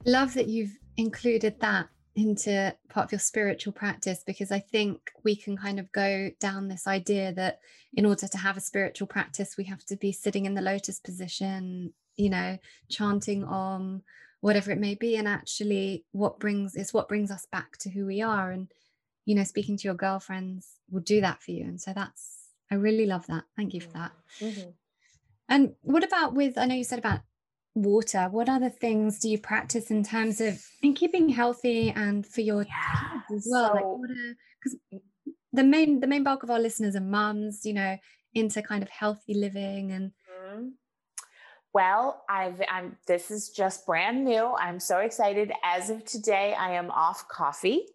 Love 0.06 0.34
that 0.34 0.48
you've 0.48 0.78
included 0.96 1.58
that 1.60 1.88
into 2.16 2.74
part 2.88 3.06
of 3.06 3.12
your 3.12 3.18
spiritual 3.18 3.72
practice 3.72 4.22
because 4.24 4.52
I 4.52 4.60
think 4.60 5.10
we 5.24 5.34
can 5.34 5.56
kind 5.56 5.80
of 5.80 5.90
go 5.92 6.30
down 6.38 6.68
this 6.68 6.86
idea 6.86 7.32
that 7.32 7.58
in 7.92 8.06
order 8.06 8.28
to 8.28 8.38
have 8.38 8.56
a 8.56 8.60
spiritual 8.60 9.06
practice, 9.06 9.56
we 9.56 9.64
have 9.64 9.84
to 9.86 9.96
be 9.96 10.12
sitting 10.12 10.46
in 10.46 10.54
the 10.54 10.62
lotus 10.62 11.00
position, 11.00 11.92
you 12.16 12.30
know, 12.30 12.58
chanting 12.88 13.44
om, 13.44 14.02
whatever 14.40 14.70
it 14.70 14.78
may 14.78 14.94
be. 14.94 15.16
And 15.16 15.26
actually, 15.26 16.04
what 16.12 16.38
brings 16.38 16.76
is 16.76 16.94
what 16.94 17.08
brings 17.08 17.30
us 17.30 17.46
back 17.50 17.78
to 17.78 17.90
who 17.90 18.06
we 18.06 18.22
are. 18.22 18.50
And 18.52 18.68
you 19.24 19.34
know, 19.34 19.44
speaking 19.44 19.76
to 19.76 19.84
your 19.84 19.94
girlfriends 19.94 20.68
will 20.90 21.00
do 21.00 21.20
that 21.20 21.42
for 21.42 21.50
you. 21.50 21.64
And 21.64 21.80
so 21.80 21.92
that's, 21.94 22.50
I 22.70 22.74
really 22.74 23.06
love 23.06 23.26
that. 23.28 23.44
Thank 23.56 23.74
you 23.74 23.80
for 23.80 23.92
that. 23.92 24.12
Mm-hmm. 24.40 24.70
And 25.48 25.74
what 25.82 26.04
about 26.04 26.34
with, 26.34 26.58
I 26.58 26.66
know 26.66 26.74
you 26.74 26.84
said 26.84 26.98
about 26.98 27.20
water. 27.74 28.28
What 28.30 28.48
other 28.48 28.70
things 28.70 29.18
do 29.18 29.28
you 29.28 29.38
practice 29.38 29.90
in 29.90 30.02
terms 30.04 30.40
of 30.40 30.64
in 30.82 30.94
keeping 30.94 31.28
healthy 31.28 31.90
and 31.90 32.26
for 32.26 32.40
your 32.40 32.62
Yeah. 32.62 33.20
kids 33.28 33.46
as 33.46 33.52
well? 33.52 33.72
like 33.74 33.82
So- 33.82 33.88
what 33.96 34.10
because 34.62 34.78
the 35.52 35.64
main 35.64 36.00
the 36.00 36.06
main 36.06 36.22
bulk 36.24 36.42
of 36.42 36.50
our 36.50 36.58
listeners 36.60 36.96
are 36.96 37.00
mums, 37.00 37.64
you 37.66 37.74
know, 37.74 37.98
into 38.32 38.62
kind 38.62 38.82
of 38.82 38.88
healthy 38.88 39.34
living 39.34 39.92
and 39.92 40.12
Mhm. 40.30 40.72
Well, 41.72 42.24
I've 42.28 42.62
I'm 42.68 42.96
this 43.06 43.30
is 43.30 43.50
just 43.50 43.84
brand 43.86 44.24
new. 44.24 44.44
I'm 44.54 44.78
so 44.78 44.98
excited. 44.98 45.52
As 45.64 45.90
of 45.90 46.04
today, 46.04 46.54
I 46.54 46.70
am 46.74 46.90
off 46.90 47.26
coffee. 47.28 47.88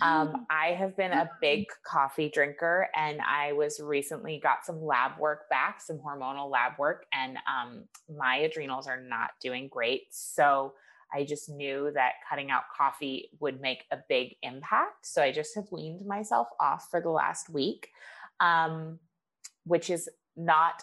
Um, 0.00 0.46
I 0.50 0.68
have 0.68 0.96
been 0.96 1.12
a 1.12 1.30
big 1.40 1.66
coffee 1.86 2.28
drinker, 2.28 2.88
and 2.96 3.20
I 3.20 3.52
was 3.52 3.80
recently 3.80 4.40
got 4.42 4.64
some 4.64 4.84
lab 4.84 5.18
work 5.18 5.48
back, 5.50 5.80
some 5.80 5.98
hormonal 5.98 6.50
lab 6.50 6.72
work, 6.78 7.06
and 7.12 7.36
um, 7.48 7.84
my 8.16 8.36
adrenals 8.36 8.86
are 8.86 9.00
not 9.00 9.30
doing 9.40 9.68
great. 9.68 10.02
So 10.10 10.74
I 11.12 11.24
just 11.24 11.48
knew 11.48 11.92
that 11.94 12.14
cutting 12.28 12.50
out 12.50 12.64
coffee 12.76 13.30
would 13.38 13.60
make 13.60 13.84
a 13.92 13.98
big 14.08 14.34
impact. 14.42 15.06
So 15.06 15.22
I 15.22 15.30
just 15.30 15.54
have 15.54 15.70
weaned 15.70 16.06
myself 16.06 16.48
off 16.58 16.88
for 16.90 17.00
the 17.00 17.10
last 17.10 17.48
week, 17.48 17.88
um, 18.40 18.98
which 19.64 19.90
is 19.90 20.08
not 20.36 20.82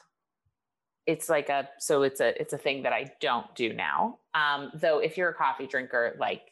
it's 1.07 1.29
like 1.29 1.49
a 1.49 1.67
so 1.79 2.03
it's 2.03 2.21
a 2.21 2.39
it's 2.39 2.53
a 2.53 2.57
thing 2.57 2.83
that 2.83 2.93
I 2.93 3.11
don't 3.19 3.53
do 3.55 3.73
now. 3.73 4.19
Um, 4.33 4.71
though 4.75 4.99
if 4.99 5.17
you're 5.17 5.29
a 5.29 5.33
coffee 5.33 5.67
drinker, 5.67 6.15
like 6.19 6.50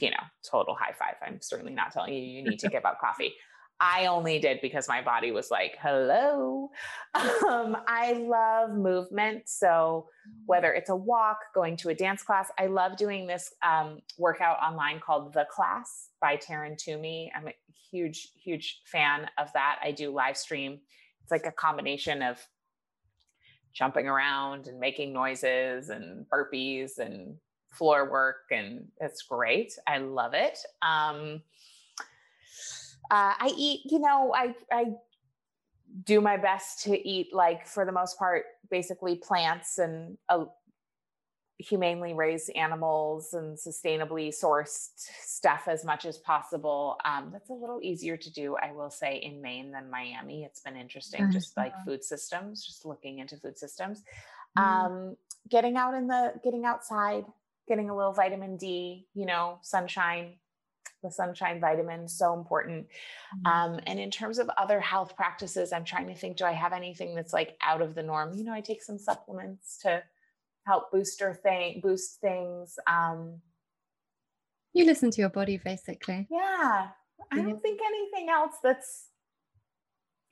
you 0.00 0.10
know, 0.10 0.22
total 0.48 0.74
high 0.74 0.92
five. 0.92 1.14
I'm 1.26 1.40
certainly 1.40 1.74
not 1.74 1.92
telling 1.92 2.14
you 2.14 2.20
you 2.20 2.42
need 2.42 2.58
to 2.60 2.68
give 2.70 2.84
up 2.84 3.00
coffee. 3.00 3.34
I 3.82 4.06
only 4.06 4.38
did 4.38 4.60
because 4.60 4.88
my 4.88 5.00
body 5.00 5.32
was 5.32 5.50
like, 5.50 5.76
hello. 5.80 6.70
Um, 7.48 7.76
I 7.88 8.12
love 8.12 8.70
movement. 8.70 9.48
So 9.48 10.06
whether 10.46 10.72
it's 10.72 10.90
a 10.90 10.94
walk, 10.94 11.38
going 11.52 11.76
to 11.78 11.88
a 11.88 11.94
dance 11.94 12.22
class, 12.22 12.48
I 12.56 12.66
love 12.66 12.96
doing 12.96 13.26
this 13.26 13.52
um, 13.66 13.98
workout 14.16 14.58
online 14.62 15.00
called 15.00 15.32
The 15.32 15.46
Class 15.50 16.10
by 16.20 16.36
Taryn 16.36 16.78
Toomey. 16.78 17.32
I'm 17.34 17.48
a 17.48 17.54
huge, 17.90 18.28
huge 18.40 18.82
fan 18.86 19.28
of 19.36 19.52
that. 19.54 19.80
I 19.82 19.90
do 19.90 20.12
live 20.12 20.36
stream. 20.36 20.78
It's 21.22 21.32
like 21.32 21.46
a 21.46 21.52
combination 21.52 22.22
of 22.22 22.38
jumping 23.72 24.06
around 24.06 24.68
and 24.68 24.78
making 24.78 25.12
noises 25.12 25.88
and 25.88 26.26
burpees 26.32 26.98
and 26.98 27.36
floor 27.70 28.10
work 28.10 28.46
and 28.50 28.88
it's 29.00 29.22
great. 29.22 29.78
I 29.86 29.98
love 29.98 30.34
it. 30.34 30.58
Um 30.82 31.42
uh, 33.10 33.34
i 33.38 33.52
eat 33.56 33.80
you 33.86 33.98
know 33.98 34.32
i 34.34 34.54
i 34.72 34.84
do 36.04 36.20
my 36.20 36.36
best 36.36 36.84
to 36.84 37.08
eat 37.08 37.34
like 37.34 37.66
for 37.66 37.84
the 37.84 37.92
most 37.92 38.18
part 38.18 38.44
basically 38.70 39.16
plants 39.16 39.78
and 39.78 40.16
uh, 40.28 40.44
humanely 41.58 42.14
raised 42.14 42.48
animals 42.50 43.34
and 43.34 43.58
sustainably 43.58 44.28
sourced 44.28 44.90
stuff 44.96 45.64
as 45.66 45.84
much 45.84 46.06
as 46.06 46.16
possible. 46.16 46.96
Um, 47.04 47.28
that's 47.32 47.50
a 47.50 47.52
little 47.52 47.80
easier 47.82 48.16
to 48.16 48.32
do 48.32 48.56
i 48.62 48.72
will 48.72 48.88
say 48.88 49.16
in 49.16 49.42
maine 49.42 49.72
than 49.72 49.90
miami. 49.90 50.44
It's 50.44 50.60
been 50.60 50.76
interesting 50.76 51.24
Nice, 51.24 51.34
just 51.34 51.56
like 51.56 51.74
food 51.84 52.04
systems 52.04 52.64
just 52.64 52.86
looking 52.86 53.18
into 53.18 53.36
food 53.36 53.58
systems. 53.58 54.02
Mm. 54.56 54.62
um, 54.62 55.16
getting 55.48 55.76
out 55.76 55.94
in 55.94 56.06
the 56.06 56.34
getting 56.42 56.64
outside 56.64 57.24
getting 57.70 57.88
a 57.88 57.96
little 57.96 58.12
vitamin 58.12 58.56
d 58.56 59.06
you 59.14 59.24
know 59.24 59.58
sunshine 59.62 60.34
the 61.04 61.10
sunshine 61.10 61.60
vitamin 61.60 62.08
so 62.08 62.34
important 62.34 62.86
Mm-hmm. 63.30 63.46
um, 63.46 63.80
and 63.86 64.00
in 64.00 64.10
terms 64.10 64.40
of 64.40 64.50
other 64.58 64.80
health 64.80 65.14
practices 65.14 65.72
i'm 65.72 65.84
trying 65.84 66.08
to 66.08 66.16
think 66.16 66.36
do 66.36 66.44
i 66.44 66.50
have 66.50 66.72
anything 66.72 67.14
that's 67.14 67.32
like 67.32 67.56
out 67.62 67.80
of 67.80 67.94
the 67.94 68.02
norm 68.02 68.34
you 68.36 68.42
know 68.42 68.52
i 68.52 68.60
take 68.60 68.82
some 68.82 68.98
supplements 68.98 69.78
to 69.82 70.02
help 70.66 70.90
booster 70.90 71.32
thing 71.32 71.80
boost 71.80 72.20
things 72.20 72.76
um, 72.88 73.40
you 74.72 74.84
listen 74.84 75.12
to 75.12 75.20
your 75.20 75.30
body 75.30 75.60
basically. 75.64 76.26
yeah 76.28 76.88
i 77.32 77.36
don't 77.40 77.62
think 77.62 77.80
anything 77.86 78.28
else 78.28 78.54
that's 78.64 79.09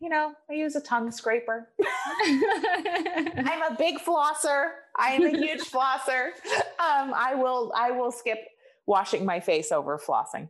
you 0.01 0.09
know 0.09 0.33
i 0.51 0.55
use 0.55 0.77
a 0.77 0.81
tongue 0.81 1.11
scraper 1.11 1.69
I'm 2.25 3.73
a 3.73 3.77
big 3.79 3.99
flosser. 3.99 4.71
I 4.97 5.13
am 5.13 5.25
a 5.25 5.31
huge 5.31 5.61
flosser. 5.71 6.31
Um, 6.79 7.13
I 7.15 7.35
will 7.35 7.73
I 7.77 7.91
will 7.91 8.13
skip 8.13 8.39
washing 8.87 9.25
my 9.25 9.41
face 9.41 9.73
over 9.73 9.99
flossing. 9.99 10.49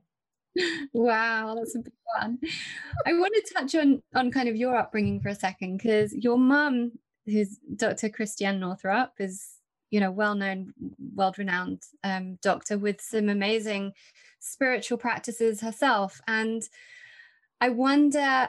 wow, 0.93 1.55
that's 1.57 1.77
a 1.77 1.81
big 1.81 1.93
one. 2.19 2.39
I 3.07 3.13
want 3.13 3.35
to 3.35 3.55
touch 3.55 3.75
on 3.75 4.03
on 4.15 4.31
kind 4.31 4.49
of 4.49 4.57
your 4.57 4.77
upbringing 4.77 5.21
for 5.21 5.29
a 5.29 5.35
second 5.35 5.79
because 5.79 6.15
your 6.15 6.39
mum, 6.39 6.93
who's 7.27 7.59
Dr. 7.77 8.09
Christiane 8.09 8.61
Northrup, 8.61 9.13
is 9.19 9.49
you 9.91 10.01
know 10.01 10.11
well 10.11 10.35
known, 10.35 10.73
world 11.15 11.39
renowned 11.39 11.83
um, 12.05 12.39
doctor 12.43 12.79
with 12.79 13.01
some 13.01 13.29
amazing 13.29 13.93
spiritual 14.41 14.99
practices 14.99 15.61
herself, 15.61 16.21
and 16.27 16.63
I 17.61 17.71
wonder 17.71 18.49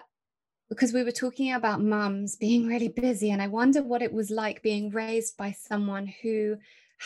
because 0.69 0.93
we 0.93 1.03
were 1.03 1.11
talking 1.11 1.51
about 1.53 1.81
mums 1.81 2.35
being 2.35 2.67
really 2.67 2.87
busy, 2.89 3.31
and 3.31 3.41
I 3.41 3.47
wonder 3.47 3.81
what 3.83 4.01
it 4.01 4.13
was 4.13 4.29
like 4.29 4.61
being 4.61 4.89
raised 4.91 5.35
by 5.37 5.51
someone 5.51 6.13
who 6.21 6.57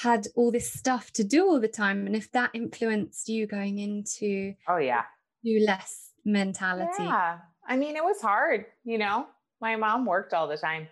had 0.02 0.28
all 0.36 0.52
this 0.52 0.72
stuff 0.72 1.12
to 1.14 1.24
do 1.24 1.46
all 1.48 1.60
the 1.60 1.68
time, 1.68 2.06
and 2.08 2.16
if 2.16 2.32
that 2.32 2.52
influenced 2.54 3.30
you 3.30 3.46
going 3.48 3.80
into 3.80 4.56
Oh 4.68 4.78
yeah. 4.78 5.04
do 5.44 5.60
less 5.66 6.12
mentality. 6.26 6.92
Yeah. 7.04 7.40
I 7.68 7.78
mean, 7.78 7.96
it 7.96 8.04
was 8.04 8.22
hard, 8.22 8.66
you 8.84 8.98
know. 8.98 9.28
My 9.62 9.76
mom 9.78 10.06
worked 10.06 10.34
all 10.34 10.48
the 10.48 10.58
time. 10.58 10.88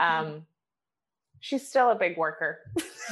Um 0.00 0.46
she's 1.40 1.66
still 1.68 1.90
a 1.90 1.94
big 1.94 2.16
worker. 2.16 2.58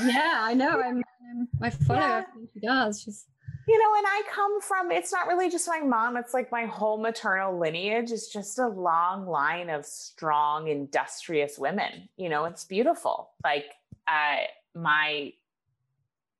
Yeah, 0.03 0.39
I 0.41 0.55
know. 0.55 0.81
I'm, 0.87 1.03
I'm 1.31 1.49
I 1.61 1.71
follow 1.71 1.99
Yeah. 2.01 2.23
everything 2.29 2.49
she 2.55 2.61
does. 2.61 3.01
She's 3.03 3.27
you 3.69 3.79
know, 3.79 3.95
and 3.99 4.07
I 4.07 4.23
come 4.33 4.61
from 4.63 4.91
it's 4.91 5.13
not 5.13 5.29
really 5.29 5.51
just 5.51 5.69
my 5.69 5.81
mom, 5.81 6.17
it's 6.17 6.33
like 6.33 6.51
my 6.51 6.65
whole 6.65 6.97
maternal 6.97 7.59
lineage 7.59 8.11
is 8.11 8.29
just 8.29 8.59
a 8.59 8.67
long 8.67 9.27
line 9.27 9.69
of 9.69 9.85
strong, 9.85 10.69
industrious 10.69 11.59
women. 11.59 12.09
You 12.17 12.31
know, 12.31 12.47
it's 12.47 12.65
beautiful. 12.65 13.31
Like 13.45 13.67
uh 14.07 14.45
my 14.75 15.33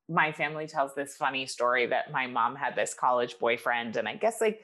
my 0.09 0.31
family 0.31 0.65
tells 0.65 0.95
this 0.95 1.15
funny 1.15 1.45
story 1.45 1.85
that 1.85 2.11
my 2.11 2.25
mom 2.25 2.55
had 2.55 2.75
this 2.75 2.95
college 2.95 3.37
boyfriend 3.37 3.95
and 3.95 4.07
I 4.07 4.15
guess 4.15 4.41
like 4.41 4.61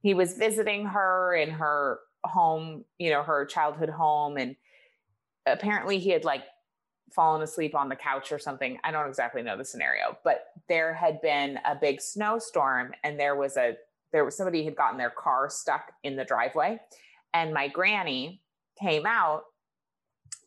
he 0.00 0.14
was 0.14 0.34
visiting 0.34 0.86
her 0.86 1.34
in 1.34 1.50
her 1.50 1.98
home, 2.22 2.84
you 2.98 3.10
know, 3.10 3.24
her 3.24 3.44
childhood 3.46 3.90
home 3.90 4.36
and 4.36 4.54
apparently 5.44 5.98
he 5.98 6.10
had 6.10 6.24
like 6.24 6.44
fallen 7.16 7.42
asleep 7.42 7.74
on 7.74 7.88
the 7.88 7.96
couch 7.96 8.30
or 8.30 8.38
something. 8.38 8.78
I 8.84 8.92
don't 8.92 9.08
exactly 9.08 9.42
know 9.42 9.56
the 9.56 9.64
scenario, 9.64 10.18
but 10.22 10.48
there 10.68 10.94
had 10.94 11.20
been 11.22 11.58
a 11.64 11.74
big 11.74 12.00
snowstorm 12.00 12.92
and 13.02 13.18
there 13.18 13.34
was 13.34 13.56
a 13.56 13.76
there 14.12 14.24
was 14.24 14.36
somebody 14.36 14.64
had 14.64 14.76
gotten 14.76 14.98
their 14.98 15.10
car 15.10 15.50
stuck 15.50 15.92
in 16.04 16.14
the 16.14 16.24
driveway 16.24 16.78
and 17.34 17.52
my 17.52 17.66
granny 17.66 18.40
came 18.80 19.04
out 19.04 19.44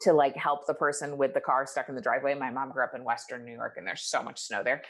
to 0.01 0.13
like 0.13 0.35
help 0.35 0.65
the 0.65 0.73
person 0.73 1.17
with 1.17 1.33
the 1.33 1.41
car 1.41 1.65
stuck 1.65 1.89
in 1.89 1.95
the 1.95 2.01
driveway. 2.01 2.33
My 2.35 2.51
mom 2.51 2.71
grew 2.71 2.83
up 2.83 2.95
in 2.95 3.03
western 3.03 3.43
New 3.43 3.51
York 3.51 3.75
and 3.77 3.85
there's 3.85 4.03
so 4.03 4.23
much 4.23 4.39
snow 4.39 4.63
there. 4.63 4.83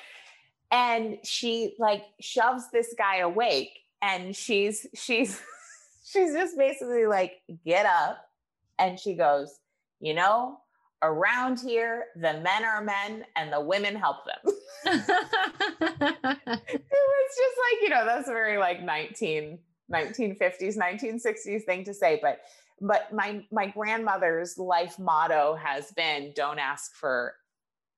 And 0.72 1.18
she 1.24 1.76
like 1.80 2.04
shoves 2.20 2.70
this 2.72 2.94
guy 2.96 3.18
awake 3.18 3.80
and 4.02 4.36
she's 4.36 4.86
she's 4.94 5.42
she's 6.06 6.34
just 6.34 6.58
basically 6.58 7.08
like 7.08 7.42
get 7.66 7.86
up 7.86 8.30
and 8.78 9.00
she 9.00 9.16
goes, 9.16 9.60
"You 10.00 10.14
know, 10.14 10.60
around 11.02 11.60
here 11.60 12.06
the 12.16 12.34
men 12.42 12.66
are 12.66 12.84
men 12.84 13.26
and 13.36 13.52
the 13.52 13.62
women 13.62 13.96
help 13.96 14.18
them." 14.26 14.54
it 14.86 16.50
was 16.50 17.38
just 17.38 17.58
like 17.58 17.82
you 17.82 17.90
know 17.90 18.06
that's 18.06 18.30
a 18.30 18.32
very 18.32 18.58
like 18.58 18.82
19 18.82 19.60
1950s 19.94 20.78
1960s 20.78 21.64
thing 21.66 21.84
to 21.84 21.94
say 21.94 22.20
but 22.22 22.40
but 22.82 23.12
my 23.14 23.44
my 23.52 23.68
grandmother's 23.68 24.58
life 24.58 24.98
motto 25.00 25.56
has 25.56 25.92
been 25.92 26.32
don't 26.36 26.60
ask 26.60 26.94
for 26.96 27.34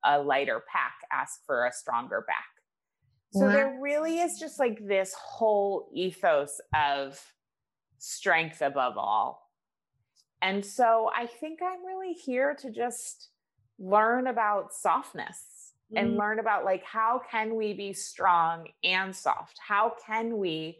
a 0.05 0.19
lighter 0.19 0.63
pack 0.71 0.93
ask 1.11 1.45
for 1.45 1.65
a 1.67 1.71
stronger 1.71 2.23
back 2.27 2.45
so 3.33 3.45
Wow. 3.45 3.51
there 3.51 3.77
really 3.81 4.19
is 4.19 4.37
just 4.39 4.59
like 4.59 4.85
this 4.85 5.13
whole 5.13 5.89
ethos 5.93 6.59
of 6.75 7.19
strength 7.99 8.61
above 8.61 8.97
all 8.97 9.50
and 10.41 10.65
so 10.65 11.09
i 11.15 11.25
think 11.25 11.59
i'm 11.61 11.85
really 11.85 12.13
here 12.13 12.55
to 12.55 12.71
just 12.71 13.29
learn 13.79 14.27
about 14.27 14.73
softness 14.73 15.73
and 15.95 16.13
Mm. 16.13 16.17
learn 16.17 16.39
about 16.39 16.63
like 16.63 16.83
how 16.83 17.19
can 17.29 17.55
we 17.55 17.73
be 17.73 17.93
strong 17.93 18.69
and 18.83 19.15
soft? 19.15 19.57
How 19.59 19.93
can 20.05 20.37
we 20.37 20.79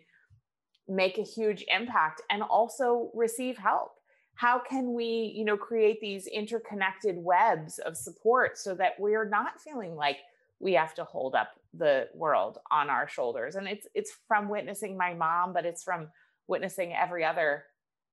make 0.88 1.18
a 1.18 1.24
huge 1.24 1.66
impact 1.68 2.22
and 2.30 2.41
also 2.41 3.12
receive 3.14 3.57
help? 3.57 3.93
How 4.36 4.59
can 4.59 4.93
we 4.93 5.34
you 5.36 5.43
know 5.43 5.57
create 5.57 5.99
these 5.99 6.28
interconnected 6.28 7.18
webs 7.18 7.80
of 7.80 7.97
support 7.97 8.57
so 8.57 8.74
that 8.76 8.99
we're 8.99 9.28
not 9.28 9.59
feeling 9.59 9.95
like 9.95 10.18
we 10.59 10.74
have 10.74 10.93
to 10.95 11.03
hold 11.03 11.36
up 11.36 11.59
the 11.74 12.07
world 12.14 12.59
on 12.72 12.89
our 12.89 13.07
shoulders? 13.07 13.55
And 13.55 13.68
it's 13.68 13.88
it's 13.93 14.14
from 14.28 14.47
witnessing 14.47 14.97
my 14.97 15.14
mom 15.14 15.53
but 15.53 15.66
it's 15.66 15.84
from 15.84 16.07
witnessing 16.47 16.93
every 16.93 17.26
other 17.26 17.66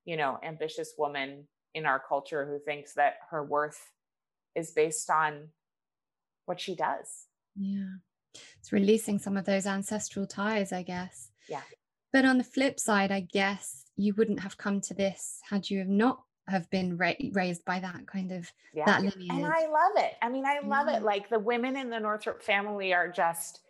you 0.09 0.17
know 0.17 0.39
ambitious 0.43 0.95
woman 0.97 1.47
in 1.75 1.85
our 1.85 2.01
culture 2.01 2.47
who 2.47 2.59
thinks 2.59 2.95
that 2.95 3.17
her 3.31 3.45
worth 3.45 3.93
is 4.55 4.71
based 4.71 5.11
on 5.11 5.49
what 6.47 6.59
she 6.59 6.75
does 6.75 7.27
yeah 7.55 7.97
it's 8.59 8.73
releasing 8.73 9.19
some 9.19 9.37
of 9.37 9.45
those 9.45 9.67
ancestral 9.67 10.27
ties 10.27 10.73
i 10.73 10.83
guess 10.83 11.31
yeah 11.47 11.61
but 12.11 12.25
on 12.25 12.39
the 12.39 12.45
flip 12.45 12.81
side 12.81 13.13
i 13.13 13.21
guess 13.21 13.85
you 13.97 14.15
wouldn't 14.17 14.41
have 14.41 14.57
come 14.57 14.81
to 14.81 14.95
this 14.95 15.41
had 15.51 15.69
you 15.69 15.79
have 15.79 15.89
not 15.89 16.23
have 16.49 16.71
been 16.71 16.97
ra- 16.97 17.13
raised 17.33 17.63
by 17.67 17.79
that 17.79 18.07
kind 18.07 18.33
of 18.33 18.51
yeah. 18.73 18.87
that 18.87 19.03
lineage. 19.03 19.29
And 19.31 19.45
I 19.45 19.67
love 19.67 19.93
it. 19.97 20.15
I 20.23 20.31
mean, 20.31 20.47
I 20.47 20.61
love 20.61 20.89
it. 20.89 21.03
Like 21.03 21.29
the 21.29 21.39
women 21.39 21.77
in 21.77 21.91
the 21.91 22.01
Northrup 22.01 22.43
family 22.43 22.95
are 22.95 23.13
just, 23.13 23.61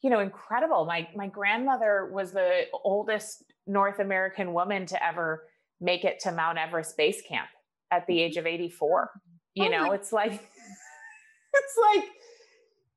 you 0.00 0.08
know, 0.08 0.20
incredible. 0.20 0.84
My 0.84 1.08
my 1.16 1.26
grandmother 1.26 2.08
was 2.12 2.30
the 2.30 2.66
oldest 2.84 3.49
North 3.70 3.98
American 3.98 4.52
woman 4.52 4.86
to 4.86 5.04
ever 5.04 5.44
make 5.80 6.04
it 6.04 6.20
to 6.20 6.32
Mount 6.32 6.58
Everest 6.58 6.96
base 6.96 7.22
camp 7.26 7.48
at 7.90 8.06
the 8.06 8.20
age 8.20 8.36
of 8.36 8.46
84. 8.46 9.10
You 9.54 9.66
oh 9.66 9.68
know, 9.68 9.92
it's 9.92 10.12
like 10.12 10.32
it's 11.54 11.76
like 11.94 12.04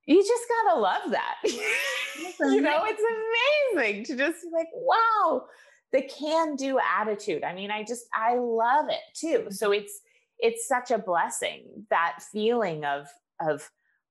you 0.05 0.21
just 0.21 0.43
gotta 0.49 0.79
love 0.79 1.11
that. 1.11 1.35
you 1.43 2.61
know, 2.61 2.83
it's 2.85 3.75
amazing 3.75 4.03
to 4.05 4.15
just 4.17 4.43
be 4.43 4.49
like, 4.53 4.67
wow, 4.73 5.45
the 5.91 6.01
can 6.01 6.55
do 6.55 6.79
attitude. 6.79 7.43
I 7.43 7.53
mean, 7.53 7.71
I 7.71 7.83
just, 7.83 8.05
I 8.13 8.37
love 8.37 8.87
it 8.89 9.01
too. 9.13 9.47
So 9.51 9.71
it's, 9.71 10.01
it's 10.39 10.67
such 10.67 10.91
a 10.91 10.97
blessing 10.97 11.85
that 11.89 12.19
feeling 12.31 12.83
of, 12.83 13.07
of, 13.39 13.69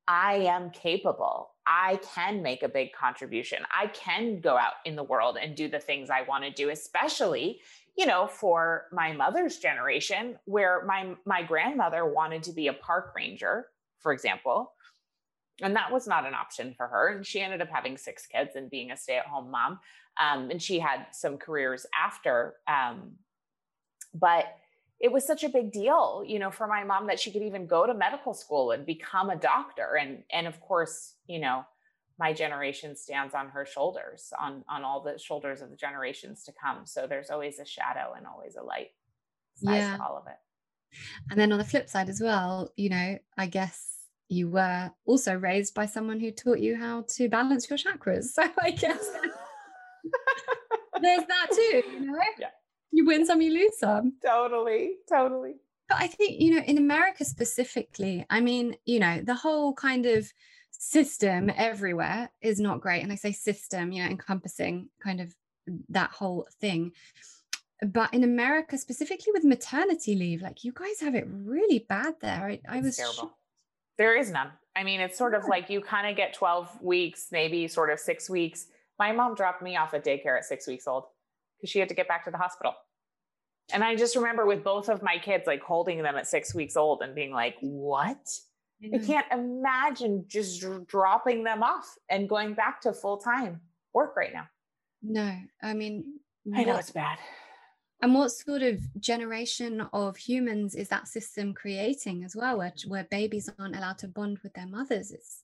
I 0.08 0.34
am 0.34 0.70
capable. 0.70 1.50
I 1.66 2.00
can 2.14 2.42
make 2.42 2.62
a 2.62 2.68
big 2.68 2.92
contribution. 2.92 3.60
I 3.72 3.86
can 3.88 4.40
go 4.40 4.56
out 4.56 4.74
in 4.84 4.96
the 4.96 5.04
world 5.04 5.38
and 5.40 5.54
do 5.54 5.68
the 5.68 5.78
things 5.78 6.10
I 6.10 6.22
want 6.22 6.44
to 6.44 6.50
do, 6.50 6.70
especially, 6.70 7.60
you 7.96 8.06
know, 8.06 8.26
for 8.26 8.86
my 8.92 9.12
mother's 9.12 9.58
generation, 9.58 10.38
where 10.44 10.84
my 10.86 11.14
my 11.24 11.42
grandmother 11.42 12.04
wanted 12.04 12.42
to 12.44 12.52
be 12.52 12.66
a 12.66 12.72
park 12.72 13.12
ranger, 13.14 13.66
for 14.00 14.12
example. 14.12 14.72
And 15.60 15.76
that 15.76 15.92
was 15.92 16.08
not 16.08 16.26
an 16.26 16.34
option 16.34 16.74
for 16.76 16.88
her. 16.88 17.14
And 17.14 17.26
she 17.26 17.40
ended 17.40 17.62
up 17.62 17.68
having 17.68 17.96
six 17.96 18.26
kids 18.26 18.56
and 18.56 18.70
being 18.70 18.90
a 18.90 18.96
stay-at-home 18.96 19.50
mom. 19.50 19.78
Um, 20.20 20.50
and 20.50 20.60
she 20.60 20.80
had 20.80 21.06
some 21.12 21.36
careers 21.36 21.86
after. 21.96 22.54
Um, 22.66 23.12
but 24.14 24.46
it 25.02 25.10
was 25.10 25.26
such 25.26 25.42
a 25.42 25.48
big 25.48 25.72
deal, 25.72 26.22
you 26.24 26.38
know, 26.38 26.52
for 26.52 26.68
my 26.68 26.84
mom 26.84 27.08
that 27.08 27.18
she 27.18 27.32
could 27.32 27.42
even 27.42 27.66
go 27.66 27.86
to 27.86 27.92
medical 27.92 28.32
school 28.32 28.70
and 28.70 28.86
become 28.86 29.30
a 29.30 29.36
doctor. 29.36 29.96
And 30.00 30.22
and 30.30 30.46
of 30.46 30.60
course, 30.60 31.14
you 31.26 31.40
know, 31.40 31.64
my 32.20 32.32
generation 32.32 32.94
stands 32.94 33.34
on 33.34 33.48
her 33.48 33.66
shoulders, 33.66 34.32
on 34.40 34.64
on 34.68 34.84
all 34.84 35.02
the 35.02 35.18
shoulders 35.18 35.60
of 35.60 35.70
the 35.70 35.76
generations 35.76 36.44
to 36.44 36.52
come. 36.52 36.86
So 36.86 37.08
there's 37.08 37.30
always 37.30 37.58
a 37.58 37.66
shadow 37.66 38.14
and 38.16 38.26
always 38.26 38.54
a 38.54 38.62
light. 38.62 38.90
yeah. 39.60 39.98
all 40.00 40.16
of 40.16 40.28
it. 40.28 40.38
And 41.30 41.40
then 41.40 41.50
on 41.50 41.58
the 41.58 41.64
flip 41.64 41.88
side 41.88 42.08
as 42.08 42.20
well, 42.20 42.70
you 42.76 42.88
know, 42.88 43.18
I 43.36 43.46
guess 43.46 43.96
you 44.28 44.48
were 44.50 44.90
also 45.04 45.34
raised 45.34 45.74
by 45.74 45.86
someone 45.86 46.20
who 46.20 46.30
taught 46.30 46.60
you 46.60 46.76
how 46.76 47.04
to 47.16 47.28
balance 47.28 47.68
your 47.68 47.78
chakras. 47.78 48.26
So 48.34 48.48
I 48.60 48.70
guess 48.70 49.10
there's 51.02 51.26
that 51.26 51.48
too, 51.50 51.82
you 51.92 52.00
know? 52.00 52.18
Yeah. 52.38 52.48
You 52.92 53.06
win 53.06 53.26
some, 53.26 53.40
you 53.40 53.52
lose 53.52 53.78
some. 53.78 54.14
Totally, 54.24 54.96
totally. 55.08 55.54
But 55.88 55.98
I 56.00 56.06
think, 56.06 56.40
you 56.40 56.54
know, 56.54 56.62
in 56.62 56.78
America 56.78 57.24
specifically, 57.24 58.24
I 58.30 58.40
mean, 58.40 58.76
you 58.84 59.00
know, 59.00 59.20
the 59.22 59.34
whole 59.34 59.74
kind 59.74 60.06
of 60.06 60.30
system 60.70 61.50
everywhere 61.56 62.30
is 62.40 62.60
not 62.60 62.80
great. 62.80 63.02
And 63.02 63.12
I 63.12 63.16
say 63.16 63.32
system, 63.32 63.92
you 63.92 64.02
know, 64.02 64.10
encompassing 64.10 64.88
kind 65.02 65.20
of 65.20 65.34
that 65.88 66.10
whole 66.10 66.46
thing. 66.60 66.92
But 67.84 68.14
in 68.14 68.24
America, 68.24 68.78
specifically 68.78 69.32
with 69.32 69.44
maternity 69.44 70.14
leave, 70.14 70.42
like 70.42 70.62
you 70.62 70.72
guys 70.72 71.00
have 71.00 71.14
it 71.14 71.26
really 71.28 71.80
bad 71.88 72.14
there. 72.20 72.46
I, 72.46 72.60
I 72.68 72.80
was 72.80 72.96
terrible. 72.96 73.32
there 73.98 74.16
is 74.16 74.30
none. 74.30 74.50
I 74.76 74.84
mean, 74.84 75.00
it's 75.00 75.18
sort 75.18 75.34
of 75.34 75.46
like 75.48 75.68
you 75.68 75.80
kind 75.80 76.08
of 76.08 76.16
get 76.16 76.32
12 76.32 76.80
weeks, 76.82 77.28
maybe 77.32 77.66
sort 77.68 77.90
of 77.90 77.98
six 77.98 78.30
weeks 78.30 78.66
my 78.98 79.12
mom 79.12 79.34
dropped 79.34 79.62
me 79.62 79.76
off 79.76 79.94
at 79.94 80.04
daycare 80.04 80.36
at 80.36 80.44
six 80.44 80.66
weeks 80.66 80.86
old 80.86 81.04
because 81.62 81.70
she 81.70 81.78
had 81.78 81.88
to 81.88 81.94
get 81.94 82.08
back 82.08 82.24
to 82.24 82.32
the 82.32 82.38
hospital. 82.38 82.74
And 83.72 83.84
I 83.84 83.94
just 83.94 84.16
remember 84.16 84.44
with 84.44 84.64
both 84.64 84.88
of 84.88 85.00
my 85.02 85.18
kids, 85.18 85.44
like 85.46 85.62
holding 85.62 86.02
them 86.02 86.16
at 86.16 86.26
six 86.26 86.54
weeks 86.54 86.76
old 86.76 87.02
and 87.02 87.14
being 87.14 87.32
like, 87.32 87.56
what? 87.60 88.28
I 88.82 88.86
mm-hmm. 88.86 89.06
can't 89.06 89.26
imagine 89.30 90.24
just 90.26 90.64
dropping 90.88 91.44
them 91.44 91.62
off 91.62 91.86
and 92.10 92.28
going 92.28 92.54
back 92.54 92.80
to 92.80 92.92
full 92.92 93.18
time 93.18 93.60
work 93.94 94.16
right 94.16 94.32
now. 94.32 94.48
No, 95.02 95.36
I 95.62 95.74
mean, 95.74 96.18
I 96.52 96.64
know 96.64 96.72
what, 96.72 96.80
it's 96.80 96.90
bad. 96.90 97.18
And 98.02 98.12
what 98.12 98.32
sort 98.32 98.62
of 98.62 98.80
generation 99.00 99.86
of 99.92 100.16
humans 100.16 100.74
is 100.74 100.88
that 100.88 101.06
system 101.06 101.54
creating 101.54 102.24
as 102.24 102.34
well, 102.34 102.58
where, 102.58 102.72
where 102.88 103.04
babies 103.04 103.48
aren't 103.58 103.76
allowed 103.76 103.98
to 103.98 104.08
bond 104.08 104.40
with 104.42 104.52
their 104.54 104.66
mothers? 104.66 105.12
It's 105.12 105.41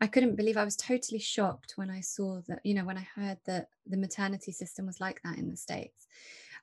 I 0.00 0.06
couldn't 0.06 0.36
believe 0.36 0.56
I 0.56 0.64
was 0.64 0.76
totally 0.76 1.18
shocked 1.18 1.72
when 1.76 1.90
I 1.90 2.00
saw 2.00 2.40
that, 2.48 2.60
you 2.64 2.74
know, 2.74 2.84
when 2.84 2.98
I 2.98 3.06
heard 3.14 3.38
that 3.46 3.68
the 3.86 3.96
maternity 3.96 4.52
system 4.52 4.86
was 4.86 5.00
like 5.00 5.20
that 5.24 5.38
in 5.38 5.50
the 5.50 5.56
States. 5.56 6.06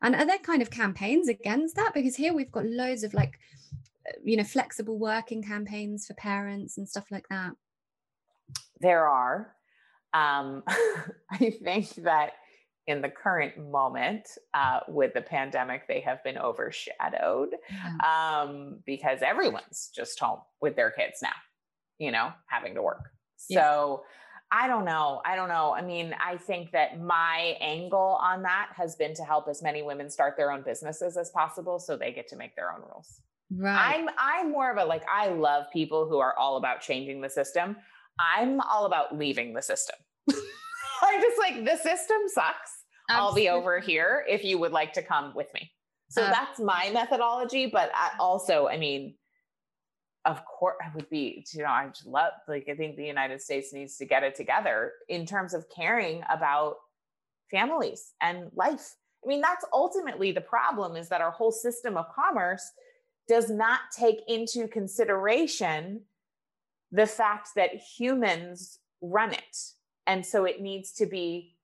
And 0.01 0.15
are 0.15 0.25
there 0.25 0.37
kind 0.37 0.61
of 0.61 0.71
campaigns 0.71 1.27
against 1.27 1.75
that? 1.75 1.93
Because 1.93 2.15
here 2.15 2.33
we've 2.33 2.51
got 2.51 2.65
loads 2.65 3.03
of 3.03 3.13
like, 3.13 3.39
uh, 4.07 4.13
you 4.23 4.37
know, 4.37 4.43
flexible 4.43 4.97
working 4.97 5.43
campaigns 5.43 6.05
for 6.05 6.13
parents 6.13 6.77
and 6.77 6.87
stuff 6.87 7.05
like 7.11 7.27
that. 7.29 7.51
There 8.79 9.07
are. 9.07 9.53
Um, 10.13 10.63
I 11.31 11.49
think 11.61 11.93
that 11.95 12.33
in 12.87 13.01
the 13.01 13.09
current 13.09 13.57
moment 13.57 14.27
uh, 14.53 14.81
with 14.87 15.13
the 15.13 15.21
pandemic, 15.21 15.87
they 15.87 16.01
have 16.01 16.23
been 16.23 16.37
overshadowed 16.37 17.49
yeah. 17.69 18.43
um, 18.43 18.79
because 18.85 19.19
everyone's 19.21 19.91
just 19.93 20.19
home 20.19 20.39
with 20.61 20.75
their 20.75 20.91
kids 20.91 21.19
now, 21.21 21.29
you 21.97 22.11
know, 22.11 22.31
having 22.47 22.75
to 22.75 22.81
work. 22.81 23.11
So 23.37 24.03
I 24.51 24.67
don't 24.67 24.85
know. 24.85 25.21
I 25.25 25.35
don't 25.35 25.49
know. 25.49 25.73
I 25.73 25.81
mean, 25.81 26.15
I 26.23 26.37
think 26.37 26.71
that 26.71 26.99
my 26.99 27.57
angle 27.59 28.19
on 28.21 28.43
that 28.43 28.69
has 28.75 28.95
been 28.95 29.13
to 29.15 29.23
help 29.23 29.47
as 29.49 29.61
many 29.61 29.81
women 29.81 30.09
start 30.09 30.37
their 30.37 30.51
own 30.51 30.61
businesses 30.63 31.17
as 31.17 31.29
possible 31.31 31.79
so 31.79 31.97
they 31.97 32.11
get 32.11 32.27
to 32.29 32.35
make 32.35 32.55
their 32.55 32.71
own 32.71 32.81
rules. 32.81 33.21
Right. 33.51 33.95
I'm 33.95 34.09
I'm 34.17 34.51
more 34.51 34.71
of 34.71 34.77
a 34.77 34.85
like 34.85 35.03
I 35.11 35.27
love 35.29 35.65
people 35.71 36.07
who 36.07 36.19
are 36.19 36.35
all 36.37 36.57
about 36.57 36.81
changing 36.81 37.21
the 37.21 37.29
system. 37.29 37.75
I'm 38.19 38.61
all 38.61 38.85
about 38.85 39.17
leaving 39.17 39.53
the 39.53 39.61
system. 39.61 39.95
I'm 40.29 41.21
just 41.21 41.37
like 41.37 41.65
the 41.65 41.77
system 41.77 42.17
sucks. 42.27 42.71
Absolutely. 43.09 43.09
I'll 43.09 43.33
be 43.33 43.49
over 43.49 43.79
here 43.79 44.25
if 44.27 44.43
you 44.43 44.57
would 44.57 44.71
like 44.71 44.93
to 44.93 45.03
come 45.03 45.33
with 45.35 45.47
me. 45.53 45.71
So 46.09 46.23
uh, 46.23 46.29
that's 46.29 46.59
my 46.59 46.89
methodology, 46.93 47.67
but 47.67 47.91
I 47.93 48.11
also, 48.19 48.67
I 48.67 48.77
mean, 48.77 49.15
of 50.25 50.43
course 50.45 50.77
I 50.83 50.89
would 50.95 51.09
be, 51.09 51.45
you 51.53 51.63
know, 51.63 51.69
I 51.69 51.87
just 51.87 52.07
love 52.07 52.33
like 52.47 52.67
I 52.69 52.75
think 52.75 52.95
the 52.95 53.05
United 53.05 53.41
States 53.41 53.73
needs 53.73 53.97
to 53.97 54.05
get 54.05 54.23
it 54.23 54.35
together 54.35 54.93
in 55.07 55.25
terms 55.25 55.53
of 55.53 55.65
caring 55.73 56.23
about 56.29 56.77
families 57.51 58.13
and 58.21 58.49
life. 58.55 58.95
I 59.23 59.27
mean, 59.27 59.41
that's 59.41 59.65
ultimately 59.71 60.31
the 60.31 60.41
problem 60.41 60.95
is 60.95 61.09
that 61.09 61.21
our 61.21 61.31
whole 61.31 61.51
system 61.51 61.97
of 61.97 62.05
commerce 62.13 62.71
does 63.27 63.49
not 63.49 63.79
take 63.95 64.19
into 64.27 64.67
consideration 64.67 66.01
the 66.91 67.07
fact 67.07 67.49
that 67.55 67.75
humans 67.75 68.79
run 69.01 69.33
it. 69.33 69.57
And 70.07 70.25
so 70.25 70.45
it 70.45 70.61
needs 70.61 70.91
to 70.93 71.05
be 71.05 71.55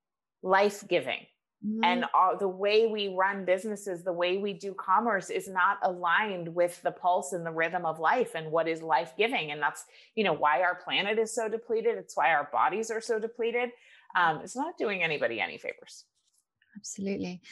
life 0.42 0.84
giving 0.88 1.26
Mm-hmm. 1.66 1.84
And 1.84 2.04
all, 2.12 2.36
the 2.36 2.48
way 2.48 2.86
we 2.86 3.14
run 3.16 3.44
businesses, 3.44 4.02
the 4.02 4.12
way 4.12 4.38
we 4.38 4.52
do 4.52 4.74
commerce 4.74 5.30
is 5.30 5.48
not 5.48 5.78
aligned 5.82 6.52
with 6.52 6.82
the 6.82 6.90
pulse 6.90 7.32
and 7.32 7.46
the 7.46 7.52
rhythm 7.52 7.86
of 7.86 8.00
life 8.00 8.34
and 8.34 8.50
what 8.50 8.66
is 8.66 8.82
life 8.82 9.12
giving. 9.16 9.52
And 9.52 9.62
that's, 9.62 9.84
you 10.16 10.24
know, 10.24 10.32
why 10.32 10.62
our 10.62 10.74
planet 10.74 11.18
is 11.18 11.32
so 11.32 11.48
depleted. 11.48 11.98
It's 11.98 12.16
why 12.16 12.32
our 12.32 12.48
bodies 12.52 12.90
are 12.90 13.00
so 13.00 13.20
depleted. 13.20 13.70
Um, 14.16 14.40
it's 14.42 14.56
not 14.56 14.76
doing 14.76 15.02
anybody 15.02 15.40
any 15.40 15.56
favors. 15.56 16.04
Absolutely. 16.76 17.42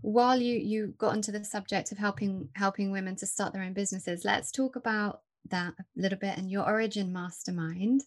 While 0.00 0.40
you 0.40 0.56
you 0.56 0.94
got 0.98 1.12
onto 1.12 1.32
the 1.32 1.44
subject 1.44 1.92
of 1.92 1.98
helping 1.98 2.48
helping 2.54 2.92
women 2.92 3.16
to 3.16 3.26
start 3.26 3.52
their 3.52 3.62
own 3.62 3.72
businesses, 3.72 4.24
let's 4.24 4.52
talk 4.52 4.76
about 4.76 5.22
that 5.50 5.74
a 5.78 5.84
little 6.00 6.18
bit 6.18 6.38
and 6.38 6.50
your 6.50 6.64
origin 6.64 7.12
mastermind 7.12 8.02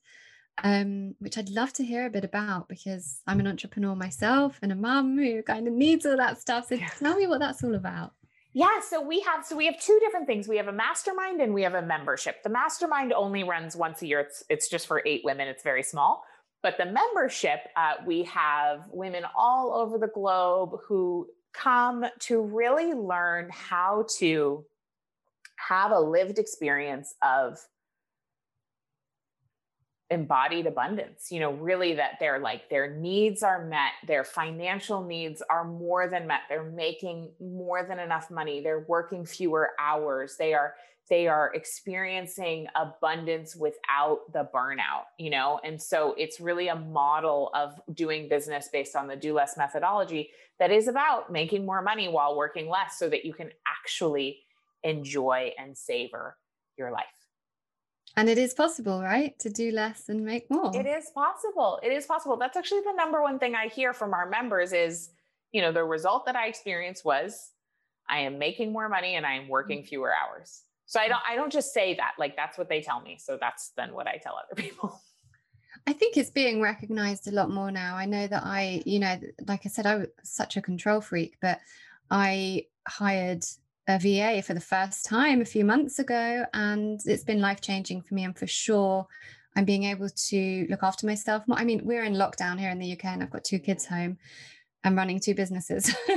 um, 0.61 1.15
which 1.19 1.37
I'd 1.37 1.49
love 1.49 1.73
to 1.73 1.83
hear 1.83 2.05
a 2.05 2.09
bit 2.09 2.23
about 2.23 2.69
because 2.69 3.21
I'm 3.25 3.39
an 3.39 3.47
entrepreneur 3.47 3.95
myself 3.95 4.59
and 4.61 4.71
a 4.71 4.75
mum 4.75 5.17
who 5.17 5.41
kind 5.43 5.67
of 5.67 5.73
needs 5.73 6.05
all 6.05 6.17
that 6.17 6.39
stuff. 6.39 6.67
So 6.67 6.77
tell 6.99 7.15
me 7.15 7.27
what 7.27 7.39
that's 7.39 7.63
all 7.63 7.75
about. 7.75 8.13
Yeah, 8.55 8.81
so 8.87 9.01
we 9.01 9.19
have 9.21 9.43
so 9.43 9.55
we 9.55 9.65
have 9.65 9.79
two 9.79 9.99
different 9.99 10.27
things. 10.27 10.47
We 10.47 10.57
have 10.57 10.67
a 10.67 10.73
mastermind 10.73 11.41
and 11.41 11.55
we 11.55 11.63
have 11.63 11.73
a 11.73 11.81
membership. 11.81 12.43
The 12.43 12.49
mastermind 12.49 13.11
only 13.11 13.43
runs 13.43 13.75
once 13.75 14.03
a 14.03 14.07
year. 14.07 14.19
It's 14.19 14.43
it's 14.47 14.69
just 14.69 14.85
for 14.85 15.01
eight 15.07 15.21
women. 15.23 15.47
It's 15.47 15.63
very 15.63 15.81
small. 15.81 16.23
But 16.61 16.77
the 16.77 16.85
membership, 16.85 17.59
uh, 17.75 17.95
we 18.05 18.23
have 18.23 18.87
women 18.91 19.23
all 19.35 19.73
over 19.73 19.97
the 19.97 20.07
globe 20.07 20.79
who 20.87 21.27
come 21.53 22.05
to 22.19 22.41
really 22.41 22.93
learn 22.93 23.49
how 23.51 24.05
to 24.19 24.63
have 25.67 25.91
a 25.91 25.99
lived 25.99 26.39
experience 26.39 27.15
of 27.21 27.59
embodied 30.09 30.67
abundance 30.67 31.31
you 31.31 31.39
know 31.39 31.53
really 31.53 31.93
that 31.95 32.11
they're 32.19 32.39
like 32.39 32.69
their 32.69 32.95
needs 32.95 33.41
are 33.41 33.65
met 33.65 33.91
their 34.05 34.23
financial 34.23 35.03
needs 35.03 35.41
are 35.49 35.63
more 35.63 36.07
than 36.07 36.27
met 36.27 36.41
they're 36.49 36.71
making 36.71 37.31
more 37.39 37.85
than 37.87 37.99
enough 37.99 38.29
money 38.29 38.61
they're 38.61 38.85
working 38.87 39.25
fewer 39.25 39.71
hours 39.79 40.35
they 40.37 40.53
are 40.53 40.75
they 41.09 41.27
are 41.27 41.51
experiencing 41.53 42.67
abundance 42.75 43.55
without 43.55 44.19
the 44.31 44.47
burnout 44.53 45.03
you 45.17 45.29
know? 45.29 45.59
And 45.63 45.81
so 45.81 46.13
it's 46.17 46.39
really 46.39 46.69
a 46.69 46.75
model 46.75 47.49
of 47.53 47.79
doing 47.93 48.29
business 48.29 48.69
based 48.71 48.95
on 48.95 49.07
the 49.07 49.15
do 49.15 49.33
less 49.33 49.57
methodology 49.57 50.31
that 50.59 50.71
is 50.71 50.87
about 50.87 51.31
making 51.31 51.65
more 51.65 51.81
money 51.81 52.07
while 52.07 52.37
working 52.37 52.69
less 52.69 52.97
so 52.97 53.09
that 53.09 53.25
you 53.25 53.33
can 53.33 53.49
actually 53.67 54.39
enjoy 54.83 55.51
and 55.57 55.77
savor 55.77 56.37
your 56.77 56.91
life 56.91 57.05
and 58.15 58.29
it 58.29 58.37
is 58.37 58.53
possible, 58.53 59.01
right? 59.01 59.37
To 59.39 59.49
do 59.49 59.71
less 59.71 60.09
and 60.09 60.23
make 60.23 60.49
more. 60.49 60.71
It 60.75 60.85
is 60.85 61.09
possible. 61.13 61.79
It 61.81 61.91
is 61.91 62.05
possible. 62.05 62.37
That's 62.37 62.55
actually 62.57 62.81
the 62.81 62.93
number 62.93 63.21
one 63.21 63.39
thing 63.39 63.55
I 63.55 63.67
hear 63.67 63.93
from 63.93 64.13
our 64.13 64.29
members 64.29 64.71
is, 64.71 65.09
you 65.51 65.61
know, 65.61 65.71
the 65.71 65.83
result 65.83 66.25
that 66.27 66.35
I 66.35 66.47
experienced 66.47 67.03
was 67.03 67.51
I 68.07 68.19
am 68.19 68.37
making 68.37 68.71
more 68.71 68.89
money 68.89 69.15
and 69.15 69.25
I 69.25 69.33
am 69.33 69.47
working 69.47 69.83
mm. 69.83 69.87
fewer 69.87 70.13
hours. 70.13 70.63
So 70.85 70.99
I 70.99 71.07
don't 71.07 71.21
I 71.27 71.35
don't 71.35 71.51
just 71.51 71.73
say 71.73 71.95
that. 71.95 72.13
Like 72.19 72.35
that's 72.35 72.57
what 72.57 72.69
they 72.69 72.81
tell 72.81 73.01
me. 73.01 73.17
So 73.19 73.37
that's 73.39 73.71
then 73.75 73.93
what 73.93 74.07
I 74.07 74.17
tell 74.17 74.35
other 74.35 74.61
people. 74.61 75.01
I 75.87 75.93
think 75.93 76.15
it's 76.15 76.29
being 76.29 76.61
recognized 76.61 77.27
a 77.27 77.31
lot 77.31 77.49
more 77.49 77.71
now. 77.71 77.95
I 77.95 78.05
know 78.05 78.25
that 78.27 78.43
I, 78.45 78.83
you 78.85 78.99
know, 78.99 79.19
like 79.47 79.61
I 79.65 79.69
said, 79.69 79.85
I 79.85 79.95
was 79.95 80.07
such 80.23 80.55
a 80.55 80.61
control 80.61 81.01
freak, 81.01 81.37
but 81.41 81.59
I 82.09 82.67
hired 82.87 83.43
a 83.87 83.99
VA 83.99 84.41
for 84.41 84.53
the 84.53 84.61
first 84.61 85.05
time 85.05 85.41
a 85.41 85.45
few 85.45 85.65
months 85.65 85.99
ago, 85.99 86.45
and 86.53 86.99
it's 87.05 87.23
been 87.23 87.41
life 87.41 87.61
changing 87.61 88.01
for 88.01 88.13
me. 88.13 88.23
And 88.23 88.37
for 88.37 88.47
sure, 88.47 89.07
I'm 89.55 89.65
being 89.65 89.83
able 89.83 90.09
to 90.09 90.67
look 90.69 90.83
after 90.83 91.05
myself 91.05 91.43
more. 91.47 91.57
I 91.57 91.65
mean, 91.65 91.81
we're 91.83 92.03
in 92.03 92.13
lockdown 92.13 92.59
here 92.59 92.69
in 92.71 92.79
the 92.79 92.93
UK, 92.93 93.05
and 93.05 93.21
I've 93.21 93.31
got 93.31 93.43
two 93.43 93.59
kids 93.59 93.85
home. 93.85 94.17
I'm 94.83 94.95
running 94.95 95.19
two 95.19 95.35
businesses. 95.35 95.93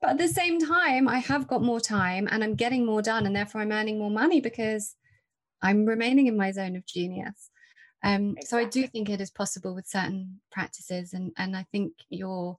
but 0.00 0.10
at 0.10 0.18
the 0.18 0.28
same 0.28 0.60
time, 0.60 1.08
I 1.08 1.18
have 1.18 1.46
got 1.46 1.62
more 1.62 1.80
time 1.80 2.28
and 2.30 2.42
I'm 2.42 2.54
getting 2.54 2.84
more 2.84 3.02
done, 3.02 3.26
and 3.26 3.34
therefore 3.34 3.62
I'm 3.62 3.72
earning 3.72 3.98
more 3.98 4.10
money 4.10 4.40
because 4.40 4.94
I'm 5.62 5.86
remaining 5.86 6.26
in 6.26 6.36
my 6.36 6.52
zone 6.52 6.76
of 6.76 6.86
genius. 6.86 7.50
Um, 8.04 8.34
exactly. 8.36 8.46
So 8.46 8.58
I 8.58 8.64
do 8.64 8.86
think 8.86 9.08
it 9.08 9.20
is 9.20 9.30
possible 9.30 9.74
with 9.74 9.86
certain 9.86 10.40
practices, 10.50 11.14
and 11.14 11.32
and 11.38 11.56
I 11.56 11.66
think 11.72 11.92
your 12.10 12.58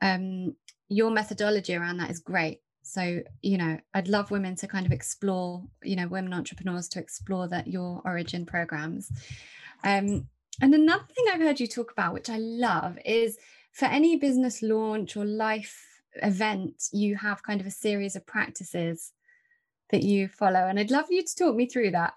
um, 0.00 0.54
your 0.88 1.10
methodology 1.10 1.74
around 1.74 1.98
that 1.98 2.10
is 2.10 2.20
great 2.20 2.60
so 2.84 3.20
you 3.40 3.56
know 3.56 3.78
i'd 3.94 4.08
love 4.08 4.30
women 4.30 4.54
to 4.54 4.68
kind 4.68 4.84
of 4.84 4.92
explore 4.92 5.64
you 5.82 5.96
know 5.96 6.06
women 6.06 6.34
entrepreneurs 6.34 6.86
to 6.86 7.00
explore 7.00 7.48
that 7.48 7.66
your 7.66 8.02
origin 8.04 8.44
programs. 8.44 9.10
Um, 9.82 10.28
and 10.60 10.74
another 10.74 11.04
thing 11.14 11.24
i've 11.32 11.40
heard 11.40 11.60
you 11.60 11.66
talk 11.66 11.90
about 11.90 12.12
which 12.12 12.30
i 12.30 12.36
love 12.38 12.98
is 13.04 13.38
for 13.72 13.86
any 13.86 14.16
business 14.16 14.62
launch 14.62 15.16
or 15.16 15.24
life 15.24 16.02
event 16.22 16.84
you 16.92 17.16
have 17.16 17.42
kind 17.42 17.60
of 17.60 17.66
a 17.66 17.70
series 17.70 18.16
of 18.16 18.26
practices 18.26 19.12
that 19.90 20.02
you 20.02 20.28
follow 20.28 20.66
and 20.68 20.78
i'd 20.78 20.90
love 20.90 21.06
you 21.10 21.22
to 21.22 21.34
talk 21.34 21.56
me 21.56 21.66
through 21.66 21.90
that. 21.90 22.14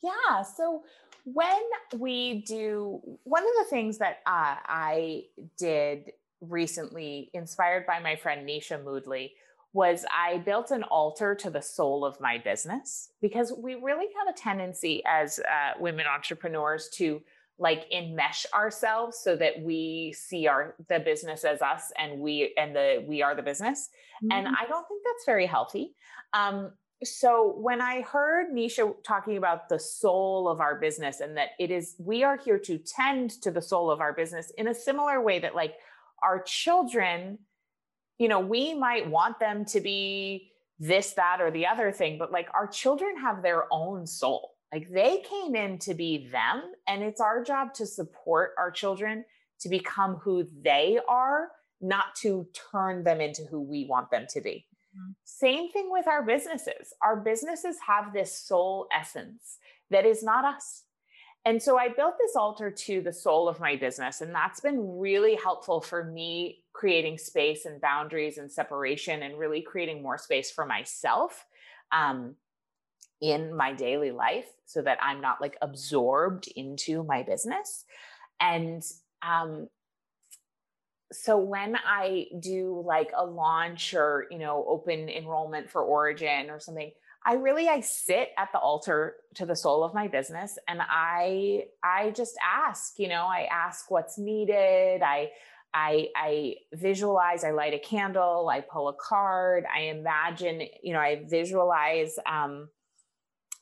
Yeah 0.00 0.42
so 0.42 0.84
when 1.24 1.62
we 1.96 2.42
do 2.42 3.00
one 3.24 3.42
of 3.42 3.50
the 3.58 3.68
things 3.68 3.98
that 3.98 4.18
uh, 4.26 4.56
i 4.64 5.24
did 5.58 6.12
recently 6.40 7.30
inspired 7.34 7.84
by 7.84 7.98
my 7.98 8.16
friend 8.16 8.48
nisha 8.48 8.82
moodley 8.82 9.32
was 9.72 10.04
I 10.12 10.38
built 10.38 10.70
an 10.70 10.82
altar 10.84 11.34
to 11.36 11.50
the 11.50 11.60
soul 11.60 12.04
of 12.04 12.20
my 12.20 12.38
business 12.38 13.10
because 13.20 13.52
we 13.56 13.74
really 13.74 14.06
have 14.18 14.34
a 14.34 14.38
tendency 14.38 15.02
as 15.06 15.38
uh, 15.38 15.78
women 15.78 16.06
entrepreneurs 16.06 16.88
to 16.94 17.20
like 17.58 17.90
enmesh 17.90 18.46
ourselves 18.54 19.18
so 19.22 19.36
that 19.36 19.60
we 19.60 20.14
see 20.16 20.46
our 20.46 20.76
the 20.88 21.00
business 21.00 21.44
as 21.44 21.60
us 21.60 21.92
and 21.98 22.20
we 22.20 22.54
and 22.56 22.74
the 22.74 23.04
we 23.06 23.20
are 23.20 23.34
the 23.34 23.42
business 23.42 23.90
mm-hmm. 24.22 24.32
and 24.32 24.48
i 24.48 24.64
don't 24.68 24.86
think 24.86 25.02
that's 25.04 25.24
very 25.26 25.46
healthy 25.46 25.94
um, 26.34 26.70
so 27.02 27.54
when 27.58 27.80
i 27.80 28.00
heard 28.02 28.52
nisha 28.52 28.94
talking 29.04 29.36
about 29.36 29.68
the 29.68 29.78
soul 29.78 30.48
of 30.48 30.60
our 30.60 30.78
business 30.78 31.20
and 31.20 31.36
that 31.36 31.50
it 31.58 31.70
is 31.70 31.96
we 31.98 32.22
are 32.22 32.36
here 32.36 32.58
to 32.58 32.78
tend 32.78 33.30
to 33.30 33.50
the 33.50 33.62
soul 33.62 33.90
of 33.90 34.00
our 34.00 34.12
business 34.12 34.52
in 34.56 34.68
a 34.68 34.74
similar 34.74 35.20
way 35.20 35.38
that 35.38 35.54
like 35.54 35.74
our 36.22 36.40
children 36.42 37.38
you 38.18 38.28
know, 38.28 38.40
we 38.40 38.74
might 38.74 39.08
want 39.08 39.38
them 39.38 39.64
to 39.66 39.80
be 39.80 40.50
this, 40.78 41.12
that, 41.14 41.40
or 41.40 41.50
the 41.50 41.66
other 41.66 41.90
thing, 41.90 42.18
but 42.18 42.30
like 42.30 42.48
our 42.54 42.66
children 42.66 43.16
have 43.18 43.42
their 43.42 43.64
own 43.72 44.06
soul. 44.06 44.50
Like 44.72 44.88
they 44.90 45.22
came 45.28 45.54
in 45.54 45.78
to 45.80 45.94
be 45.94 46.28
them, 46.28 46.62
and 46.86 47.02
it's 47.02 47.20
our 47.20 47.42
job 47.42 47.72
to 47.74 47.86
support 47.86 48.50
our 48.58 48.70
children 48.70 49.24
to 49.60 49.68
become 49.68 50.16
who 50.16 50.46
they 50.62 50.98
are, 51.08 51.48
not 51.80 52.14
to 52.22 52.46
turn 52.70 53.02
them 53.02 53.20
into 53.20 53.42
who 53.44 53.60
we 53.60 53.86
want 53.86 54.10
them 54.10 54.26
to 54.30 54.40
be. 54.40 54.66
Mm-hmm. 54.96 55.12
Same 55.24 55.70
thing 55.70 55.88
with 55.90 56.06
our 56.06 56.24
businesses. 56.24 56.92
Our 57.02 57.16
businesses 57.16 57.76
have 57.86 58.12
this 58.12 58.36
soul 58.38 58.88
essence 58.94 59.58
that 59.90 60.04
is 60.04 60.22
not 60.22 60.44
us. 60.44 60.84
And 61.44 61.62
so 61.62 61.78
I 61.78 61.88
built 61.88 62.14
this 62.18 62.36
altar 62.36 62.70
to 62.70 63.00
the 63.00 63.12
soul 63.12 63.48
of 63.48 63.60
my 63.60 63.76
business. 63.76 64.20
And 64.20 64.34
that's 64.34 64.60
been 64.60 64.98
really 64.98 65.34
helpful 65.34 65.80
for 65.80 66.04
me 66.04 66.64
creating 66.72 67.18
space 67.18 67.64
and 67.64 67.80
boundaries 67.80 68.38
and 68.38 68.50
separation 68.50 69.22
and 69.22 69.38
really 69.38 69.62
creating 69.62 70.02
more 70.02 70.18
space 70.18 70.50
for 70.50 70.66
myself 70.66 71.46
um, 71.90 72.34
in 73.20 73.54
my 73.56 73.72
daily 73.72 74.10
life 74.10 74.46
so 74.66 74.82
that 74.82 74.98
I'm 75.02 75.20
not 75.20 75.40
like 75.40 75.56
absorbed 75.62 76.48
into 76.54 77.02
my 77.02 77.22
business. 77.22 77.84
And 78.40 78.82
um, 79.22 79.68
so 81.10 81.38
when 81.38 81.76
I 81.76 82.26
do 82.38 82.82
like 82.86 83.10
a 83.16 83.24
launch 83.24 83.94
or, 83.94 84.26
you 84.30 84.38
know, 84.38 84.64
open 84.68 85.08
enrollment 85.08 85.70
for 85.70 85.82
Origin 85.82 86.50
or 86.50 86.60
something, 86.60 86.92
I 87.28 87.34
really 87.34 87.68
I 87.68 87.80
sit 87.80 88.30
at 88.38 88.52
the 88.52 88.58
altar 88.58 89.16
to 89.34 89.44
the 89.44 89.54
soul 89.54 89.84
of 89.84 89.92
my 89.92 90.08
business 90.08 90.58
and 90.66 90.80
I 90.82 91.64
I 91.84 92.10
just 92.12 92.38
ask, 92.42 92.98
you 92.98 93.06
know, 93.06 93.26
I 93.26 93.46
ask 93.52 93.90
what's 93.90 94.16
needed. 94.16 95.02
I 95.02 95.28
I 95.74 96.08
I 96.16 96.54
visualize, 96.72 97.44
I 97.44 97.50
light 97.50 97.74
a 97.74 97.78
candle, 97.78 98.48
I 98.50 98.62
pull 98.62 98.88
a 98.88 98.94
card, 98.94 99.64
I 99.72 99.80
imagine, 99.80 100.62
you 100.82 100.94
know, 100.94 101.00
I 101.00 101.22
visualize 101.28 102.18
um 102.24 102.70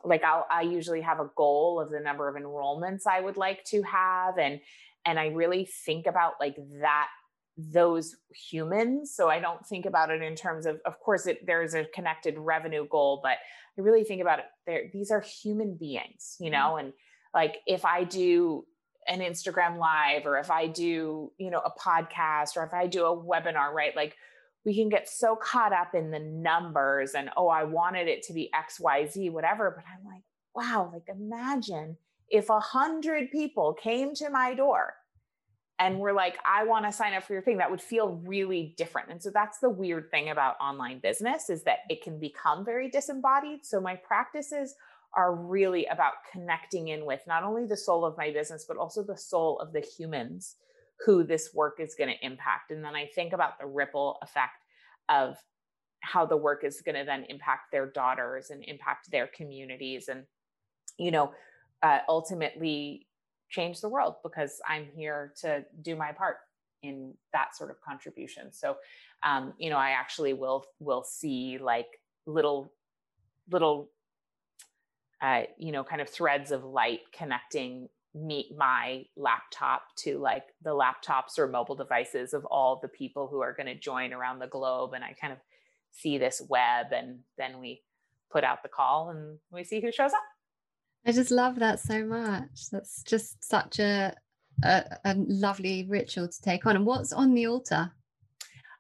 like 0.05 0.23
I'll 0.23 0.47
I 0.49 0.63
usually 0.63 1.01
have 1.01 1.19
a 1.19 1.29
goal 1.37 1.81
of 1.81 1.91
the 1.91 1.99
number 1.99 2.29
of 2.29 2.37
enrollments 2.37 3.03
I 3.05 3.21
would 3.21 3.37
like 3.37 3.65
to 3.65 3.83
have 3.83 4.39
and 4.39 4.61
and 5.05 5.19
I 5.19 5.27
really 5.31 5.69
think 5.85 6.07
about 6.07 6.35
like 6.39 6.55
that 6.81 7.09
those 7.57 8.17
humans. 8.35 9.15
So 9.15 9.29
I 9.29 9.39
don't 9.39 9.65
think 9.67 9.87
about 9.87 10.11
it 10.11 10.23
in 10.23 10.35
terms 10.35 10.67
of, 10.67 10.81
of 10.85 11.01
course, 11.01 11.27
it, 11.27 11.47
there's 11.47 11.75
a 11.75 11.85
connected 11.85 12.37
revenue 12.39 12.87
goal, 12.89 13.21
but 13.23 13.39
I 13.79 13.81
really 13.81 14.05
think 14.05 14.21
about 14.21 14.41
it. 14.41 14.45
There, 14.67 14.83
these 14.93 15.11
are 15.11 15.21
human 15.21 15.75
beings, 15.75 16.37
you 16.39 16.51
mm-hmm. 16.51 16.53
know, 16.53 16.77
and 16.77 16.93
like 17.35 17.59
if 17.67 17.85
I 17.85 18.05
do 18.05 18.65
an 19.09 19.21
Instagram 19.21 19.79
live 19.79 20.27
or 20.27 20.37
if 20.39 20.51
I 20.51 20.67
do, 20.67 21.33
you 21.39 21.51
know, 21.51 21.61
a 21.65 21.71
podcast 21.71 22.57
or 22.57 22.65
if 22.65 22.75
I 22.75 22.87
do 22.87 23.07
a 23.07 23.17
webinar, 23.17 23.73
right? 23.73 23.95
Like 23.95 24.17
we 24.65 24.75
can 24.75 24.89
get 24.89 25.09
so 25.09 25.37
caught 25.37 25.73
up 25.73 25.95
in 25.95 26.11
the 26.11 26.19
numbers 26.19 27.15
and, 27.15 27.31
oh, 27.37 27.49
I 27.49 27.65
wanted 27.65 28.09
it 28.09 28.23
to 28.25 28.33
be 28.33 28.53
X, 28.53 28.81
Y, 28.81 29.07
Z, 29.07 29.31
whatever. 29.31 29.71
But 29.71 29.85
I'm 29.87 30.05
like, 30.05 30.25
wow, 30.55 30.91
like 30.93 31.09
imagine 31.09 31.97
if 32.29 32.51
a 32.51 32.61
hundred 32.61 33.31
people 33.31 33.75
came 33.75 34.15
to 34.15 34.29
my 34.31 34.55
door 34.55 34.95
and 35.79 35.99
we're 35.99 36.13
like, 36.13 36.39
I 36.47 36.65
want 36.65 36.87
to 36.87 36.93
sign 36.93 37.13
up 37.13 37.25
for 37.25 37.35
your 37.35 37.43
thing, 37.43 37.59
that 37.59 37.71
would 37.71 37.83
feel 37.83 38.21
really 38.25 38.75
different. 38.77 39.11
And 39.11 39.23
so 39.23 39.31
that's 39.31 39.59
the 39.59 39.69
weird 39.69 40.11
thing 40.11 40.31
about 40.31 40.57
online 40.61 41.01
business 41.01 41.51
is 41.51 41.65
that 41.65 41.81
it 41.91 42.03
can 42.03 42.19
become 42.19 42.65
very 42.65 42.89
disembodied. 42.89 43.67
So 43.67 43.81
my 43.81 43.95
practices 43.97 44.75
are 45.15 45.35
really 45.35 45.87
about 45.87 46.15
connecting 46.33 46.89
in 46.89 47.05
with 47.05 47.21
not 47.27 47.43
only 47.43 47.67
the 47.67 47.77
soul 47.77 48.05
of 48.05 48.17
my 48.17 48.31
business, 48.31 48.65
but 48.67 48.77
also 48.77 49.03
the 49.03 49.17
soul 49.17 49.59
of 49.61 49.73
the 49.73 49.81
humans 49.81 50.57
who 51.05 51.25
this 51.25 51.53
work 51.53 51.79
is 51.79 51.95
going 51.95 52.11
to 52.11 52.27
impact. 52.27 52.71
And 52.71 52.83
then 52.83 52.95
I 52.95 53.07
think 53.15 53.33
about 53.33 53.59
the 53.59 53.67
ripple 53.67 54.19
effect 54.23 54.65
of 55.09 55.37
how 56.01 56.25
the 56.25 56.37
work 56.37 56.65
is 56.65 56.81
going 56.81 56.95
to 56.95 57.05
then 57.05 57.25
impact 57.29 57.73
their 57.73 57.87
daughters 57.87 58.51
and 58.51 58.65
impact 58.65 59.11
their 59.11 59.27
communities. 59.27 60.09
And, 60.09 60.25
you 60.99 61.11
know, 61.11 61.33
uh, 61.83 61.99
ultimately 62.09 63.06
change 63.51 63.81
the 63.81 63.89
world 63.89 64.17
because 64.23 64.61
I'm 64.69 64.87
here 64.95 65.33
to 65.43 65.65
do 65.83 65.97
my 65.97 66.13
part 66.13 66.37
in 66.83 67.15
that 67.33 67.57
sort 67.57 67.71
of 67.71 67.81
contribution. 67.81 68.53
So, 68.53 68.77
um, 69.23 69.55
you 69.59 69.71
know, 69.71 69.79
I 69.79 69.91
actually 69.91 70.35
will 70.35 70.65
will 70.81 71.05
see 71.05 71.59
like 71.59 71.87
little 72.27 72.73
little 73.51 73.91
uh, 75.23 75.43
you 75.59 75.73
know 75.73 75.85
kind 75.85 76.01
of 76.01 76.09
threads 76.09 76.51
of 76.51 76.65
light 76.65 77.01
connecting 77.13 77.89
meet 78.15 78.57
my 78.57 79.05
laptop 79.17 79.83
to 79.97 80.19
like 80.19 80.45
the 80.63 80.71
laptops 80.71 81.39
or 81.39 81.47
mobile 81.47 81.75
devices 81.75 82.33
of 82.33 82.45
all 82.47 82.79
the 82.81 82.89
people 82.89 83.27
who 83.27 83.41
are 83.41 83.53
going 83.53 83.67
to 83.67 83.75
join 83.75 84.13
around 84.13 84.39
the 84.39 84.47
globe 84.47 84.95
and 84.95 85.05
i 85.05 85.15
kind 85.21 85.33
of 85.33 85.39
see 85.93 86.17
this 86.17 86.41
web 86.49 86.87
and 86.93 87.19
then 87.37 87.61
we 87.61 87.83
put 88.31 88.43
out 88.43 88.63
the 88.63 88.69
call 88.69 89.11
and 89.11 89.39
we 89.51 89.63
see 89.63 89.81
who 89.81 89.93
shows 89.93 90.13
up 90.13 90.23
I 91.07 91.13
just 91.13 91.31
love 91.31 91.61
that 91.61 91.79
so 91.79 92.05
much. 92.05 92.71
That's 92.73 93.03
just 93.05 93.43
such 93.45 93.79
a, 93.79 94.13
a, 94.65 94.85
a 95.05 95.15
lovely 95.15 95.87
ritual 95.89 96.27
to 96.27 96.43
take 96.43 96.67
on. 96.67 96.75
And 96.75 96.85
what's 96.85 97.13
on 97.13 97.33
the 97.33 97.47
altar? 97.47 97.93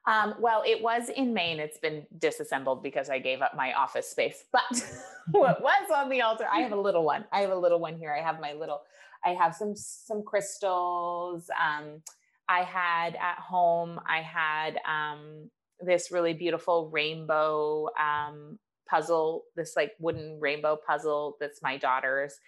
Um, 0.09 0.35
well, 0.41 0.62
it 0.66 0.83
was 0.83 1.09
in 1.09 1.33
Maine. 1.33 1.61
It's 1.61 1.79
been 1.79 2.05
disassembled 2.18 2.83
because 2.83 3.11
I 3.11 3.20
gave 3.20 3.43
up 3.43 3.57
my 3.57 3.72
office 3.74 4.09
space. 4.09 4.45
But 4.53 4.83
what 5.33 5.62
was 5.62 5.91
on 5.95 6.09
the 6.09 6.22
altar? 6.22 6.47
I 6.53 6.61
have 6.61 6.72
a 6.72 6.81
little 6.81 7.05
one. 7.05 7.24
I 7.33 7.41
have 7.41 7.51
a 7.51 7.57
little 7.57 7.81
one 7.81 7.97
here. 7.97 8.12
I 8.12 8.22
have 8.22 8.41
my 8.41 8.53
little. 8.53 8.83
I 9.24 9.31
have 9.31 9.55
some 9.55 9.74
some 9.74 10.22
crystals. 10.22 11.51
Um, 11.51 12.03
I 12.49 12.61
had 12.62 13.16
at 13.16 13.39
home. 13.39 13.99
I 14.09 14.22
had 14.22 14.79
um, 14.87 15.51
this 15.81 16.12
really 16.12 16.33
beautiful 16.33 16.91
rainbow 16.91 17.89
um, 17.99 18.59
puzzle. 18.89 19.45
This 19.57 19.76
like 19.76 19.93
wooden 19.99 20.39
rainbow 20.41 20.76
puzzle. 20.87 21.37
That's 21.41 21.62
my 21.62 21.76
daughter's 21.76 22.39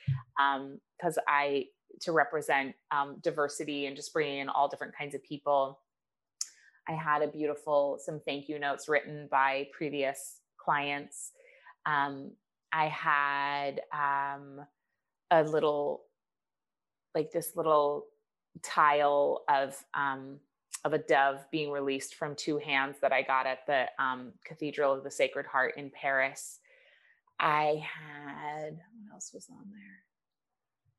because 0.97 1.19
um, 1.19 1.25
I 1.27 1.67
to 2.01 2.13
represent 2.13 2.75
um, 2.91 3.17
diversity 3.23 3.87
and 3.87 3.97
just 3.97 4.13
bringing 4.13 4.39
in 4.39 4.49
all 4.49 4.69
different 4.69 4.97
kinds 4.97 5.15
of 5.15 5.23
people 5.23 5.79
I 6.89 6.93
had 6.93 7.23
a 7.23 7.29
beautiful, 7.29 7.99
some 8.01 8.21
thank 8.25 8.49
you 8.49 8.59
notes 8.59 8.89
written 8.89 9.29
by 9.31 9.69
previous 9.73 10.41
clients. 10.57 11.33
Um, 11.85 12.33
I 12.73 12.87
had 12.87 13.83
um, 13.93 14.61
a 15.31 15.43
little, 15.43 16.05
like 17.15 17.31
this 17.31 17.57
little 17.57 18.07
tile 18.63 19.45
of 19.51 19.77
um, 19.93 20.39
of 20.85 20.93
a 20.93 20.99
dove 20.99 21.45
being 21.51 21.71
released 21.71 22.15
from 22.15 22.35
two 22.35 22.59
hands 22.59 22.97
that 23.03 23.13
I 23.13 23.23
got 23.23 23.47
at 23.47 23.67
the 23.67 23.87
um, 24.03 24.33
Cathedral 24.45 24.95
of 24.95 25.05
the 25.05 25.11
Sacred 25.11 25.47
Heart 25.47 25.77
in 25.77 25.91
Paris. 25.91 26.59
I 27.41 27.85
had 27.85 28.73
what 28.73 29.15
else 29.15 29.31
was 29.33 29.49
on 29.51 29.71
there? 29.71 30.05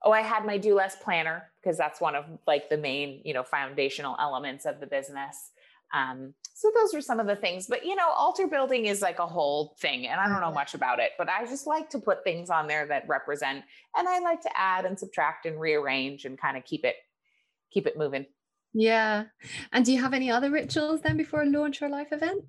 Oh, 0.04 0.12
I 0.12 0.22
had 0.22 0.46
my 0.46 0.58
do 0.58 0.76
less 0.76 0.96
planner 0.96 1.52
because 1.62 1.78
that's 1.78 2.00
one 2.00 2.16
of 2.16 2.26
like 2.48 2.70
the 2.70 2.78
main, 2.78 3.22
you 3.26 3.34
know, 3.34 3.44
foundational 3.44 4.16
elements 4.20 4.66
of 4.66 4.80
the 4.80 4.88
business. 4.88 5.52
Um, 5.94 6.34
so 6.54 6.72
those 6.76 6.94
are 6.94 7.02
some 7.02 7.20
of 7.20 7.28
the 7.28 7.36
things, 7.36 7.68
but 7.68 7.86
you 7.86 7.96
know, 7.96 8.10
altar 8.10 8.48
building 8.48 8.86
is 8.86 9.02
like 9.02 9.20
a 9.20 9.26
whole 9.26 9.76
thing, 9.80 10.08
and 10.08 10.20
I 10.20 10.28
don't 10.28 10.40
know 10.40 10.48
mm-hmm. 10.48 10.56
much 10.56 10.74
about 10.74 11.00
it, 11.00 11.12
but 11.18 11.30
I 11.30 11.46
just 11.46 11.68
like 11.68 11.90
to 11.92 12.00
put 12.00 12.24
things 12.24 12.50
on 12.50 12.68
there 12.68 12.86
that 12.88 13.08
represent, 13.08 13.64
and 13.96 14.08
I 14.08 14.20
like 14.20 14.42
to 14.42 14.50
add 14.56 14.86
and 14.86 15.00
subtract 15.00 15.46
and 15.46 15.60
rearrange 15.60 16.26
and 16.26 16.38
kind 16.38 16.58
of 16.58 16.66
keep 16.66 16.86
it 16.86 16.96
keep 17.72 17.88
it 17.88 17.98
moving. 17.98 18.26
Yeah. 18.74 19.26
And 19.72 19.86
do 19.86 19.91
you 19.91 20.01
have 20.01 20.13
any 20.13 20.32
other 20.32 20.51
rituals 20.51 21.01
then 21.01 21.17
before 21.17 21.43
a 21.43 21.45
launch 21.45 21.82
or 21.82 21.89
life 21.89 22.11
event? 22.11 22.43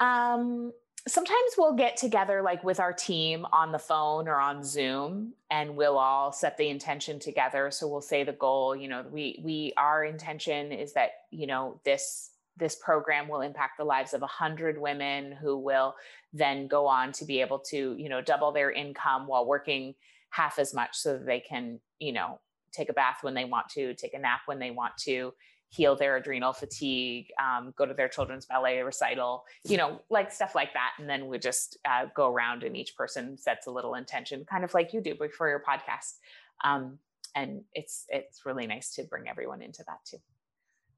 Um, 0.00 0.72
sometimes 1.08 1.54
we'll 1.58 1.74
get 1.74 1.96
together 1.96 2.42
like 2.42 2.62
with 2.62 2.78
our 2.78 2.92
team 2.92 3.44
on 3.52 3.72
the 3.72 3.78
phone 3.78 4.28
or 4.28 4.40
on 4.40 4.62
zoom 4.62 5.32
and 5.50 5.76
we'll 5.76 5.98
all 5.98 6.32
set 6.32 6.56
the 6.56 6.68
intention 6.68 7.18
together 7.18 7.70
so 7.72 7.88
we'll 7.88 8.00
say 8.00 8.22
the 8.22 8.32
goal 8.32 8.76
you 8.76 8.86
know 8.86 9.04
we 9.10 9.40
we 9.42 9.72
our 9.76 10.04
intention 10.04 10.70
is 10.70 10.92
that 10.92 11.10
you 11.30 11.46
know 11.46 11.80
this 11.84 12.30
this 12.56 12.76
program 12.76 13.26
will 13.26 13.40
impact 13.40 13.78
the 13.78 13.84
lives 13.84 14.14
of 14.14 14.20
100 14.20 14.78
women 14.78 15.32
who 15.32 15.58
will 15.58 15.94
then 16.32 16.68
go 16.68 16.86
on 16.86 17.10
to 17.10 17.24
be 17.24 17.40
able 17.40 17.58
to 17.58 17.96
you 17.98 18.08
know 18.08 18.20
double 18.20 18.52
their 18.52 18.70
income 18.70 19.26
while 19.26 19.44
working 19.44 19.94
half 20.30 20.58
as 20.60 20.72
much 20.72 20.96
so 20.96 21.14
that 21.14 21.26
they 21.26 21.40
can 21.40 21.80
you 21.98 22.12
know 22.12 22.38
take 22.72 22.88
a 22.88 22.92
bath 22.92 23.18
when 23.22 23.34
they 23.34 23.44
want 23.44 23.68
to 23.68 23.94
take 23.94 24.14
a 24.14 24.18
nap 24.18 24.40
when 24.46 24.58
they 24.58 24.70
want 24.70 24.96
to 24.98 25.32
heal 25.68 25.96
their 25.96 26.16
adrenal 26.16 26.52
fatigue 26.52 27.28
um, 27.42 27.72
go 27.76 27.86
to 27.86 27.94
their 27.94 28.08
children's 28.08 28.46
ballet 28.46 28.80
recital 28.80 29.44
you 29.64 29.76
know 29.76 30.00
like 30.10 30.30
stuff 30.30 30.54
like 30.54 30.72
that 30.74 30.92
and 30.98 31.08
then 31.08 31.28
we 31.28 31.38
just 31.38 31.78
uh, 31.88 32.06
go 32.14 32.30
around 32.30 32.62
and 32.62 32.76
each 32.76 32.94
person 32.96 33.38
sets 33.38 33.66
a 33.66 33.70
little 33.70 33.94
intention 33.94 34.44
kind 34.48 34.64
of 34.64 34.74
like 34.74 34.92
you 34.92 35.00
do 35.00 35.14
before 35.14 35.48
your 35.48 35.62
podcast 35.66 36.18
um, 36.64 36.98
and 37.34 37.62
it's 37.72 38.04
it's 38.08 38.44
really 38.44 38.66
nice 38.66 38.94
to 38.94 39.02
bring 39.04 39.28
everyone 39.28 39.62
into 39.62 39.82
that 39.86 39.98
too 40.04 40.18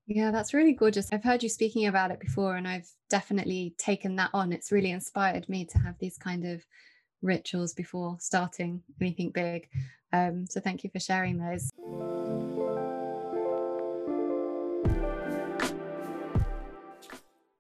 yeah, 0.07 0.31
that's 0.31 0.53
really 0.53 0.75
gorgeous. 0.75 1.09
I've 1.13 1.25
heard 1.25 1.43
you 1.43 1.49
speaking 1.49 1.87
about 1.87 2.11
it 2.11 2.21
before, 2.21 2.57
and 2.57 2.69
I've 2.69 2.89
definitely 3.09 3.75
taken 3.79 4.17
that 4.17 4.31
on. 4.35 4.53
It's 4.53 4.71
really 4.71 4.91
inspired 4.91 5.49
me 5.49 5.65
to 5.65 5.79
have 5.79 5.99
these 5.99 6.19
kind 6.19 6.45
of 6.45 6.63
rituals 7.23 7.73
before 7.73 8.19
starting 8.21 8.83
anything 9.01 9.31
big. 9.31 9.69
Um, 10.15 10.47
so 10.49 10.61
thank 10.61 10.85
you 10.85 10.91
for 10.91 11.01
sharing 11.01 11.39
those. 11.39 11.71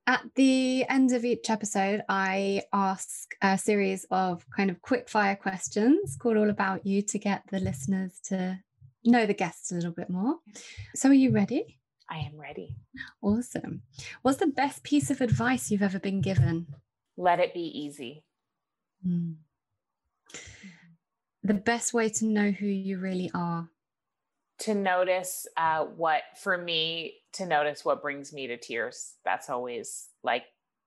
At 0.07 0.23
the 0.37 0.85
end 0.89 1.13
of 1.13 1.25
each 1.25 1.51
episode, 1.51 2.03
I 2.09 2.63
ask 2.73 3.35
a 3.43 3.59
series 3.59 4.07
of 4.11 4.47
kind 4.51 4.71
of 4.71 4.81
quick 4.83 5.09
fire 5.09 5.35
questions 5.35 6.17
called 6.17 6.37
All 6.37 6.51
About 6.51 6.87
You 6.87 7.03
to 7.03 7.19
get 7.19 7.43
the 7.51 7.59
listeners 7.59 8.21
to 8.27 8.61
know 9.05 9.27
the 9.27 9.35
guests 9.35 9.73
a 9.73 9.75
little 9.75 9.91
bit 9.91 10.09
more. 10.09 10.37
So, 10.95 11.09
are 11.09 11.15
you 11.15 11.33
ready? 11.33 11.81
I 12.09 12.19
am 12.19 12.39
ready. 12.39 12.77
Awesome. 13.21 13.83
What's 14.23 14.39
the 14.39 14.47
best 14.47 14.85
piece 14.85 15.11
of 15.11 15.21
advice 15.21 15.71
you've 15.71 15.83
ever 15.83 15.99
been 15.99 16.21
given? 16.21 16.67
Let 17.17 17.41
it 17.41 17.53
be 17.53 17.61
easy. 17.63 18.25
Mm. 19.05 19.37
The 21.45 21.55
best 21.55 21.93
way 21.93 22.09
to 22.09 22.25
know 22.25 22.51
who 22.51 22.67
you 22.67 22.99
really 22.99 23.31
are? 23.35 23.69
To 24.61 24.75
notice 24.75 25.47
uh, 25.59 25.85
what, 25.85 26.23
for 26.43 26.57
me, 26.57 27.17
to 27.35 27.45
notice 27.45 27.85
what 27.85 28.01
brings 28.01 28.33
me 28.33 28.47
to 28.47 28.57
tears. 28.57 29.15
That's 29.27 29.51
always 29.51 30.09
like, 30.23 30.45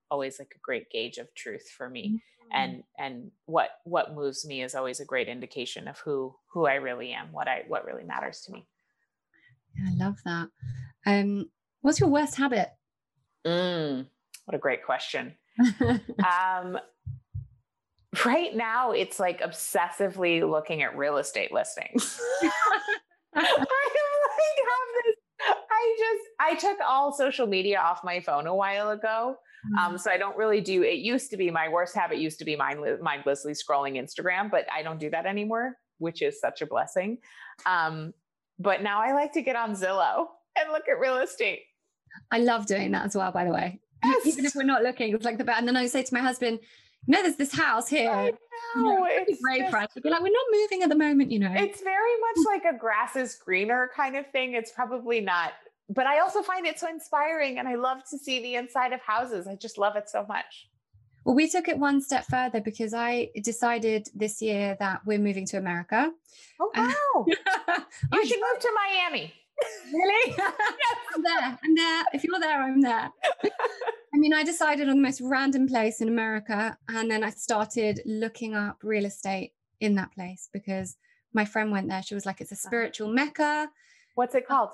always 0.10 0.40
like 0.40 0.54
a 0.56 0.60
great 0.64 0.90
gauge 0.90 1.20
of 1.20 1.34
truth 1.36 1.70
for 1.70 1.88
me. 1.88 2.08
Mm-hmm. 2.08 2.24
And 2.54 2.84
and 2.98 3.32
what 3.46 3.72
what 3.84 4.16
moves 4.16 4.46
me 4.46 4.64
is 4.64 4.74
always 4.74 5.02
a 5.02 5.06
great 5.06 5.28
indication 5.28 5.86
of 5.88 6.00
who 6.00 6.34
who 6.54 6.66
I 6.66 6.76
really 6.76 7.12
am, 7.12 7.34
what 7.34 7.50
I 7.50 7.64
what 7.68 7.86
really 7.86 8.06
matters 8.06 8.40
to 8.46 8.54
me. 8.54 8.66
I 9.86 9.94
love 9.96 10.16
that. 10.24 10.48
Um, 11.06 11.50
what's 11.82 12.00
your 12.00 12.10
worst 12.10 12.36
habit? 12.36 12.70
Mm, 13.46 14.08
what 14.46 14.56
a 14.56 14.60
great 14.60 14.86
question. 14.86 15.36
um, 15.80 16.80
right 18.26 18.56
now, 18.56 18.92
it's 18.92 19.20
like 19.20 19.42
obsessively 19.42 20.48
looking 20.50 20.82
at 20.84 20.98
real 20.98 21.18
estate 21.18 21.52
listings. 21.52 22.20
I 22.44 22.50
like 23.36 23.44
have 23.44 25.06
this. 25.06 25.16
I 25.70 25.96
just 26.00 26.30
I 26.40 26.56
took 26.56 26.80
all 26.86 27.14
social 27.14 27.48
media 27.48 27.80
off 27.80 28.04
my 28.04 28.20
phone 28.20 28.48
a 28.48 28.56
while 28.56 28.92
ago. 28.92 29.38
Um, 29.78 29.88
mm-hmm. 29.88 29.98
so 29.98 30.12
I 30.12 30.18
don't 30.18 30.38
really 30.38 30.62
do. 30.62 30.84
It 30.84 31.00
used 31.00 31.30
to 31.32 31.38
be 31.38 31.52
my 31.52 31.68
worst 31.68 31.96
habit. 31.96 32.20
Used 32.20 32.40
to 32.40 32.46
be 32.46 32.56
mindless, 32.56 33.00
mindlessly 33.02 33.54
scrolling 33.54 34.02
Instagram, 34.02 34.50
but 34.50 34.66
I 34.74 34.82
don't 34.82 35.00
do 35.00 35.10
that 35.10 35.26
anymore, 35.26 35.76
which 35.98 36.22
is 36.22 36.40
such 36.40 36.62
a 36.62 36.66
blessing. 36.66 37.18
Um, 37.66 38.14
but 38.60 38.82
now 38.82 39.02
I 39.02 39.14
like 39.14 39.34
to 39.34 39.42
get 39.42 39.56
on 39.56 39.74
Zillow 39.74 40.28
and 40.58 40.72
look 40.72 40.88
at 40.90 41.00
real 41.00 41.18
estate. 41.18 41.62
I 42.32 42.40
love 42.40 42.66
doing 42.66 42.92
that 42.92 43.06
as 43.06 43.16
well, 43.16 43.32
by 43.32 43.46
the 43.46 43.52
way. 43.52 43.80
Yes. 44.04 44.26
Even 44.28 44.46
if 44.46 44.56
we're 44.56 44.64
not 44.64 44.84
looking, 44.84 45.14
it's 45.14 45.26
like 45.26 45.38
the 45.38 45.44
best. 45.44 45.60
And 45.60 45.68
then 45.68 45.78
I 45.78 45.88
say 45.88 46.04
to 46.04 46.14
my 46.14 46.22
husband, 46.22 46.60
no, 47.08 47.22
there's 47.22 47.36
this 47.38 47.54
house 47.54 47.88
here. 47.88 48.12
I 48.12 48.32
know. 48.76 49.06
it's 49.10 49.42
great 49.42 49.62
just. 49.62 50.04
Be 50.04 50.10
like, 50.10 50.22
we're 50.22 50.28
not 50.28 50.46
moving 50.52 50.84
at 50.84 50.90
the 50.90 50.96
moment, 50.96 51.32
you 51.32 51.40
know. 51.40 51.54
It's 51.54 51.82
very 51.82 52.20
much 52.20 52.46
like 52.46 52.76
a 52.76 52.78
grass 52.78 53.16
is 53.16 53.36
greener 53.36 53.90
kind 53.96 54.16
of 54.16 54.30
thing. 54.32 54.54
It's 54.54 54.72
probably 54.72 55.22
not, 55.22 55.54
but 55.90 56.06
I 56.06 56.20
also 56.20 56.42
find 56.42 56.66
it 56.66 56.80
so 56.80 56.90
inspiring 56.90 57.60
and 57.60 57.68
I 57.68 57.76
love 57.76 58.00
to 58.10 58.18
see 58.18 58.42
the 58.42 58.56
inside 58.56 58.94
of 58.94 59.00
houses. 59.02 59.48
I 59.48 59.56
just 59.56 59.78
love 59.78 59.96
it 59.96 60.10
so 60.10 60.26
much. 60.28 60.68
Well, 61.24 61.36
we 61.36 61.50
took 61.50 61.68
it 61.68 61.78
one 61.78 62.02
step 62.02 62.26
further 62.26 62.62
because 62.62 62.94
I 62.94 63.30
decided 63.44 64.08
this 64.16 64.42
year 64.42 64.78
that 64.80 65.02
we're 65.06 65.20
moving 65.20 65.46
to 65.48 65.58
America. 65.58 66.12
Oh 66.60 66.72
wow! 66.74 67.26
you 68.14 68.26
should 68.26 68.40
move 68.40 68.60
to 68.62 68.72
Miami. 68.76 69.34
Really? 69.92 70.36
yes. 70.38 70.98
I'm 71.16 71.24
there. 71.24 71.60
I'm 71.64 71.76
there. 71.76 72.04
If 72.14 72.24
you're 72.24 72.40
there, 72.40 72.62
I'm 72.62 72.82
there. 72.82 73.10
I 74.18 74.20
mean, 74.20 74.34
I 74.34 74.44
decided 74.44 74.90
on 74.90 74.96
the 74.96 75.02
most 75.04 75.22
random 75.22 75.68
place 75.68 76.02
in 76.02 76.08
America, 76.08 76.76
and 76.90 77.12
then 77.12 77.24
I 77.24 77.30
started 77.30 78.02
looking 78.04 78.56
up 78.56 78.80
real 78.82 79.06
estate 79.06 79.54
in 79.80 79.94
that 79.94 80.12
place 80.12 80.50
because 80.52 80.98
my 81.34 81.46
friend 81.46 81.72
went 81.72 81.88
there. 81.88 82.02
She 82.02 82.16
was 82.16 82.26
like, 82.26 82.42
"It's 82.42 82.52
a 82.52 82.56
spiritual 82.56 83.10
mecca." 83.10 83.70
What's 84.16 84.34
it 84.34 84.48
called? 84.48 84.72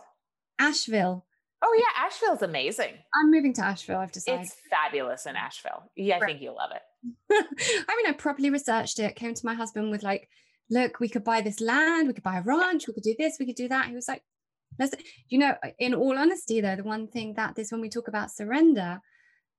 Asheville. 0.59 1.25
Oh 1.61 1.77
yeah, 1.77 2.05
Asheville's 2.05 2.41
amazing. 2.41 2.93
I'm 3.13 3.31
moving 3.31 3.51
to 3.55 3.65
Asheville. 3.65 3.99
I've 3.99 4.13
decided. 4.13 4.45
It's 4.45 4.55
fabulous 4.69 5.25
in 5.25 5.35
Asheville. 5.35 5.91
Yeah, 5.97 6.15
I 6.15 6.19
right. 6.19 6.27
think 6.29 6.41
you'll 6.41 6.55
love 6.55 6.71
it. 6.71 6.81
I 7.89 7.97
mean, 7.97 8.07
I 8.07 8.13
properly 8.13 8.49
researched 8.49 8.97
it. 8.99 9.17
Came 9.17 9.33
to 9.33 9.45
my 9.45 9.55
husband 9.55 9.91
with 9.91 10.03
like, 10.03 10.29
look, 10.69 11.01
we 11.01 11.09
could 11.09 11.25
buy 11.25 11.41
this 11.41 11.59
land, 11.59 12.07
we 12.07 12.13
could 12.13 12.23
buy 12.23 12.37
a 12.37 12.43
ranch, 12.43 12.87
we 12.87 12.93
could 12.93 13.03
do 13.03 13.15
this, 13.19 13.35
we 13.41 13.45
could 13.45 13.57
do 13.57 13.67
that. 13.67 13.87
He 13.87 13.93
was 13.93 14.07
like, 14.07 14.23
let's. 14.79 14.95
You 15.27 15.39
know, 15.39 15.55
in 15.79 15.93
all 15.93 16.17
honesty, 16.17 16.61
though, 16.61 16.77
the 16.77 16.83
one 16.83 17.09
thing 17.09 17.33
that 17.33 17.55
this 17.55 17.73
when 17.73 17.81
we 17.81 17.89
talk 17.89 18.07
about 18.07 18.31
surrender, 18.31 19.01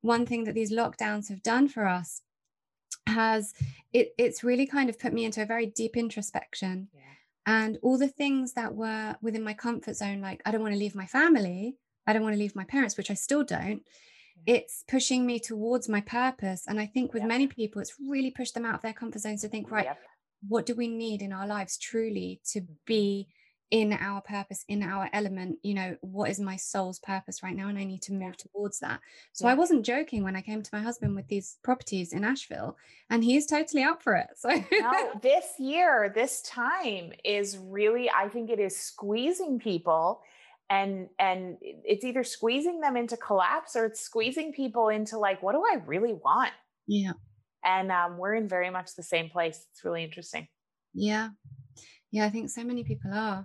one 0.05 0.27
thing 0.27 0.45
that 0.45 0.55
these 0.55 0.73
lockdowns 0.73 1.29
have 1.29 1.43
done 1.43 1.69
for 1.69 1.87
us 1.87 2.21
has 3.07 3.55
it. 3.93 4.15
It's 4.19 4.45
really 4.45 4.67
kind 4.67 4.89
of 4.91 4.99
put 4.99 5.13
me 5.13 5.25
into 5.25 5.43
a 5.43 5.47
very 5.47 5.67
deep 5.67 5.97
introspection. 5.97 6.89
Yeah. 6.93 7.01
And 7.47 7.79
all 7.83 7.99
the 7.99 8.09
things 8.09 8.53
that 8.55 8.75
were 8.75 9.17
within 9.23 9.43
my 9.43 9.55
comfort 9.55 9.97
zone, 9.97 10.21
like 10.21 10.43
I 10.45 10.51
don't 10.51 10.63
want 10.63 10.75
to 10.75 10.79
leave 10.79 10.95
my 10.95 11.07
family, 11.07 11.77
I 12.07 12.13
don't 12.13 12.23
want 12.23 12.35
to 12.35 12.39
leave 12.39 12.57
my 12.57 12.65
parents, 12.65 12.97
which 12.97 13.11
I 13.11 13.15
still 13.15 13.45
don't. 13.45 13.83
It's 14.47 14.85
pushing 14.89 15.25
me 15.25 15.39
towards 15.39 15.89
my 15.89 16.03
purpose. 16.03 16.65
And 16.67 16.79
I 16.79 16.87
think 16.87 17.15
with 17.15 17.23
yep. 17.23 17.29
many 17.29 17.47
people, 17.47 17.81
it's 17.81 17.95
really 17.99 18.31
pushed 18.31 18.55
them 18.55 18.67
out 18.67 18.75
of 18.75 18.83
their 18.83 18.93
comfort 18.93 19.21
zones 19.21 19.41
to 19.41 19.49
think, 19.49 19.71
right, 19.71 19.87
yep. 19.87 19.99
what 20.49 20.67
do 20.67 20.75
we 20.75 20.89
need 20.89 21.23
in 21.23 21.33
our 21.33 21.47
lives 21.47 21.79
truly 21.79 22.41
to 22.53 22.61
mm. 22.61 22.69
be 22.85 23.29
in 23.71 23.93
our 23.93 24.21
purpose, 24.21 24.65
in 24.69 24.83
our 24.83 25.09
element, 25.13 25.59
you 25.63 25.75
know, 25.75 25.97
what 26.01 26.31
is 26.31 26.39
my 26.39 26.57
soul's 26.57 26.99
purpose 26.99 27.43
right 27.43 27.57
now? 27.57 27.69
And 27.69 27.79
I 27.79 27.85
need 27.85 28.03
to 28.03 28.13
move 28.13 28.37
towards 28.37 28.79
that. 28.81 29.01
So 29.33 29.47
yeah. 29.47 29.53
I 29.53 29.55
wasn't 29.55 29.85
joking 29.85 30.23
when 30.23 30.37
I 30.37 30.43
came 30.43 30.63
to 30.63 30.71
my 30.73 30.81
husband 30.81 31.15
with 31.15 31.27
these 31.29 31.57
properties 31.63 32.13
in 32.13 32.25
Asheville, 32.25 32.77
and 33.11 33.25
he's 33.25 33.47
totally 33.47 33.83
up 33.83 34.03
for 34.03 34.15
it. 34.17 34.29
So 34.37 34.51
no, 34.51 35.13
this 35.23 35.47
year, 35.59 36.13
this 36.15 36.43
time 36.43 37.13
is 37.25 37.59
really, 37.59 38.11
I 38.11 38.29
think 38.29 38.51
it 38.51 38.61
is 38.61 38.79
squeezing 38.79 39.59
people 39.59 40.21
and 40.71 41.09
and 41.19 41.59
it's 41.61 42.05
either 42.05 42.25
squeezing 42.25 42.81
them 42.81 42.97
into 42.97 43.17
collapse 43.17 43.77
or 43.77 43.87
it's 43.87 44.01
squeezing 44.01 44.53
people 44.53 44.89
into 44.89 45.19
like 45.19 45.43
what 45.43 45.53
do 45.53 45.63
i 45.71 45.77
really 45.87 46.15
want 46.15 46.53
yeah 46.87 47.13
and 47.65 47.91
um, 47.91 48.19
we're 48.19 48.35
in 48.35 48.49
very 48.49 48.71
much 48.71 48.95
the 48.97 49.03
same 49.03 49.29
place 49.29 49.67
it's 49.71 49.85
really 49.85 50.03
interesting 50.03 50.49
yeah 50.95 51.29
yeah, 52.15 52.27
I 52.27 52.31
think 52.31 52.49
so 52.49 52.63
many 52.63 52.85
people 52.85 53.11
are. 53.13 53.45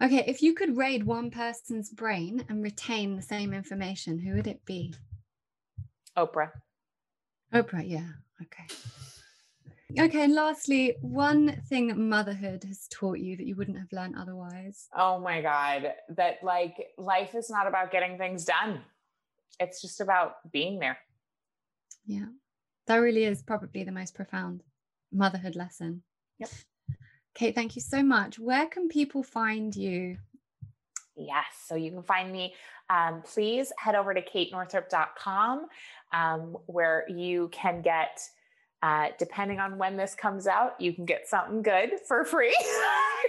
Okay, 0.00 0.22
if 0.24 0.42
you 0.42 0.54
could 0.54 0.76
raid 0.76 1.02
one 1.02 1.28
person's 1.28 1.90
brain 1.90 2.44
and 2.48 2.62
retain 2.62 3.16
the 3.16 3.22
same 3.22 3.52
information, 3.52 4.20
who 4.20 4.36
would 4.36 4.46
it 4.46 4.64
be? 4.64 4.94
Oprah. 6.16 6.52
Oprah, 7.52 7.82
yeah. 7.84 8.06
Okay. 8.40 8.64
Okay, 9.98 10.22
and 10.22 10.36
lastly, 10.36 10.94
one 11.00 11.60
thing 11.68 11.88
that 11.88 11.96
motherhood 11.96 12.62
has 12.62 12.86
taught 12.92 13.18
you 13.18 13.36
that 13.36 13.44
you 13.44 13.56
wouldn't 13.56 13.78
have 13.78 13.90
learned 13.90 14.14
otherwise. 14.16 14.86
Oh 14.96 15.18
my 15.18 15.42
God. 15.42 15.92
That 16.10 16.44
like 16.44 16.92
life 16.96 17.34
is 17.34 17.50
not 17.50 17.66
about 17.66 17.90
getting 17.90 18.16
things 18.16 18.44
done, 18.44 18.82
it's 19.58 19.82
just 19.82 20.00
about 20.00 20.34
being 20.52 20.78
there. 20.78 20.98
Yeah, 22.06 22.26
that 22.86 22.98
really 22.98 23.24
is 23.24 23.42
probably 23.42 23.82
the 23.82 23.90
most 23.90 24.14
profound 24.14 24.62
motherhood 25.10 25.56
lesson. 25.56 26.04
Yep. 26.38 26.50
Kate, 27.34 27.54
thank 27.54 27.76
you 27.76 27.82
so 27.82 28.02
much. 28.02 28.38
Where 28.38 28.66
can 28.66 28.88
people 28.88 29.22
find 29.22 29.74
you? 29.74 30.18
Yes, 31.16 31.46
so 31.66 31.74
you 31.74 31.90
can 31.90 32.02
find 32.02 32.32
me. 32.32 32.54
Um, 32.88 33.22
please 33.22 33.72
head 33.78 33.94
over 33.94 34.14
to 34.14 34.22
katenorthrup.com 34.22 35.66
um, 36.12 36.56
where 36.66 37.04
you 37.08 37.48
can 37.52 37.82
get, 37.82 38.20
uh, 38.82 39.08
depending 39.18 39.60
on 39.60 39.78
when 39.78 39.96
this 39.96 40.14
comes 40.14 40.46
out, 40.46 40.80
you 40.80 40.92
can 40.92 41.04
get 41.04 41.28
something 41.28 41.62
good 41.62 41.90
for 42.06 42.24
free. 42.24 42.56
I 42.60 43.26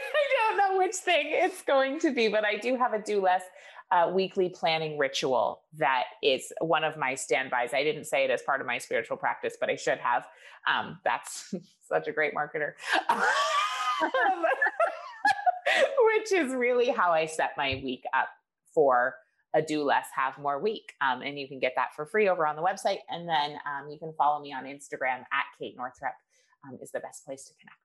don't 0.49 0.57
know 0.57 0.77
which 0.79 0.95
thing 0.95 1.27
it's 1.27 1.61
going 1.61 1.99
to 1.99 2.11
be, 2.11 2.27
but 2.27 2.43
I 2.43 2.55
do 2.57 2.75
have 2.77 2.93
a 2.93 2.99
do 2.99 3.21
less 3.21 3.43
uh, 3.91 4.09
weekly 4.13 4.49
planning 4.49 4.97
ritual 4.97 5.61
that 5.77 6.03
is 6.23 6.53
one 6.61 6.83
of 6.83 6.97
my 6.97 7.13
standbys. 7.13 7.73
I 7.73 7.83
didn't 7.83 8.05
say 8.05 8.23
it 8.23 8.31
as 8.31 8.41
part 8.41 8.61
of 8.61 8.67
my 8.67 8.77
spiritual 8.77 9.17
practice, 9.17 9.57
but 9.59 9.69
I 9.69 9.75
should 9.75 9.99
have. 9.99 10.27
Um, 10.65 10.99
that's 11.03 11.53
such 11.87 12.07
a 12.07 12.11
great 12.11 12.33
marketer. 12.33 12.71
which 16.15 16.31
is 16.31 16.53
really 16.53 16.89
how 16.89 17.11
I 17.11 17.25
set 17.25 17.51
my 17.57 17.81
week 17.83 18.03
up 18.13 18.29
for 18.73 19.15
a 19.53 19.61
do 19.61 19.83
less, 19.83 20.05
have 20.15 20.37
more 20.37 20.59
week. 20.59 20.93
Um, 21.01 21.21
and 21.21 21.37
you 21.37 21.47
can 21.47 21.59
get 21.59 21.73
that 21.75 21.93
for 21.95 22.05
free 22.05 22.29
over 22.29 22.47
on 22.47 22.55
the 22.55 22.61
website. 22.61 22.99
And 23.09 23.27
then 23.27 23.57
um, 23.65 23.89
you 23.89 23.99
can 23.99 24.13
follow 24.17 24.41
me 24.41 24.53
on 24.53 24.63
Instagram 24.63 25.19
at 25.31 25.45
Kate 25.59 25.75
Northrup 25.75 26.13
um, 26.65 26.77
is 26.81 26.91
the 26.91 26.99
best 26.99 27.25
place 27.25 27.45
to 27.45 27.53
connect. 27.59 27.77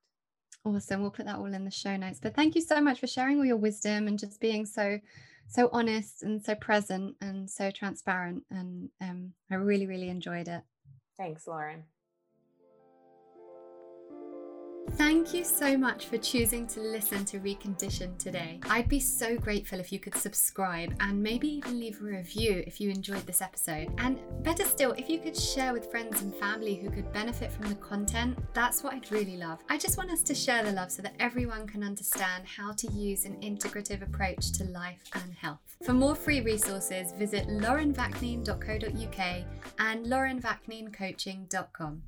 Awesome. 0.63 1.01
We'll 1.01 1.11
put 1.11 1.25
that 1.25 1.37
all 1.37 1.45
in 1.45 1.65
the 1.65 1.71
show 1.71 1.95
notes. 1.95 2.19
But 2.21 2.35
thank 2.35 2.55
you 2.55 2.61
so 2.61 2.81
much 2.81 2.99
for 2.99 3.07
sharing 3.07 3.37
all 3.37 3.45
your 3.45 3.57
wisdom 3.57 4.07
and 4.07 4.19
just 4.19 4.39
being 4.39 4.65
so, 4.65 4.99
so 5.47 5.69
honest 5.71 6.23
and 6.23 6.43
so 6.43 6.55
present 6.55 7.15
and 7.21 7.49
so 7.49 7.71
transparent. 7.71 8.43
And 8.49 8.89
um, 9.01 9.33
I 9.51 9.55
really, 9.55 9.87
really 9.87 10.09
enjoyed 10.09 10.47
it. 10.47 10.61
Thanks, 11.17 11.47
Lauren. 11.47 11.83
Thank 14.91 15.33
you 15.33 15.43
so 15.43 15.77
much 15.77 16.05
for 16.05 16.17
choosing 16.17 16.65
to 16.67 16.79
listen 16.79 17.25
to 17.25 17.39
Recondition 17.39 18.17
today. 18.17 18.59
I'd 18.69 18.87
be 18.89 18.99
so 18.99 19.37
grateful 19.37 19.79
if 19.79 19.91
you 19.91 19.99
could 19.99 20.15
subscribe 20.15 20.95
and 20.99 21.21
maybe 21.21 21.49
even 21.49 21.79
leave 21.79 22.01
a 22.01 22.05
review 22.05 22.63
if 22.65 22.81
you 22.81 22.89
enjoyed 22.89 23.25
this 23.27 23.41
episode. 23.41 23.93
And 23.97 24.19
better 24.43 24.63
still, 24.65 24.93
if 24.93 25.09
you 25.09 25.19
could 25.19 25.37
share 25.37 25.73
with 25.73 25.91
friends 25.91 26.21
and 26.21 26.33
family 26.35 26.75
who 26.75 26.89
could 26.89 27.11
benefit 27.13 27.51
from 27.51 27.69
the 27.69 27.75
content, 27.75 28.39
that's 28.53 28.81
what 28.81 28.93
I'd 28.93 29.11
really 29.11 29.37
love. 29.37 29.59
I 29.69 29.77
just 29.77 29.97
want 29.97 30.09
us 30.09 30.23
to 30.23 30.33
share 30.33 30.63
the 30.63 30.71
love 30.71 30.91
so 30.91 31.01
that 31.03 31.13
everyone 31.19 31.67
can 31.67 31.83
understand 31.83 32.45
how 32.45 32.71
to 32.73 32.91
use 32.91 33.25
an 33.25 33.35
integrative 33.41 34.01
approach 34.01 34.51
to 34.53 34.63
life 34.65 35.03
and 35.13 35.33
health. 35.33 35.59
For 35.83 35.93
more 35.93 36.15
free 36.15 36.41
resources, 36.41 37.11
visit 37.11 37.47
laurenvaknine.co.uk 37.47 39.45
and 39.79 40.05
laurenvakninecoaching.com. 40.05 42.01